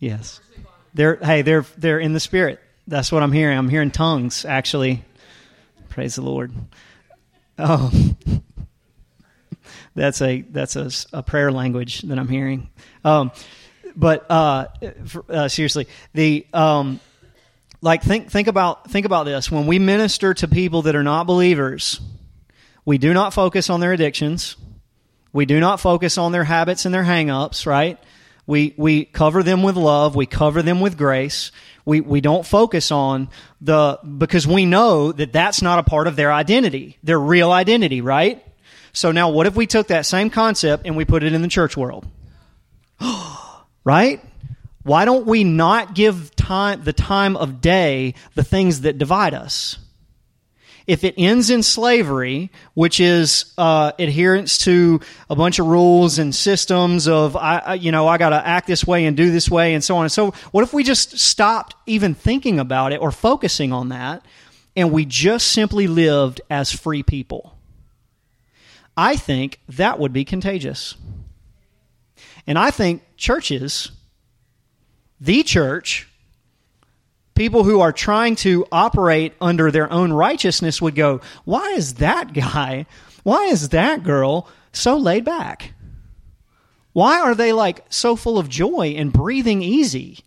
yes. 0.00 0.40
They're 0.94 1.16
hey, 1.16 1.42
they're 1.42 1.64
they're 1.76 2.00
in 2.00 2.12
the 2.12 2.20
spirit. 2.20 2.60
That's 2.88 3.12
what 3.12 3.22
I'm 3.22 3.32
hearing. 3.32 3.56
I'm 3.56 3.68
hearing 3.68 3.90
tongues 3.90 4.44
actually. 4.44 5.04
Praise 5.96 6.14
the 6.14 6.20
Lord. 6.20 6.52
Oh, 7.58 7.90
that's 9.94 10.20
a 10.20 10.42
that's 10.42 10.76
a, 10.76 10.90
a, 11.14 11.22
prayer 11.22 11.50
language 11.50 12.02
that 12.02 12.18
I'm 12.18 12.28
hearing. 12.28 12.68
Um, 13.02 13.32
but 13.96 14.30
uh, 14.30 14.66
for, 15.06 15.24
uh, 15.30 15.48
seriously, 15.48 15.88
the 16.12 16.46
um, 16.52 17.00
like 17.80 18.02
think 18.02 18.30
think 18.30 18.46
about 18.46 18.90
think 18.90 19.06
about 19.06 19.24
this. 19.24 19.50
When 19.50 19.66
we 19.66 19.78
minister 19.78 20.34
to 20.34 20.46
people 20.46 20.82
that 20.82 20.94
are 20.94 21.02
not 21.02 21.26
believers, 21.26 21.98
we 22.84 22.98
do 22.98 23.14
not 23.14 23.32
focus 23.32 23.70
on 23.70 23.80
their 23.80 23.94
addictions. 23.94 24.56
We 25.32 25.46
do 25.46 25.60
not 25.60 25.80
focus 25.80 26.18
on 26.18 26.30
their 26.30 26.44
habits 26.44 26.84
and 26.84 26.94
their 26.94 27.04
hangups. 27.04 27.64
Right? 27.64 27.98
We 28.46 28.74
we 28.76 29.04
cover 29.04 29.42
them 29.42 29.62
with 29.62 29.76
love. 29.76 30.14
We 30.14 30.26
cover 30.26 30.62
them 30.62 30.80
with 30.80 30.96
grace 30.96 31.50
we, 31.86 32.00
we 32.00 32.20
don't 32.20 32.44
focus 32.44 32.90
on 32.90 33.30
the, 33.60 33.98
because 34.18 34.46
we 34.46 34.66
know 34.66 35.12
that 35.12 35.32
that's 35.32 35.62
not 35.62 35.78
a 35.78 35.84
part 35.84 36.08
of 36.08 36.16
their 36.16 36.32
identity, 36.32 36.98
their 37.02 37.18
real 37.18 37.52
identity, 37.52 38.00
right? 38.00 38.44
So 38.92 39.12
now 39.12 39.30
what 39.30 39.46
if 39.46 39.54
we 39.54 39.66
took 39.66 39.86
that 39.86 40.04
same 40.04 40.28
concept 40.28 40.84
and 40.84 40.96
we 40.96 41.04
put 41.04 41.22
it 41.22 41.32
in 41.32 41.42
the 41.42 41.48
church 41.48 41.76
world? 41.76 42.06
right? 43.84 44.20
Why 44.82 45.04
don't 45.04 45.26
we 45.26 45.44
not 45.44 45.94
give 45.94 46.34
time, 46.34 46.82
the 46.82 46.92
time 46.92 47.36
of 47.36 47.60
day, 47.60 48.14
the 48.34 48.44
things 48.44 48.80
that 48.80 48.98
divide 48.98 49.32
us? 49.32 49.78
If 50.86 51.02
it 51.02 51.14
ends 51.18 51.50
in 51.50 51.62
slavery, 51.62 52.50
which 52.74 53.00
is 53.00 53.52
uh, 53.58 53.92
adherence 53.98 54.58
to 54.58 55.00
a 55.28 55.34
bunch 55.34 55.58
of 55.58 55.66
rules 55.66 56.18
and 56.18 56.34
systems 56.34 57.08
of 57.08 57.36
I, 57.36 57.74
you 57.74 57.90
know 57.90 58.06
I 58.06 58.18
got 58.18 58.30
to 58.30 58.46
act 58.46 58.66
this 58.66 58.86
way 58.86 59.06
and 59.06 59.16
do 59.16 59.30
this 59.30 59.50
way 59.50 59.74
and 59.74 59.82
so 59.82 59.96
on 59.96 60.04
and 60.04 60.12
so. 60.12 60.30
What 60.52 60.62
if 60.62 60.72
we 60.72 60.84
just 60.84 61.18
stopped 61.18 61.74
even 61.86 62.14
thinking 62.14 62.60
about 62.60 62.92
it 62.92 63.00
or 63.00 63.10
focusing 63.10 63.72
on 63.72 63.88
that, 63.88 64.24
and 64.76 64.92
we 64.92 65.04
just 65.04 65.48
simply 65.48 65.86
lived 65.86 66.40
as 66.48 66.72
free 66.72 67.02
people? 67.02 67.56
I 68.96 69.16
think 69.16 69.60
that 69.68 69.98
would 69.98 70.12
be 70.12 70.24
contagious, 70.24 70.94
and 72.46 72.58
I 72.58 72.70
think 72.70 73.02
churches, 73.16 73.90
the 75.20 75.42
church 75.42 76.08
people 77.36 77.62
who 77.62 77.80
are 77.80 77.92
trying 77.92 78.34
to 78.36 78.66
operate 78.72 79.34
under 79.40 79.70
their 79.70 79.92
own 79.92 80.12
righteousness 80.12 80.82
would 80.82 80.94
go, 80.94 81.20
Why 81.44 81.70
is 81.72 81.94
that 81.94 82.32
guy, 82.32 82.86
why 83.22 83.44
is 83.44 83.68
that 83.68 84.02
girl 84.02 84.48
so 84.72 84.96
laid 84.96 85.24
back? 85.24 85.74
Why 86.92 87.20
are 87.20 87.34
they 87.34 87.52
like 87.52 87.84
so 87.90 88.16
full 88.16 88.38
of 88.38 88.48
joy 88.48 88.94
and 88.96 89.12
breathing 89.12 89.62
easy? 89.62 90.20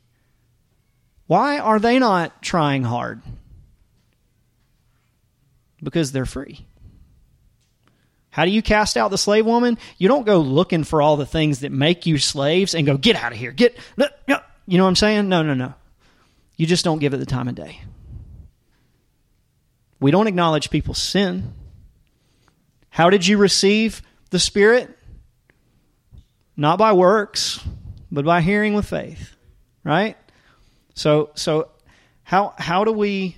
Why 1.26 1.60
are 1.60 1.80
they 1.80 2.00
not 2.00 2.42
trying 2.42 2.84
hard? 2.84 3.22
Because 5.82 6.12
they're 6.12 6.26
free. 6.26 6.66
How 8.30 8.46
do 8.46 8.52
you 8.52 8.62
cast 8.62 8.98
out 8.98 9.10
the 9.10 9.18
slave 9.18 9.46
woman? 9.46 9.78
You 9.98 10.08
don't 10.08 10.26
go 10.26 10.40
looking 10.40 10.84
for 10.84 11.02
all 11.02 11.18
the 11.18 11.26
things 11.26 11.62
that 11.62 11.72
make 11.72 12.06
you 12.06 12.20
slaves 12.20 12.76
and 12.76 12.86
go, 12.86 12.98
get 12.98 13.16
out 13.16 13.32
of 13.32 13.38
here. 13.38 13.52
Get, 13.52 13.76
you 13.98 14.78
know 14.78 14.84
what 14.84 14.90
I'm 14.90 14.96
saying? 14.96 15.30
No, 15.30 15.42
no, 15.42 15.56
no. 15.56 15.74
You 16.60 16.66
just 16.66 16.84
don't 16.84 17.00
give 17.00 17.14
it 17.14 17.18
the 17.18 17.26
time 17.26 17.48
of 17.48 17.56
day. 17.56 17.80
We 20.02 20.12
don't 20.12 20.28
acknowledge 20.28 20.70
people's 20.70 21.02
sin. 21.02 21.54
How 22.90 23.10
did 23.10 23.26
you 23.26 23.38
receive 23.38 24.02
the 24.30 24.40
Spirit? 24.40 24.90
Not 26.58 26.78
by 26.78 26.92
works, 26.92 27.66
but 28.12 28.26
by 28.26 28.42
hearing 28.42 28.74
with 28.74 28.86
faith. 28.86 29.38
Right? 29.86 30.18
So 30.96 31.30
so 31.34 31.70
how 32.24 32.54
how 32.58 32.84
do 32.84 32.92
we 32.92 33.38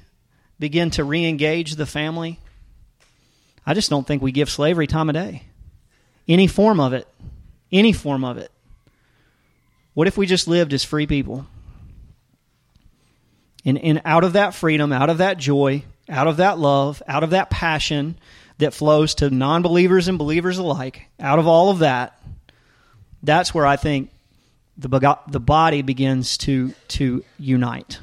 begin 0.58 0.90
to 0.92 1.04
re-engage 1.04 1.76
the 1.76 1.86
family? 1.86 2.40
I 3.68 3.76
just 3.76 3.92
don't 3.92 4.08
think 4.08 4.24
we 4.24 4.32
give 4.32 4.50
slavery 4.50 4.88
time 4.88 5.10
of 5.10 5.14
day. 5.14 5.44
Any 6.28 6.48
form 6.48 6.80
of 6.80 6.94
it. 6.94 7.08
Any 7.72 7.94
form 7.94 8.24
of 8.24 8.40
it. 8.40 8.52
What 9.94 10.08
if 10.08 10.18
we 10.18 10.26
just 10.26 10.48
lived 10.48 10.74
as 10.74 10.84
free 10.84 11.06
people? 11.06 11.46
And, 13.64 13.78
and 13.78 14.02
out 14.06 14.24
of 14.24 14.34
that 14.34 14.56
freedom, 14.56 14.92
out 14.92 15.10
of 15.10 15.20
that 15.20 15.38
joy, 15.38 15.84
out 16.10 16.28
of 16.28 16.38
that 16.38 16.58
love, 16.58 17.02
out 17.08 17.24
of 17.24 17.30
that 17.32 17.50
passion 17.50 18.18
that 18.58 18.74
flows 18.74 19.16
to 19.16 19.30
non 19.30 19.62
believers 19.62 20.08
and 20.08 20.18
believers 20.18 20.58
alike, 20.58 21.08
out 21.20 21.40
of 21.40 21.48
all 21.48 21.70
of 21.70 21.80
that, 21.80 22.20
that's 23.24 23.54
where 23.54 23.66
I 23.66 23.76
think 23.76 24.10
the, 24.78 25.18
the 25.28 25.40
body 25.40 25.82
begins 25.82 26.38
to, 26.40 26.74
to 26.90 27.24
unite. 27.38 28.00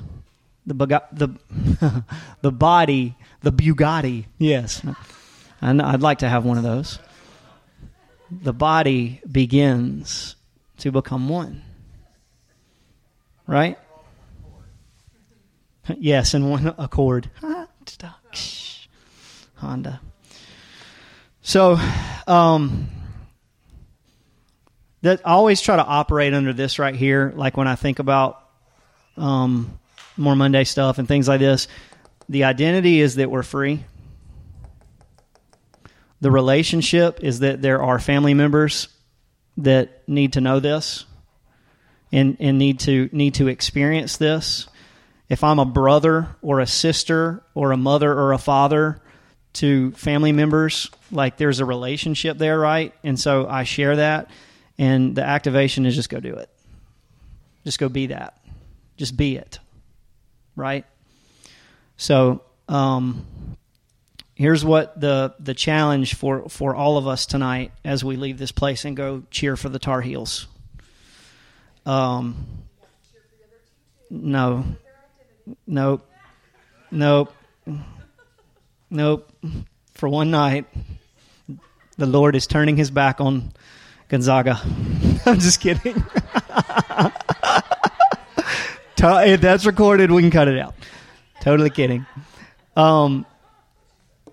The, 0.66 1.02
the, 1.12 2.04
the 2.42 2.52
body, 2.52 3.16
the 3.42 3.52
Bugatti, 3.52 4.26
yes. 4.38 4.82
And 5.60 5.82
I'd 5.82 6.02
like 6.02 6.18
to 6.18 6.28
have 6.28 6.44
one 6.44 6.58
of 6.58 6.62
those. 6.62 6.98
The 8.30 8.52
body 8.52 9.20
begins 9.30 10.36
to 10.78 10.92
become 10.92 11.28
one. 11.28 11.62
Right? 13.46 13.78
Yes, 15.98 16.34
in 16.34 16.48
one 16.48 16.74
accord. 16.78 17.30
Honda. 19.54 20.00
So, 21.42 21.78
um, 22.26 22.88
that 25.02 25.20
I 25.24 25.32
always 25.32 25.60
try 25.60 25.76
to 25.76 25.84
operate 25.84 26.34
under 26.34 26.52
this 26.52 26.78
right 26.78 26.94
here. 26.94 27.32
Like 27.34 27.56
when 27.56 27.68
I 27.68 27.74
think 27.74 27.98
about 27.98 28.42
um, 29.16 29.78
more 30.16 30.36
Monday 30.36 30.64
stuff 30.64 30.98
and 30.98 31.06
things 31.06 31.28
like 31.28 31.40
this, 31.40 31.68
the 32.28 32.44
identity 32.44 33.00
is 33.00 33.16
that 33.16 33.30
we're 33.30 33.42
free. 33.42 33.84
The 36.20 36.30
relationship 36.30 37.20
is 37.22 37.40
that 37.40 37.62
there 37.62 37.82
are 37.82 37.98
family 37.98 38.34
members 38.34 38.88
that 39.58 40.08
need 40.08 40.34
to 40.34 40.40
know 40.40 40.60
this 40.60 41.04
and, 42.10 42.36
and 42.40 42.58
need 42.58 42.80
to 42.80 43.08
need 43.12 43.34
to 43.34 43.48
experience 43.48 44.16
this 44.16 44.66
if 45.28 45.44
I'm 45.44 45.58
a 45.58 45.64
brother 45.64 46.36
or 46.40 46.60
a 46.60 46.66
sister 46.66 47.42
or 47.54 47.72
a 47.72 47.76
mother 47.76 48.12
or 48.12 48.32
a 48.32 48.38
father 48.38 49.00
to 49.54 49.92
family 49.92 50.32
members, 50.32 50.90
like 51.10 51.36
there's 51.36 51.60
a 51.60 51.64
relationship 51.64 52.38
there, 52.38 52.58
right? 52.58 52.94
And 53.02 53.18
so 53.18 53.46
I 53.46 53.64
share 53.64 53.96
that. 53.96 54.30
And 54.78 55.16
the 55.16 55.24
activation 55.24 55.86
is 55.86 55.94
just 55.94 56.08
go 56.08 56.20
do 56.20 56.34
it. 56.34 56.48
Just 57.64 57.78
go 57.78 57.88
be 57.88 58.06
that. 58.06 58.38
Just 58.96 59.16
be 59.16 59.36
it. 59.36 59.58
Right? 60.56 60.84
So, 61.96 62.42
um, 62.68 63.26
here's 64.34 64.64
what 64.64 64.98
the 65.00 65.34
the 65.40 65.54
challenge 65.54 66.14
for 66.14 66.48
for 66.48 66.74
all 66.74 66.96
of 66.96 67.08
us 67.08 67.26
tonight 67.26 67.72
as 67.84 68.04
we 68.04 68.16
leave 68.16 68.38
this 68.38 68.52
place 68.52 68.84
and 68.84 68.96
go 68.96 69.24
cheer 69.30 69.56
for 69.56 69.68
the 69.68 69.78
Tar 69.78 70.00
Heels. 70.00 70.46
Um, 71.84 72.46
no, 74.10 74.64
Nope. 75.66 76.08
Nope. 76.90 77.34
Nope. 78.90 79.32
For 79.94 80.08
one 80.08 80.30
night, 80.30 80.66
the 81.96 82.06
Lord 82.06 82.36
is 82.36 82.46
turning 82.46 82.76
his 82.76 82.90
back 82.90 83.20
on 83.20 83.52
Gonzaga. 84.08 84.60
I'm 85.26 85.38
just 85.38 85.60
kidding. 85.60 86.02
if 89.00 89.40
that's 89.40 89.66
recorded, 89.66 90.10
we 90.10 90.22
can 90.22 90.30
cut 90.30 90.48
it 90.48 90.58
out. 90.58 90.74
Totally 91.40 91.70
kidding. 91.70 92.06
Um, 92.76 93.26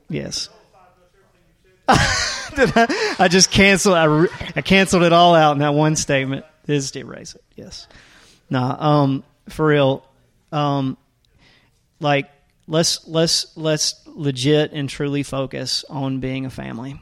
yes. 0.09 0.49
I 1.87 3.27
just 3.29 3.51
canceled. 3.51 3.95
I, 3.95 4.05
re- 4.05 4.29
I 4.55 4.61
canceled 4.61 5.03
it 5.03 5.13
all 5.13 5.35
out 5.35 5.51
in 5.53 5.59
that 5.59 5.73
one 5.73 5.95
statement. 5.95 6.45
Just 6.65 6.95
erase 6.95 7.35
it. 7.35 7.43
Yes. 7.55 7.87
Nah. 8.49 8.75
Um, 8.79 9.23
for 9.49 9.67
real. 9.67 10.03
Um, 10.51 10.97
like 11.99 12.29
let's 12.67 13.07
let's 13.07 13.55
let's 13.55 14.01
legit 14.07 14.71
and 14.73 14.89
truly 14.89 15.23
focus 15.23 15.85
on 15.89 16.19
being 16.19 16.45
a 16.45 16.49
family. 16.49 17.01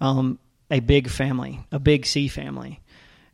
Um, 0.00 0.38
a 0.70 0.80
big 0.80 1.08
family 1.08 1.60
a 1.72 1.78
big 1.78 2.06
c 2.06 2.28
family. 2.28 2.80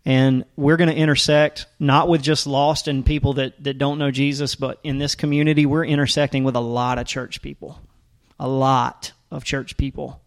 And 0.07 0.45
we're 0.55 0.77
going 0.77 0.91
to 0.91 0.95
intersect 0.95 1.67
not 1.79 2.09
with 2.09 2.23
just 2.23 2.47
lost 2.47 2.89
and 2.89 3.07
people 3.07 3.35
that, 3.35 3.63
that 3.65 3.79
don't 3.79 3.99
know 3.99 4.11
jesus 4.11 4.55
but 4.55 4.79
in 4.83 4.99
this 4.99 5.15
community 5.15 5.65
we're 5.65 5.85
intersecting 5.85 6.45
with 6.45 6.57
a 6.57 6.61
lot 6.61 6.99
of 6.99 7.07
church 7.07 7.43
people. 7.43 7.79
A 8.39 8.49
lot 8.49 9.13
of 9.31 9.45
church 9.45 9.77
people. 9.77 10.21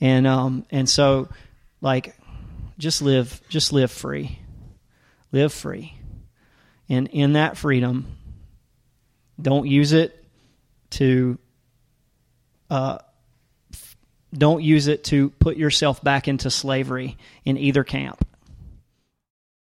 And 0.00 0.26
um 0.26 0.66
and 0.70 0.88
so 0.88 1.28
like 1.80 2.16
just 2.78 3.02
live 3.02 3.40
just 3.48 3.72
live 3.72 3.90
free. 3.90 4.38
Live 5.32 5.52
free. 5.52 5.94
And 6.88 7.08
in 7.08 7.34
that 7.34 7.56
freedom 7.56 8.17
don't 9.40 9.66
use 9.66 9.92
it 9.92 10.24
to 10.90 11.38
uh, 12.70 12.98
don't 14.32 14.62
use 14.62 14.88
it 14.88 15.04
to 15.04 15.30
put 15.30 15.56
yourself 15.56 16.02
back 16.02 16.28
into 16.28 16.50
slavery 16.50 17.16
in 17.44 17.56
either 17.56 17.84
camp. 17.84 18.26